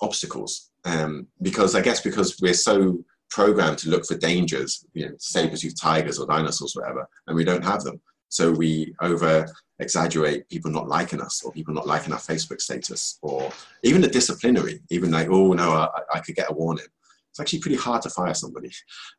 obstacles 0.00 0.70
um, 0.84 1.26
because 1.42 1.74
I 1.74 1.80
guess 1.80 2.00
because 2.00 2.40
we're 2.40 2.54
so 2.54 3.04
programmed 3.30 3.78
to 3.78 3.90
look 3.90 4.04
for 4.04 4.16
dangers, 4.16 4.84
you 4.94 5.06
know, 5.06 5.14
saber-toothed 5.18 5.80
tigers 5.80 6.18
or 6.18 6.26
dinosaurs, 6.26 6.74
whatever, 6.74 7.06
and 7.26 7.36
we 7.36 7.44
don't 7.44 7.64
have 7.64 7.82
them. 7.82 8.00
So 8.28 8.50
we 8.50 8.94
over 9.00 9.46
exaggerate 9.78 10.48
people 10.48 10.70
not 10.70 10.88
liking 10.88 11.20
us 11.20 11.42
or 11.44 11.52
people 11.52 11.74
not 11.74 11.86
liking 11.86 12.12
our 12.12 12.18
Facebook 12.18 12.60
status 12.60 13.18
or 13.22 13.50
even 13.82 14.00
the 14.00 14.08
disciplinary, 14.08 14.80
even 14.90 15.10
like, 15.10 15.28
oh 15.30 15.52
no, 15.52 15.72
I, 15.72 15.88
I 16.14 16.20
could 16.20 16.36
get 16.36 16.50
a 16.50 16.54
warning 16.54 16.86
it's 17.34 17.40
actually 17.40 17.58
pretty 17.58 17.76
hard 17.76 18.00
to 18.00 18.10
fire 18.10 18.32
somebody. 18.32 18.70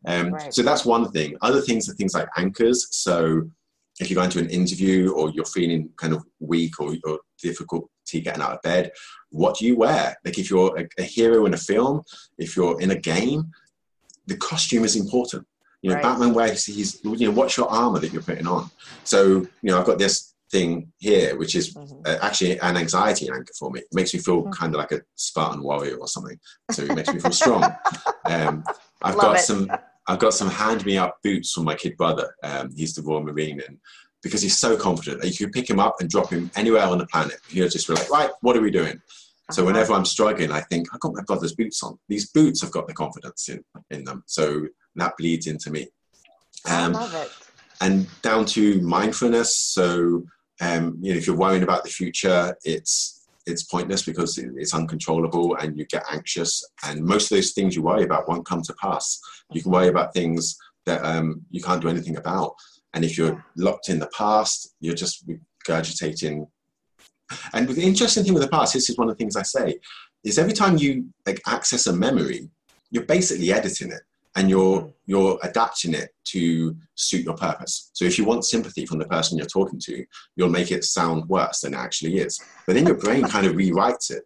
Um, 0.08 0.32
right. 0.32 0.54
So 0.54 0.62
that's 0.62 0.86
one 0.86 1.12
thing. 1.12 1.36
Other 1.42 1.60
things 1.60 1.90
are 1.90 1.94
things 1.96 2.14
like 2.14 2.30
anchors. 2.38 2.88
So 2.92 3.42
if 4.00 4.10
you're 4.10 4.16
going 4.16 4.30
to 4.30 4.40
an 4.40 4.50
interview 4.50 5.12
or 5.12 5.32
you're 5.32 5.44
feeling 5.44 5.90
kind 5.98 6.14
of 6.14 6.24
weak 6.40 6.80
or, 6.80 6.96
or 7.04 7.20
difficulty 7.44 8.22
getting 8.22 8.42
out 8.42 8.54
of 8.54 8.62
bed, 8.62 8.94
what 9.32 9.58
do 9.58 9.66
you 9.66 9.76
wear? 9.76 10.16
Like 10.24 10.40
if 10.40 10.50
you're 10.50 10.80
a, 10.80 10.88
a, 10.98 11.04
hero 11.04 11.46
in 11.46 11.56
a 11.56 11.58
film, 11.58 12.04
if 12.38 12.56
you're 12.56 12.80
in 12.80 12.92
a 12.92 13.00
game, 13.00 13.52
the 14.28 14.38
costume 14.38 14.84
is 14.84 14.96
important. 14.96 15.46
You 15.82 15.90
know, 15.90 15.96
right. 15.98 16.04
Batman 16.04 16.34
wears 16.34 16.66
he's 16.66 17.00
you 17.04 17.28
know 17.28 17.32
what's 17.32 17.58
your 17.58 17.70
armor 17.70 18.00
that 18.00 18.12
you're 18.12 18.22
putting 18.22 18.48
on. 18.48 18.70
So 19.04 19.26
you 19.28 19.48
know, 19.64 19.80
I've 19.80 19.86
got 19.86 20.00
this 20.00 20.34
thing 20.52 20.92
here, 21.00 21.38
which 21.38 21.56
is 21.56 21.74
mm-hmm. 21.74 22.02
uh, 22.06 22.18
actually 22.22 22.60
an 22.60 22.78
anxiety 22.78 23.30
anchor 23.30 23.54
for 23.58 23.72
me. 23.72 23.82
It 23.82 23.88
makes 23.94 24.14
me 24.14 24.20
feel 24.20 24.42
mm-hmm. 24.42 24.52
kind 24.52 24.74
of 24.74 24.80
like 24.80 24.92
a 24.92 25.02
Spartan 25.16 25.62
warrior 25.62 25.98
or 25.98 26.08
something. 26.08 26.40
So 26.72 26.84
it 26.84 26.96
makes 26.96 27.14
me 27.14 27.20
feel 27.20 27.32
strong. 27.32 27.64
Um, 28.28 28.64
I've 29.04 29.14
Love 29.14 29.22
got 29.22 29.36
it. 29.36 29.42
some. 29.42 29.72
I've 30.08 30.18
got 30.18 30.34
some 30.34 30.50
hand 30.50 30.84
me 30.84 30.98
up 30.98 31.18
boots 31.24 31.52
from 31.52 31.66
my 31.66 31.76
kid 31.76 31.96
brother. 31.96 32.34
Um, 32.42 32.72
he's 32.76 32.96
the 32.96 33.04
Royal 33.04 33.22
Marine, 33.22 33.62
and 33.68 33.78
because 34.24 34.42
he's 34.42 34.58
so 34.58 34.76
confident, 34.76 35.24
you 35.24 35.46
can 35.46 35.52
pick 35.52 35.70
him 35.70 35.80
up 35.80 35.98
and 36.00 36.10
drop 36.10 36.32
him 36.32 36.50
anywhere 36.56 36.82
on 36.82 36.98
the 36.98 37.06
planet. 37.06 37.38
He'll 37.50 37.70
just 37.70 37.88
be 37.88 37.94
like, 37.94 38.10
right, 38.10 38.32
what 38.42 38.58
are 38.58 38.62
we 38.62 38.72
doing? 38.72 39.00
So 39.52 39.62
uh-huh. 39.62 39.72
whenever 39.72 39.94
I'm 39.94 40.06
struggling, 40.06 40.52
I 40.52 40.62
think, 40.62 40.88
I've 40.94 41.00
got 41.00 41.14
my 41.14 41.24
brother's 41.24 41.56
boots 41.56 41.84
on. 41.84 41.98
These 42.10 42.32
boots 42.32 42.62
have 42.62 42.72
got 42.72 42.88
the 42.88 42.94
confidence 42.94 43.50
in, 43.50 43.64
in 43.92 44.04
them. 44.04 44.24
So 44.26 44.68
that 44.96 45.14
bleeds 45.18 45.48
into 45.48 45.72
me. 45.72 45.88
Um, 46.68 46.96
I 46.96 47.00
love 47.00 47.14
it. 47.16 47.32
And 47.82 48.08
down 48.22 48.46
to 48.46 48.82
mindfulness. 48.82 49.56
So 49.58 50.24
um, 50.62 50.98
you 51.02 51.12
know, 51.12 51.18
if 51.18 51.28
you're 51.28 51.36
worrying 51.36 51.64
about 51.64 51.84
the 51.84 51.90
future, 51.90 52.56
it's 52.64 53.28
it's 53.48 53.64
pointless 53.64 54.02
because 54.02 54.40
it's 54.40 54.74
uncontrollable 54.74 55.56
and 55.58 55.78
you 55.78 55.86
get 55.86 56.04
anxious. 56.12 56.68
And 56.84 57.04
most 57.04 57.32
of 57.32 57.38
those 57.38 57.52
things 57.52 57.76
you 57.76 57.84
worry 57.84 58.04
about 58.04 58.28
won't 58.28 58.46
come 58.46 58.64
to 58.64 58.74
pass. 58.82 59.20
You 59.52 59.62
can 59.62 59.72
worry 59.72 59.88
about 59.88 60.16
things 60.16 60.58
that 60.88 61.06
um, 61.06 61.42
you 61.52 61.62
can't 61.62 61.82
do 61.82 61.90
anything 61.90 62.18
about. 62.18 62.56
And 62.96 63.06
if 63.06 63.20
you're 63.20 63.46
locked 63.56 63.90
in 63.90 64.00
the 64.00 64.10
past, 64.18 64.74
you're 64.80 64.96
just 64.96 65.28
regurgitating. 65.28 66.48
And 67.54 67.68
the 67.68 67.82
interesting 67.82 68.24
thing 68.24 68.34
with 68.34 68.44
the 68.44 68.50
past, 68.50 68.74
this 68.74 68.90
is 68.90 68.98
one 68.98 69.10
of 69.10 69.18
the 69.18 69.24
things 69.24 69.36
I 69.36 69.44
say, 69.44 69.80
is 70.24 70.38
every 70.38 70.54
time 70.54 70.78
you 70.78 71.08
like 71.26 71.42
access 71.48 71.88
a 71.88 71.94
memory, 71.94 72.50
you're 72.92 73.04
basically 73.04 73.52
editing 73.52 73.92
it 73.92 74.02
and 74.36 74.50
you're 74.50 74.82
mm. 74.82 74.94
you're 75.06 75.40
adapting 75.44 75.94
it 75.94 76.10
to 76.26 76.76
suit 76.96 77.24
your 77.24 77.36
purpose. 77.36 77.92
So 77.94 78.06
if 78.06 78.18
you 78.18 78.26
want 78.26 78.46
sympathy 78.46 78.86
from 78.86 79.00
the 79.00 79.06
person 79.06 79.38
you're 79.38 79.48
talking 79.48 79.80
to, 79.82 80.06
you'll 80.36 80.50
make 80.50 80.72
it 80.72 80.84
sound 80.84 81.28
worse 81.30 81.62
than 81.62 81.74
it 81.74 81.78
actually 81.78 82.18
is. 82.18 82.40
But 82.66 82.76
then 82.76 82.86
your 82.86 82.96
brain 82.96 83.24
kind 83.24 83.46
of 83.46 83.56
rewrites 83.56 84.12
it. 84.12 84.24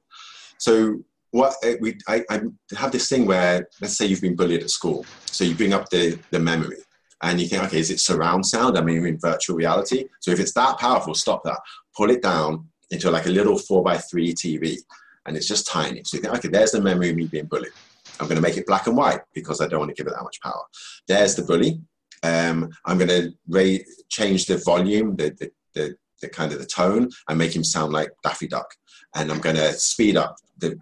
So 0.58 1.04
what 1.32 1.54
eh, 1.64 1.76
we 1.80 1.98
I, 2.08 2.24
I 2.30 2.42
have 2.76 2.92
this 2.92 3.08
thing 3.08 3.26
where 3.26 3.68
let's 3.82 3.98
say 3.98 4.06
you've 4.06 4.22
been 4.22 4.36
bullied 4.36 4.64
at 4.64 4.70
school, 4.70 5.06
so 5.26 5.44
you 5.44 5.56
bring 5.56 5.74
up 5.74 5.90
the 5.90 6.20
the 6.32 6.40
memory. 6.40 6.78
And 7.22 7.42
you 7.42 7.48
think, 7.50 7.62
okay, 7.66 7.80
is 7.80 7.92
it 7.92 8.00
surround 8.00 8.46
sound? 8.46 8.78
I 8.78 8.82
mean, 8.82 9.06
in 9.06 9.20
virtual 9.20 9.58
reality. 9.58 10.06
So 10.22 10.32
if 10.32 10.40
it's 10.40 10.54
that 10.54 10.78
powerful, 10.78 11.14
stop 11.14 11.44
that. 11.44 11.60
Pull 11.98 12.12
it 12.12 12.22
down 12.22 12.70
into 12.92 13.12
like 13.12 13.26
a 13.26 13.32
little 13.32 13.58
four 13.58 13.84
by 13.84 13.98
three 13.98 14.34
TV, 14.34 14.78
and 15.26 15.38
it's 15.38 15.48
just 15.48 15.68
tiny. 15.68 16.04
So 16.04 16.18
you 16.18 16.22
think, 16.24 16.34
okay, 16.36 16.48
there's 16.48 16.72
the 16.72 16.82
memory 16.82 17.10
of 17.10 17.16
me 17.16 17.28
being 17.28 17.46
bullied. 17.46 17.72
I'm 18.20 18.28
going 18.28 18.36
to 18.36 18.42
make 18.42 18.58
it 18.58 18.68
black 18.68 18.88
and 18.88 18.98
white 18.98 19.22
because 19.34 19.62
I 19.62 19.68
don't 19.68 19.80
want 19.80 19.90
to 19.90 19.96
give 19.96 20.08
it 20.08 20.14
that 20.16 20.24
much 20.24 20.42
power. 20.42 20.64
There's 21.08 21.36
the 21.36 21.44
bully. 21.44 21.82
Um, 22.24 22.70
I'm 22.86 22.98
going 22.98 23.10
to 23.10 23.32
ra- 23.48 23.84
change 24.10 24.46
the 24.46 24.58
volume, 24.58 25.16
the, 25.16 25.30
the, 25.40 25.52
the, 25.74 25.96
the, 26.22 26.28
kind 26.28 26.52
of 26.52 26.60
the 26.60 26.66
tone, 26.66 27.10
and 27.30 27.38
make 27.38 27.56
him 27.56 27.64
sound 27.64 27.94
like 27.94 28.10
Daffy 28.24 28.48
Duck. 28.48 28.70
And 29.16 29.32
I'm 29.32 29.40
going 29.40 29.56
to 29.56 29.72
speed 29.74 30.18
up 30.18 30.36
the, 30.58 30.78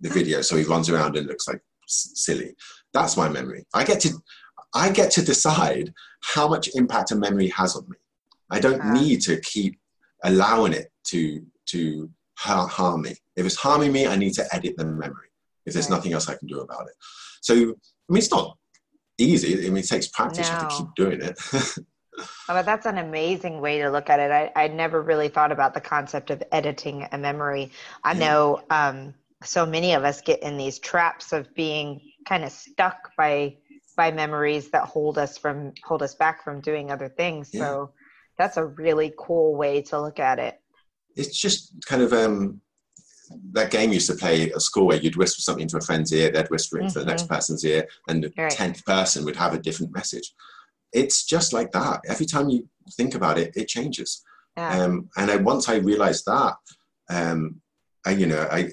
the 0.00 0.10
video 0.10 0.42
so 0.42 0.56
he 0.56 0.64
runs 0.64 0.90
around 0.90 1.16
and 1.16 1.26
looks 1.26 1.48
like 1.48 1.62
s- 1.88 2.10
silly. 2.14 2.54
That's 2.92 3.16
my 3.16 3.28
memory. 3.28 3.64
I 3.72 3.84
get 3.84 4.00
to 4.00 4.10
I 4.74 4.90
get 4.90 5.10
to 5.12 5.22
decide 5.22 5.92
how 6.22 6.48
much 6.48 6.68
impact 6.74 7.10
a 7.10 7.16
memory 7.16 7.48
has 7.48 7.76
on 7.76 7.88
me. 7.88 7.96
I 8.50 8.58
don't 8.58 8.92
need 8.92 9.20
to 9.22 9.40
keep 9.40 9.78
allowing 10.24 10.72
it 10.72 10.90
to 11.04 11.44
to 11.66 12.10
harm 12.36 13.02
me. 13.02 13.14
If 13.36 13.46
it's 13.46 13.56
harming 13.56 13.92
me, 13.92 14.06
I 14.06 14.16
need 14.16 14.34
to 14.34 14.54
edit 14.54 14.74
the 14.76 14.84
memory. 14.84 15.28
If 15.64 15.74
there's 15.74 15.88
right. 15.88 15.96
nothing 15.96 16.12
else 16.12 16.28
I 16.28 16.34
can 16.34 16.48
do 16.48 16.60
about 16.60 16.86
it. 16.86 16.94
So, 17.40 17.54
I 17.54 17.58
mean, 17.58 18.18
it's 18.18 18.30
not 18.30 18.56
easy. 19.18 19.66
I 19.66 19.70
mean, 19.70 19.78
it 19.78 19.88
takes 19.88 20.08
practice. 20.08 20.48
No. 20.48 20.54
You 20.54 20.60
have 20.60 20.68
to 20.68 20.76
keep 20.76 20.94
doing 20.96 21.22
it. 21.22 21.38
oh, 22.18 22.26
but 22.48 22.66
that's 22.66 22.86
an 22.86 22.98
amazing 22.98 23.60
way 23.60 23.78
to 23.80 23.90
look 23.90 24.10
at 24.10 24.20
it. 24.20 24.30
I, 24.30 24.64
I 24.64 24.68
never 24.68 25.00
really 25.02 25.28
thought 25.28 25.52
about 25.52 25.74
the 25.74 25.80
concept 25.80 26.30
of 26.30 26.42
editing 26.52 27.06
a 27.12 27.18
memory. 27.18 27.70
I 28.02 28.14
know 28.14 28.62
um, 28.70 29.14
so 29.44 29.66
many 29.66 29.94
of 29.94 30.04
us 30.04 30.20
get 30.20 30.42
in 30.42 30.56
these 30.56 30.78
traps 30.78 31.32
of 31.32 31.54
being 31.54 32.00
kind 32.26 32.44
of 32.44 32.52
stuck 32.52 33.10
by 33.16 33.56
by 33.94 34.10
memories 34.10 34.70
that 34.70 34.84
hold 34.84 35.18
us 35.18 35.36
from 35.36 35.72
hold 35.84 36.02
us 36.02 36.14
back 36.14 36.42
from 36.42 36.60
doing 36.60 36.90
other 36.90 37.08
things. 37.08 37.50
Yeah. 37.52 37.60
So 37.60 37.90
that's 38.38 38.56
a 38.56 38.64
really 38.64 39.12
cool 39.18 39.54
way 39.54 39.82
to 39.82 40.00
look 40.00 40.18
at 40.18 40.38
it. 40.38 40.58
It's 41.16 41.36
just 41.36 41.74
kind 41.86 42.02
of 42.02 42.12
um 42.12 42.60
that 43.52 43.70
game 43.70 43.92
used 43.92 44.10
to 44.10 44.16
play 44.16 44.50
at 44.50 44.60
school 44.60 44.86
where 44.86 44.98
you'd 44.98 45.16
whisper 45.16 45.40
something 45.40 45.68
to 45.68 45.78
a 45.78 45.80
friend's 45.80 46.12
ear, 46.12 46.30
they'd 46.30 46.50
whisper 46.50 46.78
it 46.78 46.82
into 46.82 46.98
mm-hmm. 46.98 47.00
the 47.00 47.06
next 47.06 47.22
mm-hmm. 47.24 47.34
person's 47.34 47.64
ear, 47.64 47.86
and 48.08 48.24
the 48.24 48.30
tenth 48.50 48.84
person 48.84 49.24
would 49.24 49.36
have 49.36 49.54
a 49.54 49.58
different 49.58 49.94
message. 49.94 50.34
It's 50.92 51.24
just 51.24 51.52
like 51.52 51.72
that. 51.72 52.00
Every 52.06 52.26
time 52.26 52.50
you 52.50 52.68
think 52.92 53.14
about 53.14 53.38
it, 53.38 53.56
it 53.56 53.68
changes. 53.68 54.22
Yeah. 54.56 54.82
Um, 54.82 55.08
and 55.16 55.30
I, 55.30 55.36
once 55.36 55.68
I 55.68 55.76
realized 55.76 56.26
that, 56.26 56.54
um, 57.08 57.60
I, 58.04 58.10
you 58.10 58.26
know, 58.26 58.46
I, 58.50 58.70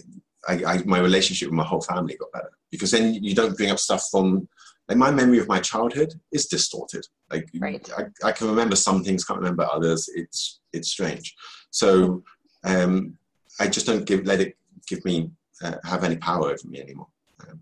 I, 0.47 0.63
I, 0.65 0.83
my 0.85 0.99
relationship 0.99 1.47
with 1.47 1.55
my 1.55 1.63
whole 1.63 1.81
family 1.81 2.17
got 2.17 2.31
better 2.33 2.51
because 2.71 2.91
then 2.91 3.13
you 3.13 3.33
don't 3.33 3.55
bring 3.55 3.71
up 3.71 3.79
stuff 3.79 4.05
from 4.11 4.47
like 4.87 4.97
my 4.97 5.11
memory 5.11 5.37
of 5.39 5.47
my 5.47 5.59
childhood 5.59 6.13
is 6.31 6.47
distorted. 6.47 7.05
Like 7.29 7.47
right. 7.59 7.87
I, 7.97 8.27
I, 8.27 8.31
can 8.31 8.47
remember 8.47 8.75
some 8.75 9.03
things, 9.03 9.23
can't 9.23 9.39
remember 9.39 9.67
others. 9.71 10.09
It's 10.13 10.59
it's 10.73 10.89
strange. 10.89 11.35
So 11.71 12.23
um, 12.63 13.17
I 13.59 13.67
just 13.67 13.85
don't 13.85 14.05
give 14.05 14.25
let 14.25 14.41
it 14.41 14.57
give 14.87 15.03
me 15.05 15.31
uh, 15.63 15.75
have 15.83 16.03
any 16.03 16.17
power 16.17 16.49
over 16.49 16.67
me 16.67 16.81
anymore. 16.81 17.07
Um, 17.47 17.59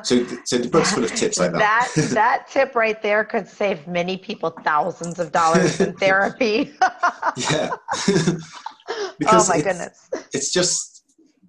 so, 0.04 0.24
so 0.44 0.58
the 0.58 0.68
book's 0.68 0.92
full 0.92 1.04
of 1.04 1.14
tips 1.14 1.38
like 1.38 1.52
that. 1.52 1.90
That 1.94 2.08
that 2.10 2.48
tip 2.48 2.74
right 2.74 3.00
there 3.02 3.24
could 3.24 3.48
save 3.48 3.86
many 3.86 4.16
people 4.16 4.50
thousands 4.50 5.18
of 5.18 5.32
dollars 5.32 5.80
in 5.80 5.92
therapy. 5.98 6.74
yeah. 7.36 7.70
because 9.18 9.48
oh 9.50 9.54
my 9.54 9.60
goodness! 9.60 10.08
It's 10.32 10.52
just 10.52 10.94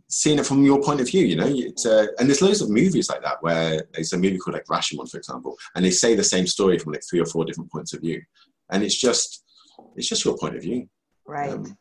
seeing 0.07 0.39
it 0.39 0.45
from 0.45 0.63
your 0.63 0.81
point 0.81 1.01
of 1.01 1.07
view, 1.07 1.25
you 1.25 1.35
know. 1.35 1.45
Uh, 1.45 2.07
and 2.19 2.29
there's 2.29 2.41
loads 2.41 2.61
of 2.61 2.69
movies 2.69 3.09
like 3.09 3.21
that 3.21 3.41
where 3.41 3.83
there's 3.93 4.13
a 4.13 4.17
movie 4.17 4.37
called 4.37 4.53
like 4.53 4.65
Rashomon, 4.65 5.09
for 5.09 5.17
example, 5.17 5.57
and 5.75 5.83
they 5.83 5.91
say 5.91 6.15
the 6.15 6.23
same 6.23 6.47
story 6.47 6.79
from 6.79 6.93
like 6.93 7.03
three 7.07 7.19
or 7.19 7.25
four 7.25 7.45
different 7.45 7.71
points 7.71 7.93
of 7.93 8.01
view, 8.01 8.21
and 8.71 8.83
it's 8.83 8.95
just 8.95 9.43
it's 9.95 10.07
just 10.07 10.23
your 10.23 10.37
point 10.37 10.55
of 10.55 10.61
view. 10.61 10.87
Right. 11.27 11.51
Um, 11.51 11.77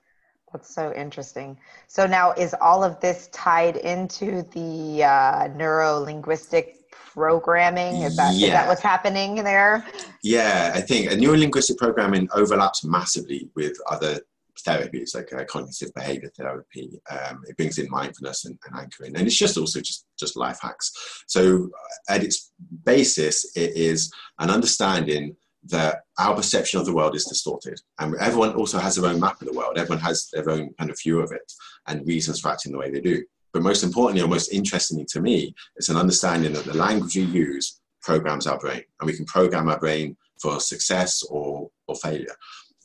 That's 0.55 0.73
so 0.73 0.95
interesting. 0.95 1.59
So 1.89 2.07
now, 2.07 2.31
is 2.31 2.55
all 2.61 2.85
of 2.85 3.01
this 3.01 3.29
tied 3.33 3.77
into 3.77 4.45
the 4.53 5.03
uh, 5.03 5.49
neuro 5.57 5.99
linguistic 5.99 6.89
programming? 6.93 8.03
Is 8.03 8.17
that, 8.17 8.37
yeah. 8.37 8.47
is 8.47 8.53
that 8.53 8.69
what's 8.69 8.81
happening 8.81 9.35
there? 9.35 9.85
Yeah, 10.23 10.71
I 10.73 10.81
think 10.81 11.11
a 11.11 11.17
neuro 11.17 11.37
linguistic 11.37 11.77
programming 11.77 12.29
overlaps 12.33 12.85
massively 12.85 13.51
with 13.57 13.77
other 13.91 14.21
therapies 14.65 15.17
like 15.17 15.33
uh, 15.33 15.45
cognitive 15.45 15.93
behavior 15.93 16.31
therapy. 16.37 17.01
Um, 17.11 17.43
it 17.49 17.57
brings 17.57 17.79
in 17.79 17.91
mindfulness 17.91 18.45
and, 18.45 18.57
and, 18.65 18.79
anchoring, 18.79 19.17
and 19.17 19.27
it's 19.27 19.37
just 19.37 19.59
also 19.59 19.81
just 19.81 20.07
just 20.17 20.37
life 20.37 20.61
hacks. 20.63 20.93
So 21.27 21.65
uh, 21.65 22.13
at 22.15 22.23
its 22.23 22.53
basis, 22.85 23.57
it 23.57 23.77
is 23.77 24.13
an 24.39 24.51
understanding 24.51 25.35
that 25.67 26.03
our 26.19 26.35
perception 26.35 26.79
of 26.79 26.87
the 26.87 26.95
world 26.95 27.15
is 27.15 27.25
distorted, 27.25 27.81
and 27.99 28.15
everyone 28.17 28.55
also 28.55 28.79
has 28.79 28.97
their 28.97 29.11
own 29.11 29.21
map 29.21 29.41
of 29.41 29.49
the 29.49 29.55
world. 29.55 29.79
Everyone 29.79 30.03
has 30.03 30.29
their 30.33 30.49
own 30.51 30.75
kind 30.79 30.91
of 30.91 31.01
view 31.01 31.21
of 31.21 31.33
it 31.33 31.53
and 31.87 32.07
reasons 32.07 32.41
for 32.41 32.51
acting 32.51 32.73
the 32.73 32.79
way 32.79 32.91
they 32.91 33.01
do. 33.01 33.25
But 33.53 33.62
most 33.62 33.85
importantly, 33.85 34.23
or 34.23 34.29
most 34.29 34.53
interestingly 34.53 35.05
to 35.07 35.21
me, 35.21 35.55
it's 35.77 35.89
an 35.89 35.97
understanding 35.97 36.53
that 36.55 36.65
the 36.65 36.75
language 36.75 37.15
you 37.15 37.25
use 37.25 37.81
programs 38.03 38.47
our 38.47 38.59
brain, 38.59 38.83
and 39.01 39.07
we 39.07 39.17
can 39.17 39.25
program 39.27 39.69
our 39.69 39.79
brain 39.79 40.17
for 40.41 40.61
success 40.61 41.23
or, 41.31 41.71
or 41.87 41.95
failure. 41.97 42.35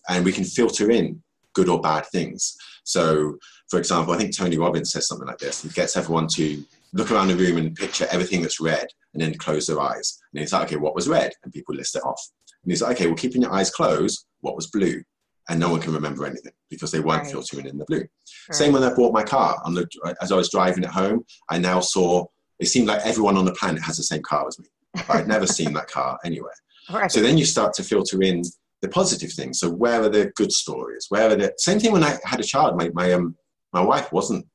And 0.08 0.24
we 0.24 0.32
can 0.32 0.44
filter 0.44 0.92
in 0.92 1.22
good 1.54 1.70
or 1.70 1.82
bad 1.82 2.06
things. 2.08 2.56
So, 2.84 3.38
for 3.70 3.80
example, 3.80 4.14
I 4.14 4.18
think 4.18 4.36
Tony 4.36 4.58
Robbins 4.58 4.92
says 4.92 5.08
something 5.08 5.28
like 5.28 5.40
this. 5.40 5.64
He 5.64 5.70
gets 5.70 5.98
everyone 5.98 6.28
to 6.36 6.64
look 6.94 7.12
around 7.12 7.28
the 7.28 7.36
room 7.36 7.58
and 7.58 7.76
picture 7.76 8.08
everything 8.10 8.42
that's 8.42 8.60
red 8.60 8.88
and 9.14 9.22
then 9.22 9.36
close 9.36 9.68
their 9.68 9.80
eyes. 9.80 10.20
And 10.34 10.40
he's 10.40 10.54
like, 10.54 10.68
okay, 10.68 10.76
what 10.76 10.96
was 10.96 11.08
red? 11.08 11.34
And 11.44 11.54
people 11.54 11.76
list 11.76 11.96
it 11.96 12.04
off. 12.04 12.22
And 12.64 12.72
he's 12.72 12.82
like, 12.82 12.98
okay, 12.98 13.08
well, 13.08 13.16
keeping 13.16 13.42
your 13.42 13.54
eyes 13.54 13.70
closed, 13.70 14.26
what 14.42 14.56
was 14.56 14.68
blue? 14.68 15.02
And 15.50 15.60
no 15.60 15.70
one 15.70 15.82
can 15.82 15.94
remember 15.94 16.26
anything 16.26 16.52
because 16.70 16.92
they 16.92 17.00
weren't 17.00 17.24
right. 17.24 17.32
filtering 17.32 17.66
in 17.66 17.78
the 17.78 17.86
blue. 17.86 18.00
Right. 18.00 18.08
Same 18.52 18.74
when 18.74 18.84
I 18.84 18.94
bought 18.94 19.14
my 19.14 19.24
car. 19.24 19.60
On 19.66 19.74
the, 19.74 19.88
as 20.22 20.32
I 20.32 20.36
was 20.36 20.52
driving 20.52 20.84
it 20.84 20.90
home, 20.90 21.24
I 21.50 21.58
now 21.58 21.80
saw, 21.80 22.26
it 22.60 22.68
seemed 22.68 22.88
like 22.88 23.02
everyone 23.06 23.38
on 23.38 23.46
the 23.46 23.54
planet 23.54 23.82
has 23.84 23.98
the 23.98 24.04
same 24.04 24.22
car 24.22 24.48
as 24.48 24.60
me. 24.60 24.68
But 24.94 25.10
I'd 25.10 25.28
never 25.28 25.48
seen 25.48 25.74
that 25.74 25.88
car 25.88 26.20
anywhere. 26.24 26.54
Right. 26.92 27.12
So 27.12 27.22
then 27.22 27.38
you 27.38 27.46
start 27.46 27.74
to 27.76 27.84
filter 27.84 28.20
in 28.24 28.42
the 28.82 28.90
positive 28.90 29.32
things. 29.32 29.60
So 29.60 29.70
where 29.70 30.02
are 30.02 30.10
the 30.10 30.32
good 30.36 30.52
stories? 30.52 31.06
Where 31.10 31.30
are 31.30 31.36
the 31.36 31.54
same 31.58 31.80
thing 31.80 31.92
when 31.92 32.04
I 32.04 32.18
had 32.24 32.40
a 32.40 32.44
child? 32.44 32.78
My 32.78 32.90
my 32.94 33.14
um 33.14 33.36
my 33.74 33.82
wife 33.82 34.12
wasn't 34.12 34.46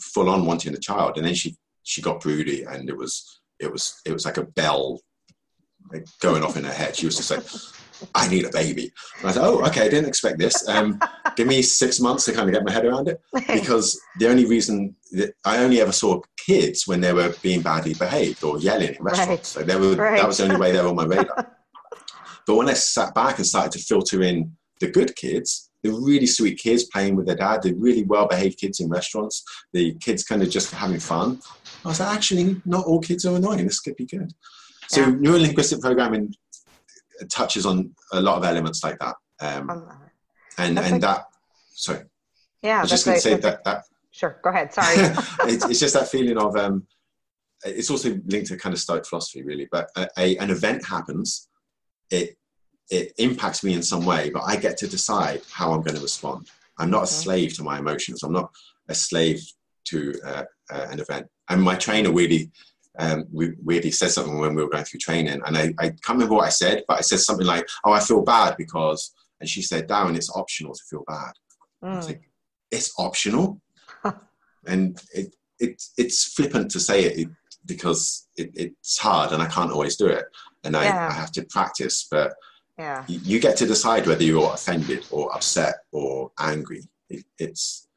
full 0.00 0.30
on 0.30 0.46
wanting 0.46 0.74
a 0.74 0.78
child, 0.78 1.16
and 1.16 1.26
then 1.26 1.34
she 1.34 1.56
she 1.82 2.00
got 2.00 2.20
broody, 2.20 2.64
and 2.64 2.88
it 2.88 2.96
was 2.96 3.40
it 3.58 3.70
was 3.70 4.00
it 4.06 4.12
was 4.12 4.24
like 4.24 4.36
a 4.36 4.44
bell 4.44 5.00
going 6.20 6.42
off 6.42 6.56
in 6.56 6.64
her 6.64 6.72
head. 6.72 6.96
She 6.96 7.06
was 7.06 7.16
just 7.16 7.30
like, 7.30 7.44
I 8.14 8.28
need 8.28 8.44
a 8.44 8.50
baby. 8.50 8.92
And 9.20 9.28
I 9.28 9.32
said, 9.32 9.44
oh, 9.44 9.64
okay, 9.66 9.82
I 9.86 9.88
didn't 9.88 10.08
expect 10.08 10.38
this. 10.38 10.68
Um, 10.68 11.00
give 11.36 11.46
me 11.46 11.62
six 11.62 12.00
months 12.00 12.24
to 12.26 12.32
kind 12.32 12.48
of 12.48 12.54
get 12.54 12.64
my 12.64 12.72
head 12.72 12.84
around 12.84 13.08
it. 13.08 13.20
Because 13.52 14.00
the 14.18 14.28
only 14.28 14.44
reason 14.44 14.94
that 15.12 15.34
I 15.44 15.58
only 15.58 15.80
ever 15.80 15.92
saw 15.92 16.20
kids 16.46 16.86
when 16.86 17.00
they 17.00 17.12
were 17.12 17.34
being 17.42 17.62
badly 17.62 17.94
behaved 17.94 18.44
or 18.44 18.58
yelling 18.58 18.94
in 18.94 19.02
restaurants. 19.02 19.56
Right. 19.56 19.66
So 19.66 19.72
they 19.72 19.76
were, 19.78 19.96
right. 19.96 20.18
that 20.18 20.26
was 20.26 20.38
the 20.38 20.44
only 20.44 20.56
way 20.56 20.72
they 20.72 20.80
were 20.80 20.88
on 20.88 20.96
my 20.96 21.04
radar. 21.04 21.54
But 22.46 22.56
when 22.56 22.70
I 22.70 22.72
sat 22.72 23.14
back 23.14 23.36
and 23.36 23.46
started 23.46 23.72
to 23.72 23.78
filter 23.78 24.22
in 24.22 24.56
the 24.80 24.90
good 24.90 25.14
kids, 25.16 25.68
the 25.82 25.90
really 25.90 26.24
sweet 26.24 26.58
kids 26.58 26.84
playing 26.84 27.14
with 27.14 27.26
their 27.26 27.36
dad, 27.36 27.62
the 27.62 27.74
really 27.74 28.04
well 28.04 28.26
behaved 28.26 28.58
kids 28.58 28.80
in 28.80 28.88
restaurants, 28.88 29.44
the 29.74 29.94
kids 29.96 30.24
kind 30.24 30.42
of 30.42 30.48
just 30.48 30.72
having 30.72 30.98
fun, 30.98 31.40
I 31.84 31.88
was 31.88 32.00
like, 32.00 32.14
actually, 32.14 32.60
not 32.64 32.86
all 32.86 33.00
kids 33.00 33.24
are 33.24 33.36
annoying. 33.36 33.64
This 33.64 33.80
could 33.80 33.96
be 33.96 34.06
good. 34.06 34.32
So, 34.88 35.00
yeah. 35.02 35.06
neurolinguistic 35.08 35.80
programming 35.80 36.34
touches 37.30 37.66
on 37.66 37.94
a 38.12 38.20
lot 38.20 38.38
of 38.38 38.44
elements 38.44 38.82
like 38.82 38.98
that. 38.98 39.16
Um, 39.40 39.88
and 40.56 40.78
and 40.78 41.02
that, 41.02 41.26
sorry. 41.70 42.04
Yeah. 42.62 42.78
I 42.78 42.80
was 42.82 42.90
just 42.90 43.04
going 43.04 43.16
to 43.16 43.20
say 43.20 43.34
that, 43.36 43.64
that. 43.64 43.84
Sure, 44.10 44.38
go 44.42 44.50
ahead. 44.50 44.72
Sorry. 44.72 44.96
it's, 45.52 45.64
it's, 45.64 45.80
just 45.80 45.94
that 45.94 46.08
feeling 46.08 46.38
of, 46.38 46.56
um, 46.56 46.86
it's 47.64 47.90
also 47.90 48.18
linked 48.26 48.48
to 48.48 48.56
kind 48.56 48.72
of 48.72 48.80
Stoic 48.80 49.06
philosophy, 49.06 49.42
really. 49.42 49.68
But 49.70 49.90
a, 49.96 50.08
a, 50.18 50.36
an 50.38 50.50
event 50.50 50.84
happens, 50.84 51.48
it 52.10 52.36
it 52.90 53.12
impacts 53.18 53.62
me 53.62 53.74
in 53.74 53.82
some 53.82 54.04
way, 54.04 54.30
but 54.30 54.42
I 54.46 54.56
get 54.56 54.78
to 54.78 54.88
decide 54.88 55.42
how 55.52 55.72
I'm 55.72 55.82
going 55.82 55.96
to 55.96 56.02
respond. 56.02 56.48
I'm 56.78 56.90
not 56.90 57.04
a 57.04 57.06
slave 57.06 57.54
to 57.56 57.62
my 57.62 57.78
emotions. 57.78 58.22
I'm 58.22 58.32
not 58.32 58.50
a 58.88 58.94
slave 58.94 59.42
to 59.86 60.14
uh, 60.24 60.44
uh, 60.70 60.86
an 60.90 61.00
event. 61.00 61.26
And 61.50 61.62
my 61.62 61.74
trainer 61.74 62.12
really, 62.12 62.50
um, 62.98 63.26
we 63.32 63.52
weirdly 63.62 63.92
said 63.92 64.10
something 64.10 64.38
when 64.38 64.54
we 64.54 64.62
were 64.62 64.70
going 64.70 64.84
through 64.84 64.98
training, 64.98 65.40
and 65.46 65.56
I, 65.56 65.72
I 65.78 65.88
can't 65.90 66.10
remember 66.10 66.34
what 66.34 66.46
I 66.46 66.50
said, 66.50 66.82
but 66.88 66.98
I 66.98 67.00
said 67.00 67.20
something 67.20 67.46
like, 67.46 67.66
"Oh, 67.84 67.92
I 67.92 68.00
feel 68.00 68.22
bad 68.22 68.56
because," 68.56 69.12
and 69.40 69.48
she 69.48 69.62
said, 69.62 69.88
"Darren, 69.88 70.16
it's 70.16 70.34
optional 70.34 70.74
to 70.74 70.82
feel 70.90 71.04
bad." 71.06 71.32
Mm. 71.82 71.92
I 71.92 71.96
was 71.96 72.06
hmm. 72.06 72.12
like, 72.12 72.30
"It's 72.70 72.92
optional," 72.98 73.60
and 74.66 75.00
it, 75.14 75.34
it 75.60 75.82
it's 75.96 76.32
flippant 76.34 76.70
to 76.72 76.80
say 76.80 77.04
it, 77.04 77.18
it 77.18 77.28
because 77.66 78.26
it, 78.36 78.50
it's 78.54 78.98
hard, 78.98 79.32
and 79.32 79.42
I 79.42 79.46
can't 79.46 79.72
always 79.72 79.96
do 79.96 80.06
it, 80.06 80.24
and 80.64 80.76
I, 80.76 80.84
yeah. 80.84 81.08
I 81.08 81.12
have 81.12 81.32
to 81.32 81.44
practice, 81.44 82.08
but 82.10 82.34
yeah. 82.78 83.04
you 83.06 83.40
get 83.40 83.56
to 83.58 83.66
decide 83.66 84.06
whether 84.06 84.22
you're 84.24 84.52
offended 84.52 85.06
or 85.10 85.34
upset 85.34 85.76
or 85.92 86.32
angry. 86.38 86.82
It, 87.10 87.24
it's 87.38 87.87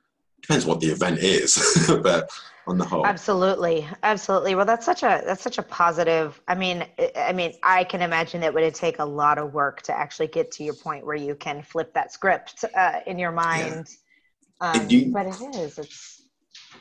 depends 0.51 0.65
what 0.65 0.79
the 0.79 0.87
event 0.87 1.19
is, 1.19 1.87
but 2.03 2.29
on 2.67 2.77
the 2.77 2.85
whole, 2.85 3.05
absolutely, 3.05 3.87
absolutely. 4.03 4.55
Well, 4.55 4.65
that's 4.65 4.85
such 4.85 5.03
a 5.03 5.23
that's 5.25 5.41
such 5.41 5.57
a 5.57 5.63
positive. 5.63 6.41
I 6.47 6.55
mean, 6.55 6.85
I 7.15 7.33
mean, 7.33 7.53
I 7.63 7.83
can 7.83 8.01
imagine 8.01 8.41
that 8.41 8.53
would 8.53 8.75
take 8.75 8.99
a 8.99 9.05
lot 9.05 9.37
of 9.37 9.53
work 9.53 9.81
to 9.83 9.97
actually 9.97 10.27
get 10.27 10.51
to 10.53 10.63
your 10.63 10.75
point 10.75 11.05
where 11.05 11.15
you 11.15 11.35
can 11.35 11.63
flip 11.63 11.93
that 11.93 12.11
script 12.11 12.65
uh, 12.75 12.99
in 13.07 13.17
your 13.17 13.31
mind. 13.31 13.89
Yeah. 14.61 14.71
Um, 14.71 14.89
you, 14.89 15.11
but 15.11 15.25
it 15.25 15.55
is. 15.55 15.79
It's 15.79 16.21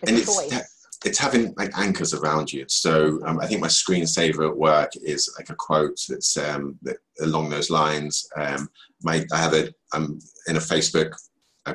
it's 0.03 0.23
a 0.23 0.25
choice 0.25 0.77
it's 1.05 1.19
having 1.19 1.55
like 1.57 1.71
anchors 1.79 2.13
around 2.13 2.53
you. 2.53 2.65
So 2.69 3.21
um, 3.25 3.41
I 3.41 3.47
think 3.47 3.61
my 3.61 3.69
screensaver 3.69 4.49
at 4.49 4.57
work 4.57 4.91
is 4.97 5.33
like 5.39 5.49
a 5.49 5.55
quote 5.55 5.99
that's 6.09 6.37
um, 6.37 6.79
that, 6.83 6.99
along 7.23 7.49
those 7.49 7.71
lines. 7.71 8.29
Um, 8.37 8.69
my 9.03 9.25
I 9.33 9.39
have 9.39 9.55
a 9.55 9.73
I'm 9.93 10.19
in 10.47 10.57
a 10.57 10.61
Facebook. 10.61 11.13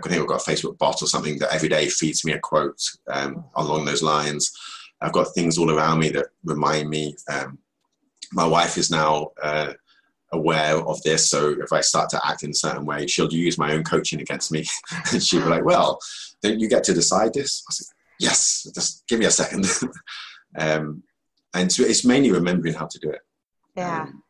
I 0.05 0.09
think 0.09 0.21
I've 0.21 0.27
got 0.27 0.45
a 0.45 0.51
Facebook 0.51 0.77
bot 0.77 1.01
or 1.01 1.07
something 1.07 1.37
that 1.39 1.53
every 1.53 1.69
day 1.69 1.87
feeds 1.87 2.25
me 2.25 2.33
a 2.33 2.39
quote 2.39 2.81
um, 3.11 3.45
along 3.55 3.85
those 3.85 4.03
lines. 4.03 4.51
I've 5.01 5.13
got 5.13 5.33
things 5.33 5.57
all 5.57 5.71
around 5.71 5.99
me 5.99 6.09
that 6.09 6.27
remind 6.43 6.89
me. 6.89 7.15
Um, 7.31 7.59
my 8.31 8.45
wife 8.45 8.77
is 8.77 8.89
now 8.89 9.29
uh, 9.41 9.73
aware 10.31 10.77
of 10.77 11.01
this. 11.03 11.29
So 11.29 11.55
if 11.59 11.71
I 11.71 11.81
start 11.81 12.09
to 12.09 12.27
act 12.27 12.43
in 12.43 12.51
a 12.51 12.55
certain 12.55 12.85
way, 12.85 13.07
she'll 13.07 13.31
use 13.31 13.57
my 13.57 13.73
own 13.73 13.83
coaching 13.83 14.21
against 14.21 14.51
me. 14.51 14.65
and 15.11 15.23
she'll 15.23 15.43
be 15.43 15.49
like, 15.49 15.65
well, 15.65 15.99
don't 16.41 16.59
you 16.59 16.69
get 16.69 16.83
to 16.85 16.93
decide 16.93 17.33
this? 17.33 17.63
I 17.69 17.71
said, 17.73 17.87
yes, 18.19 18.67
just 18.73 19.07
give 19.07 19.19
me 19.19 19.25
a 19.25 19.31
second. 19.31 19.65
um, 20.57 21.03
and 21.53 21.71
so 21.71 21.83
it's 21.83 22.05
mainly 22.05 22.31
remembering 22.31 22.73
how 22.73 22.87
to 22.87 22.99
do 22.99 23.09
it. 23.09 23.21
Yeah. 23.75 24.03
Um, 24.03 24.23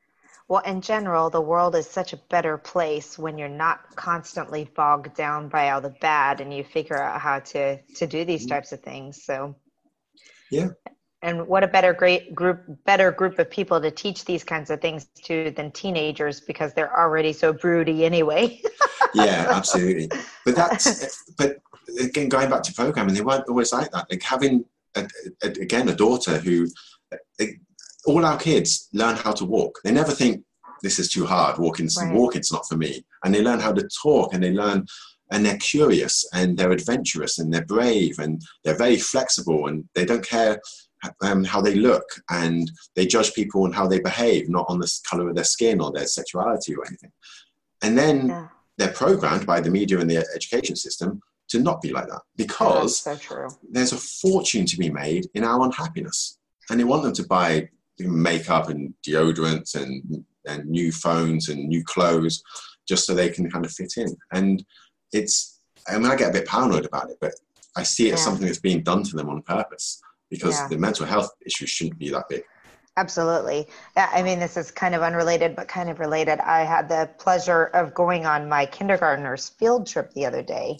well, 0.47 0.61
in 0.61 0.81
general, 0.81 1.29
the 1.29 1.41
world 1.41 1.75
is 1.75 1.87
such 1.87 2.13
a 2.13 2.17
better 2.29 2.57
place 2.57 3.17
when 3.17 3.37
you're 3.37 3.49
not 3.49 3.95
constantly 3.95 4.69
bogged 4.75 5.15
down 5.15 5.49
by 5.49 5.71
all 5.71 5.81
the 5.81 5.95
bad 6.01 6.39
and 6.39 6.53
you 6.53 6.63
figure 6.63 7.01
out 7.01 7.19
how 7.19 7.39
to 7.39 7.81
to 7.81 8.05
do 8.05 8.23
these 8.23 8.41
mm-hmm. 8.41 8.49
types 8.49 8.71
of 8.71 8.81
things. 8.81 9.23
So 9.23 9.55
Yeah. 10.51 10.69
And 11.23 11.47
what 11.47 11.63
a 11.63 11.67
better 11.67 11.93
great 11.93 12.35
group 12.35 12.61
better 12.85 13.11
group 13.11 13.39
of 13.39 13.49
people 13.49 13.81
to 13.81 13.89
teach 13.89 14.25
these 14.25 14.43
kinds 14.43 14.69
of 14.69 14.81
things 14.81 15.07
to 15.23 15.49
than 15.51 15.71
teenagers 15.71 16.39
because 16.39 16.73
they're 16.73 16.95
already 16.95 17.33
so 17.33 17.51
broody 17.51 18.05
anyway. 18.05 18.61
yeah, 19.15 19.47
absolutely. 19.49 20.11
But 20.45 20.55
that's 20.55 21.33
but 21.37 21.57
again 21.99 22.29
going 22.29 22.51
back 22.51 22.61
to 22.63 22.73
programming, 22.73 23.15
they 23.15 23.21
weren't 23.21 23.49
always 23.49 23.73
like 23.73 23.89
that. 23.91 24.05
Like 24.11 24.21
having 24.21 24.65
a, 24.95 25.07
a, 25.41 25.47
again 25.47 25.89
a 25.89 25.95
daughter 25.95 26.37
who 26.37 26.67
all 28.06 28.26
our 28.26 28.38
kids 28.38 28.89
learn 28.93 29.16
how 29.16 29.32
to 29.34 29.45
walk. 29.45 29.80
They 29.84 29.91
never 29.91 30.12
think 30.12 30.43
this 30.82 30.99
is 30.99 31.10
too 31.10 31.26
hard. 31.26 31.58
Walking's 31.58 31.97
right. 31.97 32.14
walking's 32.14 32.51
not 32.51 32.68
for 32.68 32.78
me. 32.78 33.03
And 33.24 33.34
they 33.34 33.41
learn 33.41 33.60
how 33.60 33.74
to 33.74 33.88
talk 34.03 34.34
and 34.34 34.43
they 34.43 34.51
learn 34.51 34.86
and 35.32 35.45
they're 35.45 35.58
curious 35.58 36.28
and 36.34 36.58
they're 36.58 36.72
adventurous 36.72 37.39
and 37.39 37.51
they're 37.53 37.66
brave 37.66 38.20
and 38.20 38.41
they're 38.64 38.78
very 38.78 38.97
flexible 38.97 39.68
and 39.68 39.86
they 39.95 40.06
don't 40.06 40.26
care 40.26 40.60
um, 41.22 41.43
how 41.43 41.62
they 41.62 41.76
look 41.76 42.06
and 42.30 42.72
they 42.95 43.06
judge 43.06 43.34
people 43.34 43.64
on 43.64 43.72
how 43.72 43.88
they 43.88 43.99
behave, 43.99 44.49
not 44.49 44.66
on 44.70 44.80
the 44.80 44.99
color 45.10 45.30
of 45.30 45.36
their 45.36 45.43
skin 45.43 45.82
or 45.82 45.91
their 45.91 46.06
sexuality 46.06 46.76
or 46.76 46.86
anything. 46.86 47.12
And 47.82 47.97
then 47.97 48.28
yeah. 48.28 48.47
they're 48.78 48.93
programmed 48.93 49.45
by 49.45 49.62
the 49.62 49.72
media 49.72 49.99
and 49.99 50.10
the 50.10 50.26
education 50.36 50.76
system 50.76 51.22
to 51.49 51.60
not 51.60 51.82
be 51.82 51.91
like 51.91 52.08
that 52.08 52.22
because 52.36 53.01
so 53.01 53.18
there's 53.70 53.93
a 53.93 53.97
fortune 53.97 54.66
to 54.66 54.78
be 54.78 54.89
made 54.89 55.28
in 55.34 55.43
our 55.43 55.64
unhappiness. 55.64 56.38
And 56.70 56.80
they 56.80 56.84
want 56.84 57.03
them 57.03 57.14
to 57.14 57.28
buy 57.28 57.70
makeup 57.99 58.69
and 58.69 58.93
deodorants 59.07 59.75
and 59.75 60.25
and 60.47 60.65
new 60.65 60.91
phones 60.91 61.49
and 61.49 61.67
new 61.67 61.83
clothes 61.83 62.43
just 62.87 63.05
so 63.05 63.13
they 63.13 63.29
can 63.29 63.49
kind 63.49 63.65
of 63.65 63.71
fit 63.71 63.93
in. 63.97 64.15
And 64.33 64.63
it's 65.11 65.59
I 65.87 65.97
mean 65.97 66.11
I 66.11 66.15
get 66.15 66.29
a 66.29 66.33
bit 66.33 66.47
paranoid 66.47 66.85
about 66.85 67.09
it, 67.09 67.17
but 67.19 67.33
I 67.75 67.83
see 67.83 68.05
it 68.05 68.09
yeah. 68.09 68.13
as 68.15 68.23
something 68.23 68.45
that's 68.45 68.59
being 68.59 68.83
done 68.83 69.03
to 69.03 69.15
them 69.15 69.29
on 69.29 69.41
purpose 69.41 70.01
because 70.29 70.59
yeah. 70.59 70.67
the 70.67 70.77
mental 70.77 71.05
health 71.05 71.29
issues 71.45 71.69
shouldn't 71.69 71.99
be 71.99 72.09
that 72.09 72.29
big. 72.29 72.43
Absolutely. 72.97 73.67
Yeah, 73.97 74.09
I 74.13 74.23
mean, 74.23 74.39
this 74.39 74.55
is 74.55 74.71
kind 74.71 74.95
of 74.95 75.01
unrelated, 75.01 75.55
but 75.55 75.67
kind 75.67 75.89
of 75.89 75.99
related. 75.99 76.39
I 76.39 76.63
had 76.63 76.87
the 76.87 77.09
pleasure 77.17 77.65
of 77.65 77.93
going 77.93 78.25
on 78.25 78.47
my 78.47 78.65
kindergartner's 78.65 79.49
field 79.49 79.85
trip 79.85 80.13
the 80.13 80.25
other 80.25 80.41
day. 80.41 80.79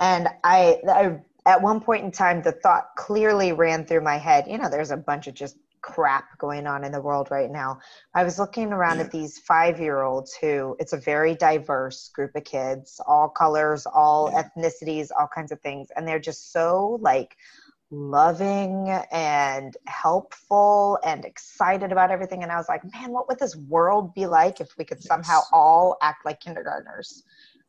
And 0.00 0.28
I, 0.42 0.80
I, 0.88 1.20
at 1.46 1.62
one 1.62 1.80
point 1.80 2.04
in 2.04 2.10
time, 2.10 2.42
the 2.42 2.50
thought 2.50 2.88
clearly 2.96 3.52
ran 3.52 3.86
through 3.86 4.00
my 4.00 4.16
head, 4.16 4.46
you 4.48 4.58
know, 4.58 4.68
there's 4.68 4.90
a 4.90 4.96
bunch 4.96 5.28
of 5.28 5.34
just 5.34 5.56
crap 5.84 6.38
going 6.38 6.66
on 6.66 6.82
in 6.82 6.92
the 6.92 7.00
world 7.00 7.28
right 7.30 7.50
now. 7.50 7.78
I 8.14 8.24
was 8.24 8.38
looking 8.38 8.72
around 8.72 9.00
at 9.00 9.08
mm-hmm. 9.08 9.18
these 9.18 9.38
five 9.38 9.78
year 9.78 10.00
olds 10.00 10.34
who 10.34 10.76
it's 10.80 10.94
a 10.94 10.96
very 10.96 11.34
diverse 11.34 12.08
group 12.14 12.34
of 12.34 12.44
kids, 12.44 13.00
all 13.06 13.28
colors, 13.28 13.84
all 13.86 14.30
yeah. 14.32 14.42
ethnicities, 14.42 15.08
all 15.18 15.28
kinds 15.32 15.52
of 15.52 15.60
things. 15.60 15.88
And 15.94 16.08
they're 16.08 16.18
just 16.18 16.52
so 16.52 16.98
like 17.02 17.36
loving 17.90 18.88
and 19.12 19.76
helpful 19.86 20.98
and 21.04 21.26
excited 21.26 21.92
about 21.92 22.10
everything. 22.10 22.42
And 22.42 22.50
I 22.50 22.56
was 22.56 22.68
like, 22.68 22.82
man, 22.94 23.12
what 23.12 23.28
would 23.28 23.38
this 23.38 23.54
world 23.54 24.14
be 24.14 24.24
like 24.24 24.62
if 24.62 24.70
we 24.78 24.86
could 24.86 24.98
yes. 24.98 25.06
somehow 25.06 25.40
all 25.52 25.98
act 26.00 26.24
like 26.24 26.40
kindergartners? 26.40 27.24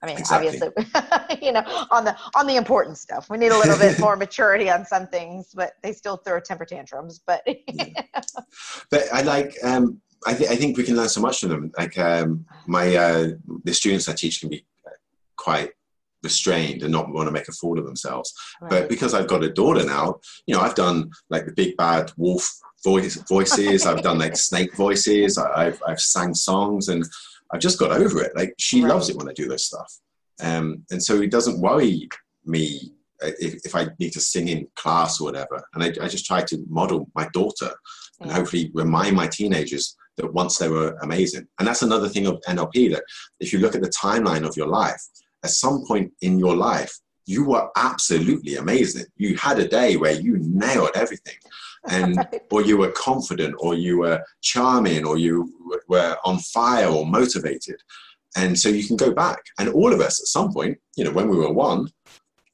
I 0.06 0.08
mean, 0.08 0.18
exactly. 0.20 0.50
obviously, 0.50 1.42
you 1.42 1.52
know, 1.52 1.64
on 1.90 2.06
the 2.06 2.16
on 2.36 2.46
the 2.46 2.58
important 2.58 2.98
stuff, 2.98 3.28
we 3.30 3.38
need 3.38 3.52
a 3.52 3.58
little 3.58 3.78
bit 3.78 4.00
more 4.06 4.16
maturity 4.16 4.70
on 4.70 4.86
some 4.86 5.08
things, 5.08 5.52
but 5.54 5.74
they 5.82 5.94
still 5.94 6.18
throw 6.18 6.40
temper 6.40 6.66
tantrums. 6.66 7.22
But 7.26 7.44
but 8.92 9.04
I 9.12 9.22
like. 9.24 9.56
Um, 9.64 10.02
I, 10.28 10.34
th- 10.34 10.50
I 10.50 10.56
think 10.56 10.76
we 10.76 10.84
can 10.84 10.96
learn 10.96 11.10
so 11.10 11.22
much 11.22 11.40
from 11.40 11.50
them. 11.50 11.72
Like 11.78 11.98
um, 12.00 12.46
my 12.68 12.96
uh, 12.96 13.30
the 13.64 13.74
students 13.74 14.10
I 14.10 14.14
teach 14.14 14.40
can 14.40 14.50
be 14.50 14.66
quite 15.38 15.72
restrained 16.24 16.82
and 16.82 16.92
not 16.92 17.12
want 17.12 17.28
to 17.28 17.32
make 17.32 17.48
a 17.48 17.52
fool 17.52 17.78
of 17.78 17.86
themselves. 17.86 18.34
Right. 18.62 18.70
But 18.70 18.90
because 18.90 19.14
I've 19.14 19.28
got 19.28 19.44
a 19.44 19.52
daughter 19.52 19.86
now, 19.86 20.20
you 20.48 20.56
know, 20.56 20.62
I've 20.62 20.76
done 20.76 21.12
like 21.30 21.46
the 21.46 21.52
big 21.52 21.78
bad 21.78 22.12
wolf 22.18 22.50
voice 22.84 23.16
voices. 23.28 23.86
I've 23.86 24.02
done 24.04 24.20
like 24.20 24.38
snake 24.38 24.76
voices. 24.76 25.38
I've 25.38 25.82
I've 25.88 26.00
sang 26.00 26.34
songs 26.34 26.90
and 26.90 27.06
I've 27.52 27.62
just 27.62 27.80
got 27.80 27.92
over 27.92 28.22
it. 28.22 28.36
Like 28.36 28.54
she 28.58 28.82
right. 28.82 28.90
loves 28.90 29.10
it 29.10 29.16
when 29.16 29.30
I 29.30 29.34
do 29.34 29.48
this 29.48 29.66
stuff, 29.66 30.00
um, 30.42 30.84
and 30.92 31.02
so 31.02 31.22
it 31.22 31.32
doesn't 31.32 31.62
worry 31.62 32.10
me 32.46 32.92
if, 33.22 33.66
if, 33.66 33.76
I 33.76 33.88
need 34.00 34.12
to 34.12 34.20
sing 34.20 34.50
in 34.50 34.68
class 34.76 35.20
or 35.20 35.26
whatever. 35.26 35.64
And 35.74 35.84
I, 35.84 35.88
I 36.04 36.08
just 36.08 36.26
try 36.26 36.42
to 36.44 36.64
model 36.70 37.10
my 37.16 37.28
daughter 37.34 37.72
and 38.20 38.32
hopefully 38.32 38.72
remind 38.74 39.16
my 39.16 39.28
teenagers 39.28 39.96
that 40.18 40.34
once 40.34 40.58
they 40.58 40.70
were 40.70 40.98
amazing. 41.02 41.48
And 41.60 41.68
that's 41.68 41.82
another 41.82 42.10
thing 42.10 42.28
of 42.28 42.42
NLP 42.48 42.92
that 42.92 43.04
if 43.40 43.52
you 43.52 43.60
look 43.60 43.76
at 43.76 43.82
the 43.82 43.90
timeline 43.90 44.48
of 44.48 44.56
your 44.56 44.68
life, 44.68 45.02
at 45.44 45.50
some 45.50 45.86
point 45.86 46.12
in 46.22 46.40
your 46.40 46.56
life, 46.56 46.94
you 47.26 47.46
were 47.46 47.70
absolutely 47.76 48.56
amazing. 48.56 49.06
You 49.18 49.36
had 49.38 49.60
a 49.60 49.68
day 49.68 49.98
where 49.98 50.14
you 50.14 50.38
nailed 50.40 50.92
everything, 50.96 51.36
and 51.90 52.28
or 52.52 52.62
you 52.62 52.78
were 52.78 52.92
confident, 52.92 53.56
or 53.60 53.76
you 53.76 54.00
were 54.00 54.24
charming, 54.42 55.06
or 55.06 55.18
you 55.18 55.52
were 55.88 56.18
on 56.26 56.40
fire 56.40 56.88
or 56.88 57.06
motivated. 57.06 57.82
And 58.38 58.58
so 58.60 58.68
you 58.70 58.86
can 58.86 58.98
go 58.98 59.14
back, 59.14 59.40
and 59.60 59.70
all 59.70 59.94
of 59.94 60.02
us 60.02 60.20
at 60.20 60.28
some 60.28 60.52
point, 60.52 60.78
you 60.98 61.04
know, 61.04 61.12
when 61.12 61.30
we 61.30 61.38
were 61.38 61.54
one, 61.54 61.88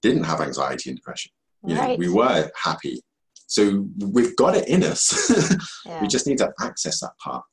didn't 0.01 0.23
have 0.23 0.41
anxiety 0.41 0.89
and 0.89 0.97
depression. 0.97 1.32
You 1.65 1.75
right. 1.75 1.89
know, 1.89 1.95
we 1.95 2.09
were 2.09 2.51
happy. 2.55 3.01
So 3.47 3.88
we've 3.99 4.36
got 4.36 4.55
it 4.55 4.67
in 4.67 4.84
us. 4.84 5.57
yeah. 5.86 6.01
we 6.01 6.07
just 6.07 6.25
need 6.25 6.38
to 6.38 6.53
access 6.61 7.01
that 7.01 7.17
part. 7.17 7.43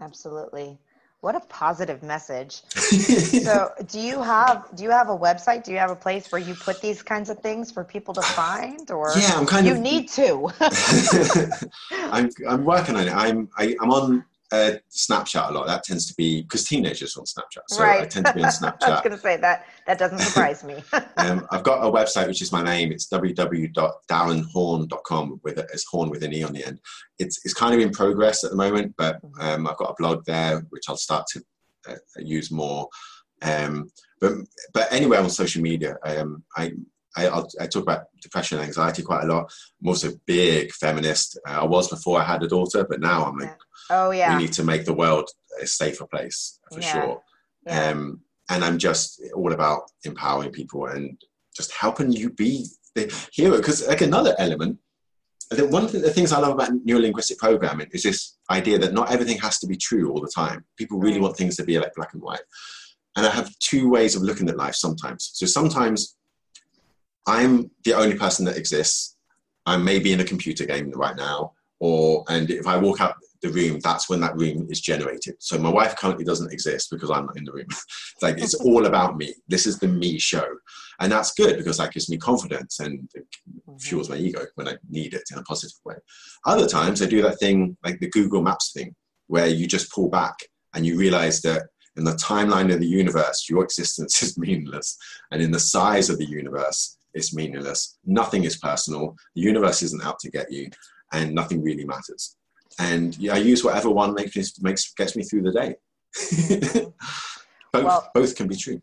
Absolutely. 0.00 0.78
What 1.24 1.36
a 1.36 1.40
positive 1.40 2.02
message. 2.02 2.60
so, 2.76 3.70
do 3.88 3.98
you 3.98 4.22
have 4.22 4.68
do 4.76 4.82
you 4.82 4.90
have 4.90 5.08
a 5.08 5.16
website? 5.16 5.64
Do 5.64 5.72
you 5.72 5.78
have 5.78 5.88
a 5.88 5.96
place 5.96 6.30
where 6.30 6.38
you 6.38 6.54
put 6.54 6.82
these 6.82 7.02
kinds 7.02 7.30
of 7.30 7.38
things 7.38 7.70
for 7.72 7.82
people 7.82 8.12
to 8.12 8.20
find 8.20 8.90
or 8.90 9.08
Yeah, 9.16 9.38
I'm 9.38 9.46
kind 9.46 9.66
you 9.66 9.72
of 9.72 9.78
You 9.78 9.84
need 9.84 10.08
to. 10.10 10.52
I'm 12.12 12.28
I'm 12.46 12.66
working 12.66 12.96
on 12.96 13.08
it. 13.08 13.10
I'm 13.10 13.48
I, 13.56 13.68
am 13.68 13.80
i 13.80 13.84
am 13.84 13.90
on 13.90 14.24
uh, 14.52 14.72
Snapchat 14.90 15.50
a 15.50 15.52
lot. 15.52 15.66
That 15.66 15.84
tends 15.84 16.06
to 16.06 16.14
be 16.14 16.40
because 16.42 16.64
teenagers 16.64 17.16
on 17.16 17.24
Snapchat, 17.24 17.62
so 17.68 17.82
right. 17.82 18.02
I 18.02 18.06
tend 18.06 18.26
to 18.26 18.34
be 18.34 18.44
on 18.44 18.50
Snapchat. 18.50 18.82
I 18.82 18.90
was 18.90 19.00
going 19.00 19.12
to 19.12 19.18
say 19.18 19.38
that 19.38 19.64
that 19.86 19.98
doesn't 19.98 20.18
surprise 20.18 20.62
me. 20.64 20.82
um, 21.16 21.46
I've 21.50 21.62
got 21.62 21.82
a 21.84 21.90
website 21.90 22.28
which 22.28 22.42
is 22.42 22.52
my 22.52 22.62
name. 22.62 22.92
It's 22.92 23.08
www.darrenhorne.com 23.08 25.40
with 25.42 25.58
it 25.58 25.66
as 25.72 25.84
horn 25.84 26.10
with 26.10 26.22
an 26.22 26.32
e 26.32 26.44
on 26.44 26.52
the 26.52 26.64
end. 26.64 26.78
It's 27.18 27.44
it's 27.44 27.54
kind 27.54 27.74
of 27.74 27.80
in 27.80 27.90
progress 27.90 28.44
at 28.44 28.50
the 28.50 28.56
moment, 28.56 28.94
but 28.96 29.20
mm-hmm. 29.22 29.40
um, 29.40 29.66
I've 29.66 29.78
got 29.78 29.90
a 29.90 29.96
blog 29.98 30.24
there 30.24 30.64
which 30.70 30.84
I'll 30.88 30.96
start 30.96 31.26
to 31.32 31.42
uh, 31.88 31.96
use 32.18 32.50
more. 32.50 32.88
Um, 33.42 33.90
but 34.20 34.32
but 34.72 34.92
anywhere 34.92 35.20
on 35.20 35.30
social 35.30 35.62
media, 35.62 35.96
um, 36.04 36.42
I 36.56 36.72
I, 37.16 37.26
I, 37.60 37.66
talk 37.66 37.82
about 37.82 38.06
depression 38.20 38.58
and 38.58 38.66
anxiety 38.66 39.02
quite 39.02 39.24
a 39.24 39.26
lot. 39.26 39.52
I'm 39.80 39.88
also 39.88 40.10
a 40.10 40.20
big 40.26 40.72
feminist. 40.72 41.38
Uh, 41.46 41.60
I 41.62 41.64
was 41.64 41.88
before 41.88 42.20
I 42.20 42.24
had 42.24 42.42
a 42.42 42.48
daughter, 42.48 42.84
but 42.88 43.00
now 43.00 43.24
I'm 43.24 43.38
like, 43.38 43.56
oh 43.90 44.10
yeah, 44.10 44.36
we 44.36 44.42
need 44.42 44.52
to 44.54 44.64
make 44.64 44.84
the 44.84 44.92
world 44.92 45.28
a 45.60 45.66
safer 45.66 46.06
place 46.06 46.58
for 46.72 46.80
yeah. 46.80 46.92
sure. 46.92 47.22
Yeah. 47.66 47.90
Um, 47.90 48.20
and 48.50 48.64
I'm 48.64 48.78
just 48.78 49.22
all 49.34 49.52
about 49.52 49.90
empowering 50.04 50.50
people 50.50 50.86
and 50.86 51.16
just 51.56 51.72
helping 51.72 52.12
you 52.12 52.30
be 52.30 52.66
the 52.94 53.12
hero. 53.32 53.56
Because 53.56 53.86
like 53.86 54.02
another 54.02 54.34
element, 54.38 54.78
one 55.56 55.84
of 55.84 55.92
the 55.92 56.10
things 56.10 56.32
I 56.32 56.40
love 56.40 56.54
about 56.54 56.72
neurolinguistic 56.86 57.38
programming 57.38 57.88
is 57.92 58.02
this 58.02 58.36
idea 58.50 58.78
that 58.78 58.92
not 58.92 59.12
everything 59.12 59.38
has 59.38 59.58
to 59.60 59.66
be 59.66 59.76
true 59.76 60.10
all 60.10 60.20
the 60.20 60.32
time. 60.34 60.64
People 60.76 60.98
really 60.98 61.14
right. 61.14 61.22
want 61.22 61.36
things 61.36 61.56
to 61.56 61.64
be 61.64 61.78
like 61.78 61.94
black 61.94 62.12
and 62.12 62.22
white. 62.22 62.42
And 63.16 63.24
I 63.24 63.30
have 63.30 63.56
two 63.60 63.88
ways 63.88 64.16
of 64.16 64.22
looking 64.22 64.48
at 64.48 64.56
life 64.56 64.74
sometimes. 64.74 65.30
So 65.34 65.46
sometimes 65.46 66.16
I'm 67.26 67.70
the 67.84 67.94
only 67.94 68.16
person 68.16 68.44
that 68.46 68.56
exists. 68.56 69.16
I'm 69.66 69.84
maybe 69.84 70.12
in 70.12 70.20
a 70.20 70.24
computer 70.24 70.66
game 70.66 70.90
right 70.94 71.16
now, 71.16 71.52
or 71.80 72.24
and 72.28 72.50
if 72.50 72.66
I 72.66 72.76
walk 72.76 73.00
out 73.00 73.16
the 73.44 73.50
room, 73.50 73.78
that's 73.80 74.08
when 74.08 74.20
that 74.20 74.36
room 74.36 74.66
is 74.70 74.80
generated. 74.80 75.36
So 75.38 75.58
my 75.58 75.68
wife 75.68 75.96
currently 75.96 76.24
doesn't 76.24 76.52
exist 76.52 76.88
because 76.90 77.10
I'm 77.10 77.26
not 77.26 77.36
in 77.36 77.44
the 77.44 77.52
room. 77.52 77.66
it's 77.68 77.86
like 78.22 78.38
it's 78.38 78.54
all 78.66 78.86
about 78.86 79.16
me. 79.16 79.34
This 79.48 79.66
is 79.66 79.78
the 79.78 79.88
me 79.88 80.18
show, 80.18 80.44
and 81.00 81.12
that's 81.12 81.34
good 81.34 81.56
because 81.56 81.78
that 81.78 81.92
gives 81.92 82.10
me 82.10 82.16
confidence 82.16 82.80
and 82.80 83.08
mm-hmm. 83.16 83.76
fuels 83.76 84.10
my 84.10 84.16
ego 84.16 84.44
when 84.56 84.68
I 84.68 84.76
need 84.88 85.14
it 85.14 85.24
in 85.30 85.38
a 85.38 85.42
positive 85.42 85.78
way. 85.84 85.96
Other 86.44 86.66
times 86.66 87.00
I 87.00 87.06
do 87.06 87.22
that 87.22 87.38
thing 87.38 87.76
like 87.84 88.00
the 88.00 88.10
Google 88.10 88.42
Maps 88.42 88.72
thing, 88.72 88.94
where 89.28 89.46
you 89.46 89.66
just 89.66 89.92
pull 89.92 90.10
back 90.10 90.36
and 90.74 90.84
you 90.84 90.98
realize 90.98 91.40
that 91.42 91.68
in 91.96 92.04
the 92.04 92.12
timeline 92.12 92.72
of 92.72 92.80
the 92.80 92.86
universe, 92.86 93.46
your 93.48 93.62
existence 93.62 94.22
is 94.22 94.38
meaningless, 94.38 94.96
and 95.30 95.40
in 95.40 95.50
the 95.50 95.60
size 95.60 96.10
of 96.10 96.18
the 96.18 96.26
universe, 96.26 96.98
it's 97.14 97.34
meaningless. 97.34 97.98
Nothing 98.04 98.44
is 98.44 98.56
personal. 98.58 99.16
The 99.34 99.42
universe 99.42 99.82
isn't 99.82 100.04
out 100.04 100.18
to 100.20 100.30
get 100.30 100.50
you, 100.52 100.68
and 101.12 101.34
nothing 101.34 101.62
really 101.62 101.84
matters. 101.84 102.36
And 102.78 103.16
I 103.30 103.38
use 103.38 103.62
whatever 103.64 103.90
one 103.90 104.14
makes, 104.14 104.60
makes 104.60 104.92
gets 104.94 105.16
me 105.16 105.22
through 105.22 105.42
the 105.42 105.52
day. 105.52 105.74
both, 107.72 107.84
well, 107.84 108.10
both 108.14 108.34
can 108.36 108.48
be 108.48 108.56
true. 108.56 108.80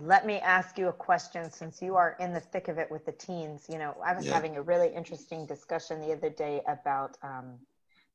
Let 0.00 0.26
me 0.26 0.38
ask 0.38 0.78
you 0.78 0.88
a 0.88 0.92
question 0.92 1.50
since 1.50 1.82
you 1.82 1.96
are 1.96 2.16
in 2.20 2.32
the 2.32 2.40
thick 2.40 2.68
of 2.68 2.78
it 2.78 2.90
with 2.90 3.04
the 3.04 3.12
teens. 3.12 3.66
You 3.68 3.78
know, 3.78 3.96
I 4.04 4.14
was 4.14 4.26
yeah. 4.26 4.34
having 4.34 4.56
a 4.56 4.62
really 4.62 4.88
interesting 4.94 5.46
discussion 5.46 6.00
the 6.00 6.12
other 6.12 6.30
day 6.30 6.62
about 6.66 7.16
um, 7.22 7.58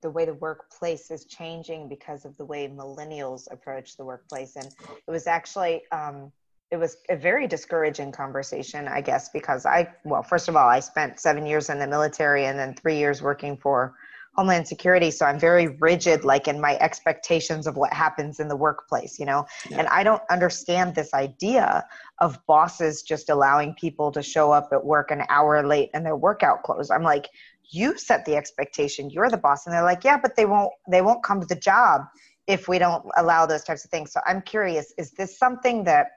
the 0.01 0.09
way 0.09 0.25
the 0.25 0.33
workplace 0.35 1.11
is 1.11 1.25
changing 1.25 1.89
because 1.89 2.25
of 2.25 2.35
the 2.37 2.45
way 2.45 2.67
millennials 2.67 3.51
approach 3.51 3.97
the 3.97 4.05
workplace. 4.05 4.55
And 4.55 4.65
it 4.65 5.11
was 5.11 5.27
actually, 5.27 5.83
um, 5.91 6.31
it 6.69 6.77
was 6.77 6.97
a 7.09 7.15
very 7.15 7.47
discouraging 7.47 8.11
conversation, 8.11 8.87
I 8.87 9.01
guess, 9.01 9.29
because 9.29 9.65
I, 9.65 9.87
well, 10.03 10.23
first 10.23 10.49
of 10.49 10.55
all, 10.55 10.67
I 10.67 10.79
spent 10.81 11.19
seven 11.19 11.45
years 11.45 11.69
in 11.69 11.79
the 11.79 11.87
military 11.87 12.45
and 12.45 12.59
then 12.59 12.73
three 12.75 12.97
years 12.97 13.21
working 13.21 13.55
for 13.57 13.95
Homeland 14.35 14.67
Security. 14.67 15.09
So 15.09 15.25
I'm 15.25 15.39
very 15.39 15.67
rigid, 15.79 16.23
like 16.23 16.47
in 16.47 16.59
my 16.59 16.77
expectations 16.77 17.67
of 17.67 17.75
what 17.75 17.91
happens 17.93 18.39
in 18.39 18.49
the 18.49 18.55
workplace, 18.55 19.17
you 19.17 19.25
know? 19.25 19.45
Yeah. 19.69 19.79
And 19.79 19.87
I 19.87 20.03
don't 20.03 20.21
understand 20.29 20.93
this 20.93 21.13
idea 21.13 21.85
of 22.19 22.37
bosses 22.45 23.01
just 23.01 23.29
allowing 23.29 23.73
people 23.73 24.11
to 24.11 24.21
show 24.21 24.51
up 24.51 24.69
at 24.71 24.85
work 24.85 25.09
an 25.09 25.23
hour 25.29 25.65
late 25.65 25.89
in 25.93 26.03
their 26.03 26.17
workout 26.17 26.63
clothes. 26.63 26.91
I'm 26.91 27.01
like, 27.01 27.29
you 27.69 27.97
set 27.97 28.25
the 28.25 28.35
expectation, 28.35 29.09
you're 29.09 29.29
the 29.29 29.37
boss. 29.37 29.65
And 29.65 29.73
they're 29.73 29.83
like, 29.83 30.03
yeah, 30.03 30.17
but 30.21 30.35
they 30.35 30.45
won't, 30.45 30.71
they 30.89 31.01
won't 31.01 31.23
come 31.23 31.39
to 31.39 31.47
the 31.47 31.55
job 31.55 32.01
if 32.45 32.67
we 32.67 32.77
don't 32.77 33.05
allow 33.17 33.45
those 33.45 33.63
types 33.63 33.85
of 33.85 33.91
things. 33.91 34.11
So 34.11 34.19
I'm 34.25 34.41
curious, 34.41 34.93
is 34.97 35.11
this 35.11 35.37
something 35.37 35.83
that 35.85 36.07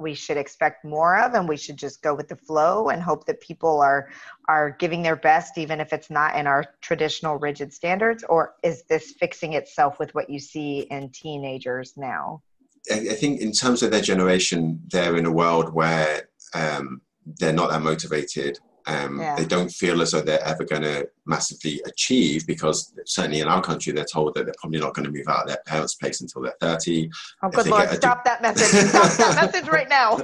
we 0.00 0.14
should 0.14 0.36
expect 0.36 0.84
more 0.84 1.18
of 1.18 1.34
and 1.34 1.48
we 1.48 1.56
should 1.56 1.76
just 1.76 2.02
go 2.02 2.14
with 2.14 2.28
the 2.28 2.36
flow 2.36 2.88
and 2.88 3.02
hope 3.02 3.26
that 3.26 3.40
people 3.40 3.80
are 3.80 4.08
are 4.48 4.70
giving 4.78 5.02
their 5.02 5.16
best 5.16 5.58
even 5.58 5.80
if 5.80 5.92
it's 5.92 6.10
not 6.10 6.36
in 6.36 6.46
our 6.46 6.64
traditional 6.80 7.38
rigid 7.38 7.72
standards 7.72 8.24
or 8.28 8.54
is 8.62 8.82
this 8.84 9.12
fixing 9.12 9.52
itself 9.52 9.98
with 9.98 10.14
what 10.14 10.30
you 10.30 10.38
see 10.38 10.80
in 10.90 11.10
teenagers 11.10 11.94
now? 11.96 12.42
I 12.90 13.14
think 13.14 13.40
in 13.40 13.52
terms 13.52 13.82
of 13.82 13.90
their 13.90 14.00
generation 14.00 14.80
they're 14.90 15.16
in 15.16 15.26
a 15.26 15.32
world 15.32 15.74
where 15.74 16.28
um, 16.54 17.02
they're 17.38 17.52
not 17.52 17.70
that 17.70 17.82
motivated 17.82 18.58
um, 18.90 19.20
yeah. 19.20 19.36
They 19.36 19.44
don't 19.44 19.70
feel 19.70 20.02
as 20.02 20.10
though 20.10 20.20
they're 20.20 20.42
ever 20.44 20.64
going 20.64 20.82
to 20.82 21.08
massively 21.26 21.80
achieve 21.86 22.46
because 22.46 22.92
certainly 23.06 23.40
in 23.40 23.46
our 23.46 23.62
country 23.62 23.92
they're 23.92 24.04
told 24.04 24.34
that 24.34 24.44
they're 24.44 24.54
probably 24.58 24.80
not 24.80 24.94
going 24.94 25.04
to 25.06 25.12
move 25.12 25.28
out 25.28 25.42
of 25.42 25.48
their 25.48 25.58
parents' 25.66 25.94
place 25.94 26.20
until 26.20 26.42
they're 26.42 26.54
30. 26.60 27.08
Oh, 27.42 27.50
good 27.50 27.68
lord! 27.68 27.88
Stop 27.90 28.24
de- 28.24 28.30
that 28.30 28.42
message! 28.42 28.88
Stop 28.88 29.12
that 29.12 29.52
message 29.52 29.68
right 29.68 29.88
now. 29.88 30.18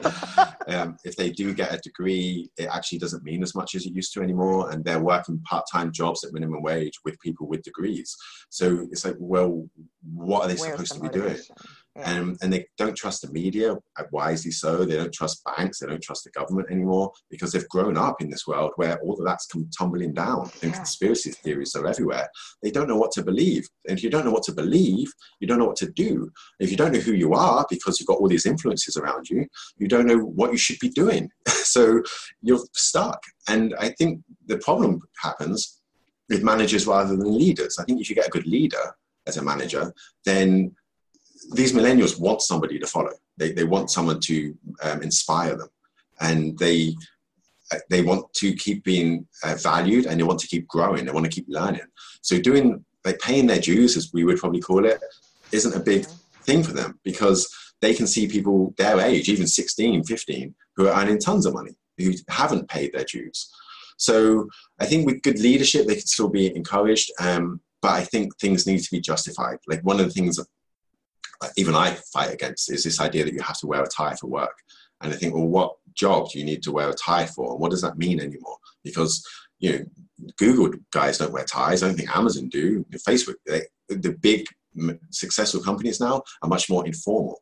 um, 0.68 0.96
if 1.04 1.16
they 1.16 1.30
do 1.30 1.54
get 1.54 1.72
a 1.72 1.78
degree, 1.78 2.50
it 2.56 2.66
actually 2.66 2.98
doesn't 2.98 3.24
mean 3.24 3.42
as 3.42 3.54
much 3.54 3.74
as 3.74 3.86
it 3.86 3.92
used 3.92 4.12
to 4.14 4.22
anymore, 4.22 4.70
and 4.70 4.84
they're 4.84 5.00
working 5.00 5.40
part-time 5.40 5.92
jobs 5.92 6.24
at 6.24 6.32
minimum 6.32 6.62
wage 6.62 6.94
with 7.04 7.18
people 7.20 7.46
with 7.46 7.62
degrees. 7.62 8.16
So 8.50 8.86
it's 8.90 9.04
like, 9.04 9.16
well, 9.18 9.68
what 10.12 10.42
are 10.42 10.48
they 10.48 10.54
Where's 10.54 10.72
supposed 10.72 10.94
the 10.94 11.08
to 11.08 11.12
be 11.12 11.18
doing? 11.20 11.36
And, 12.04 12.36
and 12.42 12.52
they 12.52 12.66
don't 12.76 12.96
trust 12.96 13.22
the 13.22 13.32
media, 13.32 13.74
uh, 13.74 14.02
wisely 14.12 14.50
so. 14.50 14.84
They 14.84 14.96
don't 14.96 15.12
trust 15.12 15.42
banks. 15.44 15.78
They 15.78 15.86
don't 15.86 16.02
trust 16.02 16.24
the 16.24 16.30
government 16.30 16.70
anymore 16.70 17.12
because 17.30 17.52
they've 17.52 17.68
grown 17.68 17.96
up 17.96 18.20
in 18.20 18.28
this 18.28 18.46
world 18.46 18.72
where 18.76 18.98
all 19.00 19.14
of 19.14 19.24
that's 19.24 19.46
come 19.46 19.68
tumbling 19.76 20.12
down 20.12 20.50
and 20.62 20.70
yeah. 20.70 20.76
conspiracy 20.76 21.30
theories 21.30 21.74
are 21.74 21.86
everywhere. 21.86 22.28
They 22.62 22.70
don't 22.70 22.88
know 22.88 22.96
what 22.96 23.12
to 23.12 23.24
believe. 23.24 23.66
And 23.88 23.96
if 23.96 24.04
you 24.04 24.10
don't 24.10 24.24
know 24.24 24.30
what 24.30 24.42
to 24.44 24.52
believe, 24.52 25.10
you 25.40 25.46
don't 25.46 25.58
know 25.58 25.66
what 25.66 25.76
to 25.76 25.90
do. 25.90 26.30
If 26.60 26.70
you 26.70 26.76
don't 26.76 26.92
know 26.92 27.00
who 27.00 27.12
you 27.12 27.34
are 27.34 27.66
because 27.70 27.98
you've 27.98 28.08
got 28.08 28.18
all 28.18 28.28
these 28.28 28.46
influences 28.46 28.96
around 28.96 29.28
you, 29.30 29.46
you 29.78 29.88
don't 29.88 30.06
know 30.06 30.18
what 30.18 30.52
you 30.52 30.58
should 30.58 30.78
be 30.80 30.90
doing. 30.90 31.30
so 31.48 32.02
you're 32.42 32.64
stuck. 32.74 33.22
And 33.48 33.74
I 33.78 33.90
think 33.90 34.22
the 34.46 34.58
problem 34.58 35.00
happens 35.22 35.80
with 36.28 36.42
managers 36.42 36.86
rather 36.86 37.16
than 37.16 37.38
leaders. 37.38 37.78
I 37.78 37.84
think 37.84 38.00
if 38.00 38.10
you 38.10 38.16
get 38.16 38.26
a 38.26 38.30
good 38.30 38.46
leader 38.46 38.96
as 39.26 39.36
a 39.36 39.42
manager, 39.42 39.82
mm. 39.82 39.92
then 40.24 40.74
these 41.52 41.72
millennials 41.72 42.18
want 42.18 42.42
somebody 42.42 42.78
to 42.78 42.86
follow. 42.86 43.12
They, 43.36 43.52
they 43.52 43.64
want 43.64 43.90
someone 43.90 44.20
to 44.20 44.56
um, 44.82 45.02
inspire 45.02 45.56
them, 45.56 45.68
and 46.20 46.58
they 46.58 46.94
they 47.90 48.02
want 48.02 48.32
to 48.34 48.54
keep 48.54 48.84
being 48.84 49.26
uh, 49.42 49.56
valued 49.60 50.06
and 50.06 50.18
they 50.18 50.24
want 50.24 50.38
to 50.40 50.46
keep 50.46 50.68
growing. 50.68 51.04
They 51.04 51.12
want 51.12 51.26
to 51.26 51.32
keep 51.32 51.46
learning. 51.48 51.82
So 52.22 52.38
doing 52.38 52.84
like 53.04 53.18
paying 53.18 53.46
their 53.46 53.58
dues, 53.60 53.96
as 53.96 54.12
we 54.12 54.24
would 54.24 54.38
probably 54.38 54.60
call 54.60 54.84
it, 54.84 55.00
isn't 55.52 55.74
a 55.74 55.80
big 55.80 56.06
thing 56.42 56.62
for 56.62 56.72
them 56.72 56.98
because 57.04 57.52
they 57.80 57.94
can 57.94 58.06
see 58.06 58.26
people 58.26 58.74
their 58.78 59.00
age, 59.00 59.28
even 59.28 59.46
16, 59.46 60.04
15, 60.04 60.54
who 60.76 60.88
are 60.88 61.00
earning 61.00 61.18
tons 61.18 61.46
of 61.46 61.54
money, 61.54 61.72
who 61.98 62.12
haven't 62.28 62.68
paid 62.68 62.92
their 62.92 63.04
dues. 63.04 63.52
So 63.96 64.48
I 64.78 64.86
think 64.86 65.06
with 65.06 65.22
good 65.22 65.38
leadership, 65.38 65.86
they 65.86 65.94
can 65.94 66.06
still 66.06 66.28
be 66.28 66.54
encouraged. 66.54 67.10
Um, 67.20 67.60
but 67.80 67.92
I 67.92 68.02
think 68.02 68.36
things 68.38 68.66
need 68.66 68.82
to 68.82 68.90
be 68.90 69.00
justified. 69.00 69.58
Like 69.66 69.80
one 69.82 70.00
of 70.00 70.06
the 70.06 70.12
things 70.12 70.38
even 71.56 71.74
I 71.74 71.94
fight 72.12 72.32
against 72.32 72.70
is 72.70 72.84
this 72.84 73.00
idea 73.00 73.24
that 73.24 73.34
you 73.34 73.40
have 73.40 73.58
to 73.58 73.66
wear 73.66 73.82
a 73.82 73.88
tie 73.88 74.14
for 74.14 74.28
work. 74.28 74.56
And 75.00 75.12
I 75.12 75.16
think, 75.16 75.34
well, 75.34 75.46
what 75.46 75.74
job 75.94 76.30
do 76.30 76.38
you 76.38 76.44
need 76.44 76.62
to 76.64 76.72
wear 76.72 76.88
a 76.88 76.94
tie 76.94 77.26
for? 77.26 77.52
And 77.52 77.60
what 77.60 77.70
does 77.70 77.82
that 77.82 77.98
mean 77.98 78.20
anymore? 78.20 78.56
Because, 78.82 79.24
you 79.58 79.72
know, 79.72 79.84
Google 80.38 80.70
guys 80.92 81.18
don't 81.18 81.32
wear 81.32 81.44
ties. 81.44 81.82
I 81.82 81.88
don't 81.88 81.96
think 81.96 82.16
Amazon 82.16 82.48
do. 82.48 82.84
Facebook, 83.06 83.34
they, 83.46 83.62
the 83.88 84.16
big 84.20 84.46
successful 85.10 85.60
companies 85.60 86.00
now 86.00 86.22
are 86.42 86.48
much 86.48 86.68
more 86.70 86.86
informal. 86.86 87.40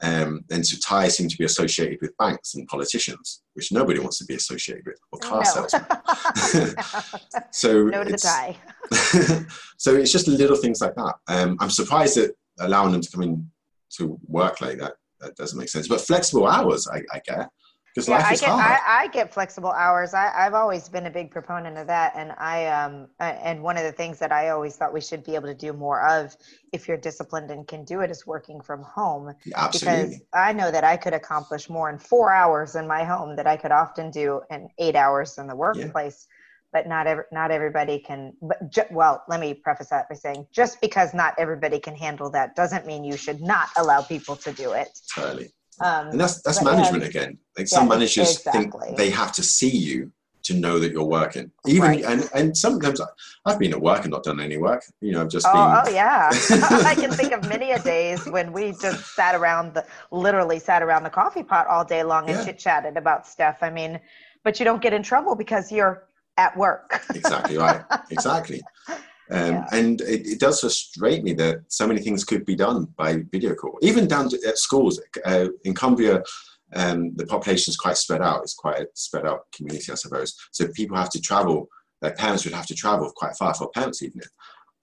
Um, 0.00 0.44
and 0.50 0.64
so 0.64 0.78
ties 0.78 1.16
seem 1.16 1.28
to 1.28 1.36
be 1.36 1.44
associated 1.44 1.98
with 2.00 2.16
banks 2.18 2.54
and 2.54 2.68
politicians, 2.68 3.42
which 3.54 3.72
nobody 3.72 3.98
wants 3.98 4.18
to 4.18 4.24
be 4.24 4.34
associated 4.34 4.84
with, 4.86 4.98
or 5.10 5.18
car 5.18 5.42
no. 5.42 5.66
salesmen. 5.66 6.74
so 7.50 7.84
no 7.84 8.04
to 8.04 8.10
the 8.12 8.16
tie. 8.16 8.56
so 9.76 9.96
it's 9.96 10.12
just 10.12 10.28
little 10.28 10.56
things 10.56 10.80
like 10.80 10.94
that. 10.94 11.14
Um, 11.26 11.56
I'm 11.60 11.70
surprised 11.70 12.16
that 12.16 12.36
allowing 12.60 12.92
them 12.92 13.00
to 13.00 13.10
come 13.10 13.22
in 13.22 13.50
to 13.90 14.18
work 14.26 14.60
like 14.60 14.78
that 14.78 14.94
that 15.20 15.36
doesn't 15.36 15.58
make 15.58 15.68
sense. 15.68 15.88
But 15.88 16.00
flexible 16.00 16.46
hours, 16.46 16.86
I, 16.88 17.02
I 17.12 17.20
get. 17.24 17.48
Because 17.94 18.08
yeah, 18.08 18.18
life 18.18 18.32
is 18.32 18.42
I 18.42 18.46
get, 18.46 18.54
hard. 18.54 18.80
I, 18.86 19.02
I, 19.04 19.06
get 19.08 19.34
flexible 19.34 19.72
hours. 19.72 20.14
I, 20.14 20.30
have 20.34 20.54
always 20.54 20.88
been 20.88 21.06
a 21.06 21.10
big 21.10 21.30
proponent 21.30 21.78
of 21.78 21.86
that, 21.88 22.12
and 22.14 22.32
I 22.38 22.66
um 22.66 23.08
and 23.18 23.62
one 23.62 23.76
of 23.76 23.82
the 23.82 23.92
things 23.92 24.18
that 24.18 24.30
I 24.30 24.50
always 24.50 24.76
thought 24.76 24.92
we 24.92 25.00
should 25.00 25.24
be 25.24 25.34
able 25.34 25.48
to 25.48 25.54
do 25.54 25.72
more 25.72 26.06
of, 26.06 26.36
if 26.72 26.86
you're 26.86 26.98
disciplined 26.98 27.50
and 27.50 27.66
can 27.66 27.84
do 27.84 28.00
it, 28.00 28.10
is 28.10 28.26
working 28.26 28.60
from 28.60 28.82
home. 28.82 29.34
Yeah, 29.44 29.64
absolutely. 29.64 30.04
Because 30.04 30.20
I 30.34 30.52
know 30.52 30.70
that 30.70 30.84
I 30.84 30.96
could 30.96 31.14
accomplish 31.14 31.68
more 31.68 31.90
in 31.90 31.98
four 31.98 32.32
hours 32.32 32.76
in 32.76 32.86
my 32.86 33.04
home 33.04 33.34
that 33.36 33.46
I 33.46 33.56
could 33.56 33.72
often 33.72 34.10
do 34.10 34.42
in 34.50 34.68
eight 34.78 34.94
hours 34.94 35.38
in 35.38 35.46
the 35.46 35.56
workplace. 35.56 36.26
Yeah 36.28 36.34
but 36.78 36.88
not 36.88 37.08
every, 37.08 37.24
not 37.32 37.50
everybody 37.50 37.98
can 37.98 38.32
but 38.40 38.70
ju- 38.70 38.82
well 38.92 39.24
let 39.28 39.40
me 39.40 39.52
preface 39.52 39.88
that 39.88 40.08
by 40.08 40.14
saying 40.14 40.46
just 40.52 40.80
because 40.80 41.12
not 41.12 41.34
everybody 41.36 41.80
can 41.80 41.96
handle 41.96 42.30
that 42.30 42.54
doesn't 42.54 42.86
mean 42.86 43.02
you 43.02 43.16
should 43.16 43.40
not 43.40 43.68
allow 43.76 44.00
people 44.00 44.36
to 44.36 44.52
do 44.52 44.72
it. 44.72 44.88
Totally. 45.12 45.50
Um, 45.80 46.08
and 46.08 46.20
that's 46.20 46.40
that's 46.42 46.62
management 46.62 47.02
yeah, 47.02 47.08
again. 47.08 47.38
Like 47.56 47.66
some 47.66 47.88
managers 47.88 48.36
exactly. 48.36 48.86
think 48.86 48.96
they 48.96 49.10
have 49.10 49.32
to 49.32 49.42
see 49.42 49.76
you 49.76 50.12
to 50.44 50.54
know 50.54 50.78
that 50.78 50.92
you're 50.92 51.04
working. 51.20 51.50
Even 51.66 51.90
right. 51.90 52.04
and 52.04 52.28
and 52.32 52.56
sometimes 52.56 53.00
I, 53.00 53.06
have 53.50 53.58
been 53.58 53.72
at 53.72 53.80
work 53.80 54.02
and 54.02 54.12
not 54.12 54.22
done 54.22 54.38
any 54.38 54.56
work. 54.56 54.84
You 55.00 55.12
know 55.12 55.22
i've 55.22 55.30
just 55.30 55.46
oh, 55.48 55.52
been 55.52 55.82
oh 55.82 55.96
yeah. 55.96 56.30
I 56.92 56.94
can 56.94 57.10
think 57.10 57.32
of 57.32 57.48
many 57.48 57.72
a 57.72 57.80
days 57.80 58.24
when 58.26 58.52
we 58.52 58.70
just 58.80 59.16
sat 59.16 59.34
around 59.34 59.74
the 59.74 59.84
literally 60.12 60.60
sat 60.60 60.82
around 60.82 61.02
the 61.02 61.10
coffee 61.10 61.42
pot 61.42 61.66
all 61.66 61.84
day 61.84 62.04
long 62.04 62.28
and 62.28 62.38
yeah. 62.38 62.44
chit 62.44 62.58
chatted 62.60 62.96
about 62.96 63.26
stuff. 63.26 63.58
I 63.62 63.70
mean 63.70 63.98
but 64.44 64.58
you 64.58 64.64
don't 64.64 64.80
get 64.80 64.92
in 64.92 65.02
trouble 65.02 65.34
because 65.34 65.70
you're 65.72 66.08
at 66.38 66.56
work. 66.56 67.02
exactly 67.14 67.58
right. 67.58 67.84
Exactly. 68.10 68.62
Um, 69.30 69.52
yeah. 69.52 69.66
And 69.72 70.00
it, 70.00 70.26
it, 70.26 70.40
does 70.40 70.60
frustrate 70.60 71.22
me 71.22 71.34
that 71.34 71.60
so 71.68 71.86
many 71.86 72.00
things 72.00 72.24
could 72.24 72.46
be 72.46 72.56
done 72.56 72.86
by 72.96 73.24
video 73.30 73.54
call, 73.54 73.78
even 73.82 74.08
down 74.08 74.30
to, 74.30 74.40
at 74.48 74.56
schools. 74.56 74.98
Uh, 75.22 75.48
in 75.64 75.74
Cumbria, 75.74 76.22
um, 76.74 77.14
the 77.14 77.26
population 77.26 77.70
is 77.70 77.76
quite 77.76 77.98
spread 77.98 78.22
out. 78.22 78.42
It's 78.42 78.54
quite 78.54 78.80
a 78.80 78.86
spread 78.94 79.26
out 79.26 79.40
community, 79.54 79.92
I 79.92 79.96
suppose. 79.96 80.34
So 80.52 80.68
people 80.68 80.96
have 80.96 81.10
to 81.10 81.20
travel. 81.20 81.68
Their 82.00 82.14
parents 82.14 82.46
would 82.46 82.54
have 82.54 82.66
to 82.68 82.74
travel 82.74 83.12
quite 83.14 83.36
far 83.36 83.52
for 83.52 83.68
parents' 83.68 84.02
evening. 84.02 84.24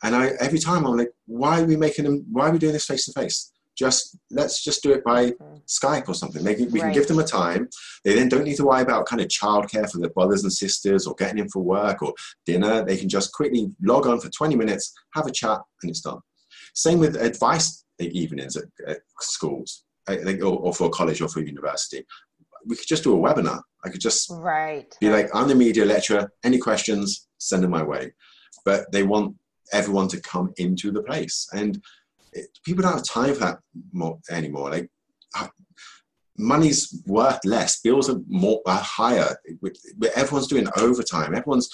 And 0.03 0.15
I, 0.15 0.33
every 0.39 0.59
time 0.59 0.85
I'm 0.85 0.97
like, 0.97 1.11
why 1.25 1.61
are 1.61 1.65
we 1.65 1.75
making 1.75 2.05
them? 2.05 2.23
Why 2.31 2.49
are 2.49 2.51
we 2.51 2.59
doing 2.59 2.73
this 2.73 2.85
face 2.85 3.05
to 3.05 3.19
face? 3.19 3.51
Just 3.77 4.17
let's 4.31 4.63
just 4.63 4.83
do 4.83 4.91
it 4.91 5.03
by. 5.03 5.33
Skype 5.67 6.07
or 6.07 6.13
something. 6.13 6.43
They, 6.43 6.55
we 6.55 6.65
right. 6.65 6.81
can 6.81 6.91
give 6.91 7.07
them 7.07 7.17
a 7.17 7.23
time. 7.23 7.67
They 8.03 8.13
then 8.13 8.29
don't 8.29 8.43
need 8.43 8.57
to 8.57 8.65
worry 8.65 8.83
about 8.83 9.07
kind 9.07 9.19
of 9.19 9.27
childcare 9.29 9.89
for 9.91 9.97
their 9.97 10.11
brothers 10.11 10.43
and 10.43 10.53
sisters 10.53 11.07
or 11.07 11.15
getting 11.15 11.39
in 11.39 11.49
for 11.49 11.63
work 11.63 12.03
or 12.03 12.13
dinner. 12.45 12.85
They 12.85 12.97
can 12.97 13.09
just 13.09 13.33
quickly 13.33 13.71
log 13.81 14.05
on 14.05 14.19
for 14.19 14.29
20 14.29 14.55
minutes, 14.55 14.93
have 15.15 15.25
a 15.25 15.31
chat, 15.31 15.59
and 15.81 15.89
it's 15.89 16.01
done. 16.01 16.19
Same 16.75 16.99
with 16.99 17.15
advice 17.15 17.83
evenings 17.99 18.57
at, 18.57 18.65
at 18.87 18.99
schools, 19.21 19.83
or, 20.07 20.43
or 20.43 20.73
for 20.73 20.89
college 20.89 21.21
or 21.21 21.29
for 21.29 21.41
university. 21.41 22.05
We 22.67 22.75
could 22.75 22.87
just 22.87 23.03
do 23.03 23.13
a 23.13 23.17
webinar. 23.17 23.61
I 23.83 23.89
could 23.89 24.01
just 24.01 24.29
right. 24.31 24.95
be 24.99 25.09
like, 25.09 25.29
I'm 25.33 25.47
the 25.47 25.55
media 25.55 25.85
lecturer. 25.85 26.31
Any 26.43 26.57
questions? 26.57 27.27
Send 27.37 27.63
them 27.63 27.71
my 27.71 27.83
way. 27.83 28.13
But 28.65 28.91
they 28.91 29.03
want 29.03 29.35
everyone 29.71 30.07
to 30.09 30.21
come 30.21 30.53
into 30.57 30.91
the 30.91 31.03
place. 31.03 31.47
And 31.53 31.81
people 32.63 32.83
don't 32.83 32.93
have 32.93 33.03
time 33.03 33.33
for 33.33 33.39
that 33.41 33.59
more, 33.91 34.19
anymore. 34.29 34.71
Like 34.71 34.89
uh, 35.37 35.47
money's 36.37 37.01
worth 37.05 37.39
less, 37.45 37.81
bills 37.81 38.09
are 38.09 38.19
more 38.27 38.61
are 38.65 38.77
higher. 38.77 39.35
Everyone's 40.15 40.47
doing 40.47 40.67
overtime. 40.77 41.35
Everyone's 41.35 41.69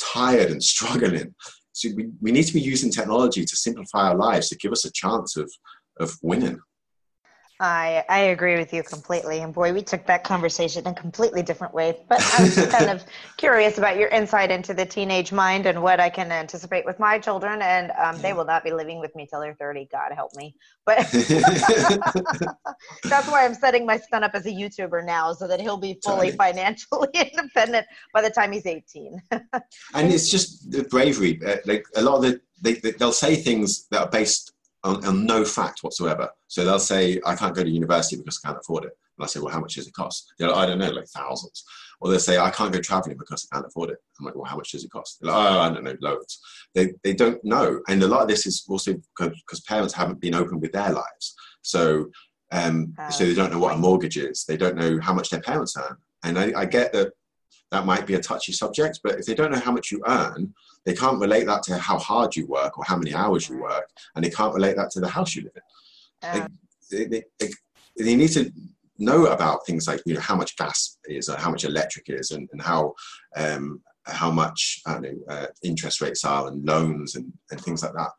tired 0.00 0.50
and 0.50 0.62
struggling. 0.74 1.34
So 1.72 1.90
we, 1.94 2.08
we 2.20 2.32
need 2.32 2.44
to 2.44 2.54
be 2.54 2.60
using 2.60 2.90
technology 2.90 3.44
to 3.44 3.56
simplify 3.56 4.08
our 4.08 4.16
lives 4.16 4.48
to 4.48 4.56
give 4.56 4.72
us 4.72 4.84
a 4.84 4.92
chance 4.92 5.36
of 5.36 5.50
of 6.00 6.16
winning. 6.22 6.60
I 7.60 8.04
I 8.08 8.18
agree 8.18 8.56
with 8.56 8.72
you 8.72 8.84
completely. 8.84 9.40
And 9.40 9.52
boy, 9.52 9.72
we 9.72 9.82
took 9.82 10.06
that 10.06 10.22
conversation 10.22 10.86
in 10.86 10.92
a 10.92 10.94
completely 10.94 11.42
different 11.42 11.74
way. 11.74 11.98
But 12.08 12.20
I 12.38 12.42
was 12.42 12.54
just 12.54 12.70
kind 12.70 12.88
of 12.88 13.04
curious 13.36 13.78
about 13.78 13.96
your 13.96 14.08
insight 14.08 14.52
into 14.52 14.74
the 14.74 14.86
teenage 14.86 15.32
mind 15.32 15.66
and 15.66 15.82
what 15.82 15.98
I 15.98 16.08
can 16.08 16.30
anticipate 16.30 16.84
with 16.84 17.00
my 17.00 17.18
children. 17.18 17.60
And 17.60 17.90
um, 17.92 18.20
they 18.22 18.32
will 18.32 18.44
not 18.44 18.62
be 18.62 18.70
living 18.70 19.00
with 19.00 19.14
me 19.16 19.26
till 19.28 19.40
they're 19.40 19.56
30. 19.58 19.88
God 19.90 20.12
help 20.14 20.36
me. 20.36 20.54
But 20.86 20.98
that's 23.04 23.28
why 23.28 23.44
I'm 23.44 23.54
setting 23.54 23.84
my 23.84 23.98
son 23.98 24.22
up 24.22 24.34
as 24.34 24.46
a 24.46 24.50
YouTuber 24.50 25.04
now 25.04 25.32
so 25.32 25.48
that 25.48 25.60
he'll 25.60 25.78
be 25.78 25.98
fully 26.04 26.30
financially 26.30 27.08
independent 27.14 27.86
by 28.14 28.22
the 28.22 28.30
time 28.30 28.52
he's 28.52 28.66
18. 28.66 29.20
and 29.32 30.12
it's 30.12 30.28
just 30.30 30.70
the 30.70 30.84
bravery. 30.84 31.40
Uh, 31.44 31.56
like 31.66 31.84
a 31.96 32.02
lot 32.02 32.16
of 32.16 32.22
the, 32.22 32.40
they, 32.62 32.74
they'll 32.92 33.12
say 33.12 33.34
things 33.34 33.88
that 33.88 34.00
are 34.00 34.10
based 34.10 34.52
on, 34.84 35.04
on, 35.04 35.26
no 35.26 35.44
fact 35.44 35.82
whatsoever. 35.82 36.28
So 36.46 36.64
they'll 36.64 36.78
say, 36.78 37.20
I 37.26 37.34
can't 37.34 37.54
go 37.54 37.64
to 37.64 37.70
university 37.70 38.16
because 38.16 38.40
I 38.42 38.48
can't 38.48 38.60
afford 38.60 38.84
it. 38.84 38.92
And 39.18 39.24
I 39.24 39.26
say, 39.26 39.40
well, 39.40 39.52
how 39.52 39.60
much 39.60 39.74
does 39.74 39.86
it 39.86 39.94
cost? 39.94 40.32
They're 40.38 40.48
like, 40.48 40.56
I 40.58 40.66
don't 40.66 40.78
know, 40.78 40.90
like 40.90 41.08
thousands. 41.08 41.64
Or 42.00 42.10
they'll 42.10 42.20
say, 42.20 42.38
I 42.38 42.50
can't 42.50 42.72
go 42.72 42.80
traveling 42.80 43.18
because 43.18 43.48
I 43.50 43.56
can't 43.56 43.66
afford 43.66 43.90
it. 43.90 43.98
I'm 44.18 44.26
like, 44.26 44.36
well, 44.36 44.44
how 44.44 44.56
much 44.56 44.70
does 44.70 44.84
it 44.84 44.90
cost? 44.90 45.18
Like, 45.22 45.34
oh, 45.34 45.60
I 45.60 45.70
don't 45.70 45.82
know, 45.82 45.96
loads. 46.00 46.40
They, 46.74 46.92
they 47.02 47.14
don't 47.14 47.42
know. 47.44 47.80
And 47.88 48.02
a 48.02 48.06
lot 48.06 48.22
of 48.22 48.28
this 48.28 48.46
is 48.46 48.64
also 48.68 48.94
because 49.18 49.60
parents 49.66 49.94
haven't 49.94 50.20
been 50.20 50.34
open 50.34 50.60
with 50.60 50.72
their 50.72 50.90
lives. 50.90 51.34
So, 51.62 52.10
um, 52.52 52.94
uh, 52.98 53.10
so 53.10 53.26
they 53.26 53.34
don't 53.34 53.52
know 53.52 53.58
what 53.58 53.74
a 53.74 53.78
mortgage 53.78 54.16
is. 54.16 54.44
They 54.44 54.56
don't 54.56 54.76
know 54.76 55.00
how 55.00 55.12
much 55.12 55.30
their 55.30 55.40
parents 55.40 55.76
earn. 55.76 55.96
And 56.22 56.38
I, 56.38 56.52
I 56.60 56.64
get 56.64 56.92
that 56.92 57.12
that 57.70 57.86
might 57.86 58.06
be 58.06 58.14
a 58.14 58.20
touchy 58.20 58.52
subject, 58.52 59.00
but 59.02 59.18
if 59.18 59.26
they 59.26 59.34
don't 59.34 59.52
know 59.52 59.58
how 59.58 59.72
much 59.72 59.90
you 59.90 60.02
earn, 60.06 60.54
they 60.84 60.94
can't 60.94 61.20
relate 61.20 61.46
that 61.46 61.62
to 61.64 61.76
how 61.76 61.98
hard 61.98 62.34
you 62.34 62.46
work 62.46 62.78
or 62.78 62.84
how 62.84 62.96
many 62.96 63.14
hours 63.14 63.48
you 63.48 63.58
work, 63.58 63.88
and 64.14 64.24
they 64.24 64.30
can't 64.30 64.54
relate 64.54 64.76
that 64.76 64.90
to 64.92 65.00
the 65.00 65.08
house 65.08 65.34
you 65.34 65.42
live 65.42 65.52
in. 65.56 66.42
Um, 66.42 66.58
they, 66.90 67.04
they, 67.04 67.22
they, 67.38 67.48
they, 67.98 68.16
need 68.16 68.32
to 68.32 68.50
know 68.98 69.26
about 69.26 69.66
things 69.66 69.86
like 69.86 70.00
you 70.06 70.14
know 70.14 70.20
how 70.20 70.34
much 70.34 70.56
gas 70.56 70.98
is, 71.04 71.28
or 71.28 71.36
how 71.36 71.50
much 71.50 71.64
electric 71.64 72.06
is, 72.08 72.30
and, 72.30 72.48
and 72.52 72.62
how 72.62 72.94
um, 73.36 73.82
how 74.06 74.30
much 74.30 74.80
know, 74.86 75.14
uh, 75.28 75.46
interest 75.62 76.00
rates 76.00 76.24
are, 76.24 76.48
and 76.48 76.64
loans, 76.64 77.16
and, 77.16 77.32
and 77.50 77.60
things 77.60 77.82
like 77.82 77.92
that. 77.92 78.10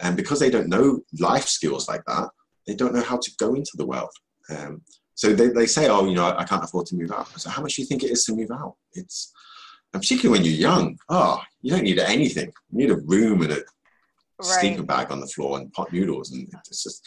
And 0.00 0.16
because 0.16 0.38
they 0.38 0.50
don't 0.50 0.68
know 0.68 1.00
life 1.18 1.48
skills 1.48 1.88
like 1.88 2.02
that, 2.06 2.28
they 2.66 2.74
don't 2.74 2.94
know 2.94 3.02
how 3.02 3.16
to 3.16 3.30
go 3.38 3.54
into 3.54 3.72
the 3.76 3.86
world. 3.86 4.10
Um, 4.50 4.82
so 5.18 5.32
they, 5.32 5.48
they 5.48 5.66
say, 5.66 5.88
oh, 5.88 6.06
you 6.06 6.14
know, 6.14 6.32
I 6.38 6.44
can't 6.44 6.62
afford 6.62 6.86
to 6.86 6.94
move 6.94 7.10
out. 7.10 7.26
So 7.40 7.50
how 7.50 7.60
much 7.60 7.74
do 7.74 7.82
you 7.82 7.88
think 7.88 8.04
it 8.04 8.12
is 8.12 8.24
to 8.26 8.36
move 8.36 8.52
out? 8.52 8.76
It's, 8.92 9.32
and 9.92 10.00
particularly 10.00 10.38
when 10.38 10.46
you're 10.46 10.54
young, 10.54 10.96
oh, 11.08 11.42
you 11.60 11.72
don't 11.72 11.82
need 11.82 11.98
anything. 11.98 12.52
You 12.70 12.78
need 12.78 12.90
a 12.92 12.98
room 12.98 13.42
and 13.42 13.50
a 13.50 13.56
right. 13.56 13.64
sleeping 14.38 14.86
bag 14.86 15.10
on 15.10 15.18
the 15.18 15.26
floor 15.26 15.58
and 15.58 15.72
pot 15.72 15.92
noodles, 15.92 16.30
and 16.30 16.46
it's 16.68 16.84
just. 16.84 17.04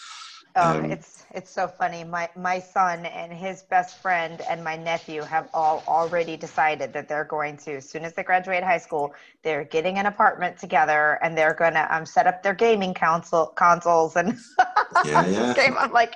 Oh, 0.57 0.80
um, 0.80 0.91
it's 0.91 1.24
it's 1.34 1.49
so 1.49 1.70
funny. 1.70 2.03
My 2.03 2.28
my 2.36 2.59
son 2.59 3.05
and 3.05 3.32
his 3.32 3.64
best 3.64 4.01
friend 4.01 4.41
and 4.41 4.62
my 4.62 4.76
nephew 4.76 5.22
have 5.22 5.47
all 5.53 5.82
already 5.88 6.36
decided 6.36 6.91
that 6.91 7.07
they're 7.07 7.24
going 7.24 7.55
to, 7.59 7.78
as 7.78 7.89
soon 7.89 8.03
as 8.03 8.12
they 8.12 8.24
graduate 8.24 8.62
high 8.62 8.78
school, 8.78 9.14
they're 9.41 9.64
getting 9.64 9.97
an 9.99 10.07
apartment 10.07 10.59
together 10.59 11.18
and 11.24 11.38
they're 11.38 11.53
gonna 11.53 11.88
um 11.89 12.05
set 12.05 12.28
up 12.28 12.43
their 12.43 12.55
gaming 12.55 12.93
console 12.93 13.45
consoles 13.45 14.18
and 14.18 14.38
yeah, 15.05 15.26
yeah. 15.28 15.53
game. 15.53 15.78
I'm 15.80 15.93
like, 15.93 16.16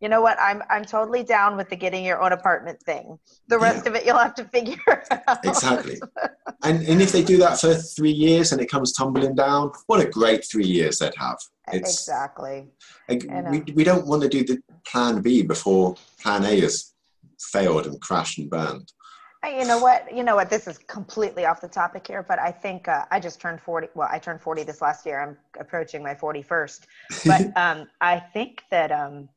you 0.00 0.08
know 0.08 0.20
what? 0.22 0.38
I'm 0.40 0.62
I'm 0.70 0.84
totally 0.84 1.22
down 1.22 1.56
with 1.56 1.68
the 1.68 1.76
getting 1.76 2.04
your 2.04 2.22
own 2.22 2.32
apartment 2.32 2.82
thing. 2.82 3.18
The 3.48 3.58
rest 3.58 3.84
yeah. 3.84 3.90
of 3.90 3.96
it 3.96 4.06
you'll 4.06 4.18
have 4.18 4.34
to 4.36 4.44
figure 4.44 5.04
out. 5.28 5.44
Exactly. 5.44 6.00
And 6.62 6.82
and 6.86 7.02
if 7.02 7.12
they 7.12 7.22
do 7.22 7.36
that 7.38 7.60
for 7.60 7.74
three 7.74 8.10
years 8.10 8.52
and 8.52 8.60
it 8.60 8.70
comes 8.70 8.92
tumbling 8.92 9.34
down, 9.34 9.72
what 9.86 10.00
a 10.00 10.08
great 10.08 10.44
three 10.44 10.66
years 10.66 10.98
they'd 10.98 11.12
have. 11.18 11.38
It's, 11.72 12.00
exactly. 12.00 12.68
Like, 13.08 13.24
we, 13.50 13.60
we 13.74 13.84
don't 13.84 14.06
want 14.06 14.22
to 14.22 14.28
do 14.28 14.42
the 14.42 14.60
plan 14.84 15.20
B 15.20 15.42
before 15.42 15.94
plan 16.20 16.44
A 16.44 16.60
has 16.60 16.94
failed 17.38 17.86
and 17.86 18.00
crashed 18.00 18.38
and 18.38 18.50
burned. 18.50 18.92
You 19.44 19.64
know 19.64 19.78
what? 19.78 20.14
You 20.14 20.22
know 20.22 20.36
what? 20.36 20.50
This 20.50 20.66
is 20.66 20.76
completely 20.78 21.46
off 21.46 21.62
the 21.62 21.68
topic 21.68 22.06
here, 22.06 22.22
but 22.22 22.38
I 22.38 22.50
think 22.50 22.88
uh, 22.88 23.06
I 23.10 23.18
just 23.18 23.40
turned 23.40 23.60
40. 23.60 23.88
Well, 23.94 24.08
I 24.10 24.18
turned 24.18 24.40
40 24.40 24.64
this 24.64 24.82
last 24.82 25.06
year. 25.06 25.22
I'm 25.22 25.36
approaching 25.58 26.02
my 26.02 26.14
41st. 26.14 26.80
But 27.24 27.56
um, 27.56 27.88
I 28.02 28.18
think 28.18 28.64
that 28.70 28.92
um, 28.92 29.30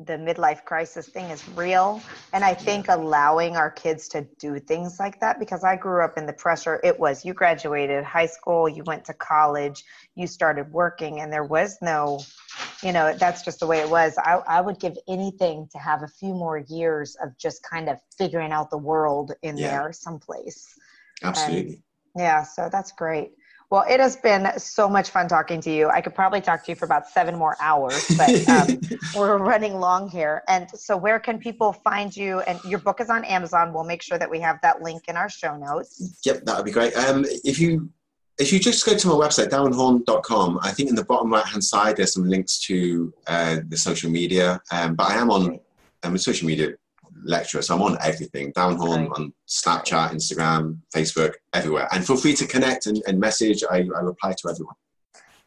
the 0.00 0.12
midlife 0.12 0.64
crisis 0.64 1.08
thing 1.08 1.24
is 1.30 1.46
real. 1.50 2.00
And 2.32 2.44
i 2.44 2.54
think 2.54 2.86
allowing 2.88 3.56
our 3.56 3.70
kids 3.70 4.08
to 4.08 4.26
do 4.38 4.58
things 4.60 4.98
like 5.00 5.20
that 5.20 5.38
because 5.38 5.64
i 5.64 5.74
grew 5.76 6.04
up 6.04 6.16
in 6.16 6.26
the 6.26 6.32
pressure 6.32 6.80
it 6.84 6.98
was 6.98 7.24
you 7.24 7.34
graduated 7.34 8.04
high 8.04 8.26
school 8.26 8.68
you 8.68 8.84
went 8.84 9.04
to 9.06 9.14
college 9.14 9.82
you 10.14 10.26
started 10.26 10.70
working 10.72 11.20
and 11.20 11.32
there 11.32 11.44
was 11.44 11.78
no 11.82 12.20
you 12.82 12.92
know 12.92 13.14
that's 13.14 13.44
just 13.44 13.60
the 13.60 13.66
way 13.66 13.78
it 13.80 13.90
was. 13.90 14.16
I, 14.18 14.40
I 14.46 14.60
would 14.60 14.78
give 14.78 14.96
anything 15.08 15.68
to 15.72 15.78
have 15.78 16.02
a 16.02 16.08
few 16.08 16.34
more 16.34 16.58
years 16.58 17.16
of 17.22 17.36
just 17.38 17.62
kind 17.62 17.88
of 17.88 17.98
figuring 18.16 18.52
out 18.52 18.70
the 18.70 18.78
world 18.78 19.32
in 19.42 19.56
yeah. 19.56 19.70
there 19.70 19.92
someplace. 19.92 20.66
Absolutely. 21.22 21.60
and 21.60 21.82
yeah 22.16 22.44
so 22.44 22.68
that's 22.70 22.92
great 22.92 23.32
well, 23.70 23.84
it 23.88 24.00
has 24.00 24.16
been 24.16 24.50
so 24.58 24.88
much 24.88 25.10
fun 25.10 25.28
talking 25.28 25.60
to 25.60 25.70
you. 25.70 25.88
I 25.90 26.00
could 26.00 26.14
probably 26.14 26.40
talk 26.40 26.64
to 26.64 26.72
you 26.72 26.76
for 26.76 26.86
about 26.86 27.06
seven 27.08 27.36
more 27.36 27.54
hours, 27.60 28.06
but 28.16 28.48
um, 28.48 28.80
we're 29.16 29.36
running 29.36 29.78
long 29.78 30.08
here. 30.08 30.42
And 30.48 30.70
so, 30.70 30.96
where 30.96 31.20
can 31.20 31.38
people 31.38 31.74
find 31.74 32.16
you? 32.16 32.40
And 32.40 32.58
your 32.64 32.78
book 32.78 33.00
is 33.00 33.10
on 33.10 33.24
Amazon. 33.24 33.74
We'll 33.74 33.84
make 33.84 34.00
sure 34.00 34.18
that 34.18 34.30
we 34.30 34.40
have 34.40 34.58
that 34.62 34.80
link 34.80 35.02
in 35.08 35.16
our 35.16 35.28
show 35.28 35.56
notes. 35.56 36.18
Yep, 36.24 36.44
that 36.44 36.56
would 36.56 36.64
be 36.64 36.70
great. 36.70 36.96
Um, 36.96 37.26
if 37.44 37.58
you 37.58 37.90
if 38.38 38.52
you 38.52 38.58
just 38.58 38.86
go 38.86 38.96
to 38.96 39.08
my 39.08 39.14
website, 39.14 39.48
darrenhorne.com, 39.48 40.60
I 40.62 40.70
think 40.70 40.88
in 40.88 40.94
the 40.94 41.04
bottom 41.04 41.30
right 41.30 41.44
hand 41.44 41.62
side 41.62 41.96
there's 41.96 42.14
some 42.14 42.26
links 42.26 42.58
to 42.60 43.12
uh, 43.26 43.58
the 43.68 43.76
social 43.76 44.10
media. 44.10 44.62
Um, 44.72 44.94
but 44.94 45.10
I 45.10 45.16
am 45.16 45.30
on 45.30 45.58
um, 46.04 46.16
social 46.16 46.46
media 46.46 46.74
lecturer. 47.24 47.62
So 47.62 47.74
I'm 47.74 47.82
on 47.82 47.98
everything, 48.02 48.52
Darren 48.52 48.76
Horne 48.76 49.08
on 49.08 49.32
Snapchat, 49.48 50.10
Instagram, 50.10 50.78
Facebook, 50.94 51.32
everywhere. 51.52 51.88
And 51.92 52.06
feel 52.06 52.16
free 52.16 52.34
to 52.34 52.46
connect 52.46 52.86
and, 52.86 53.02
and 53.06 53.18
message. 53.18 53.62
I, 53.70 53.78
I 53.78 54.00
reply 54.00 54.32
to 54.32 54.50
everyone. 54.50 54.74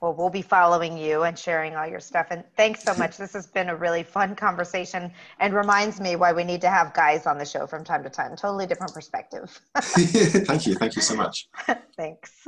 Well, 0.02 0.16
we'll 0.16 0.32
be 0.32 0.42
following 0.42 0.98
you 0.98 1.24
and 1.24 1.38
sharing 1.38 1.76
all 1.76 1.86
your 1.88 2.00
stuff. 2.00 2.28
And 2.32 2.44
thanks 2.58 2.84
so 2.84 2.96
much. 2.96 3.18
This 3.18 3.34
has 3.34 3.46
been 3.46 3.70
a 3.70 3.76
really 3.76 4.02
fun 4.02 4.36
conversation 4.36 5.12
and 5.40 5.54
reminds 5.54 6.02
me 6.02 6.16
why 6.16 6.34
we 6.34 6.44
need 6.44 6.62
to 6.62 6.72
have 6.72 6.92
guys 6.96 7.28
on 7.28 7.38
the 7.38 7.46
show 7.46 7.68
from 7.68 7.84
time 7.84 8.04
to 8.04 8.10
time. 8.10 8.36
Totally 8.36 8.66
different 8.66 8.96
perspective. 8.96 9.62
Thank 9.78 10.66
you. 10.66 10.74
Thank 10.74 10.96
you 10.96 11.04
so 11.04 11.16
much. 11.16 11.48
thanks. 11.96 12.48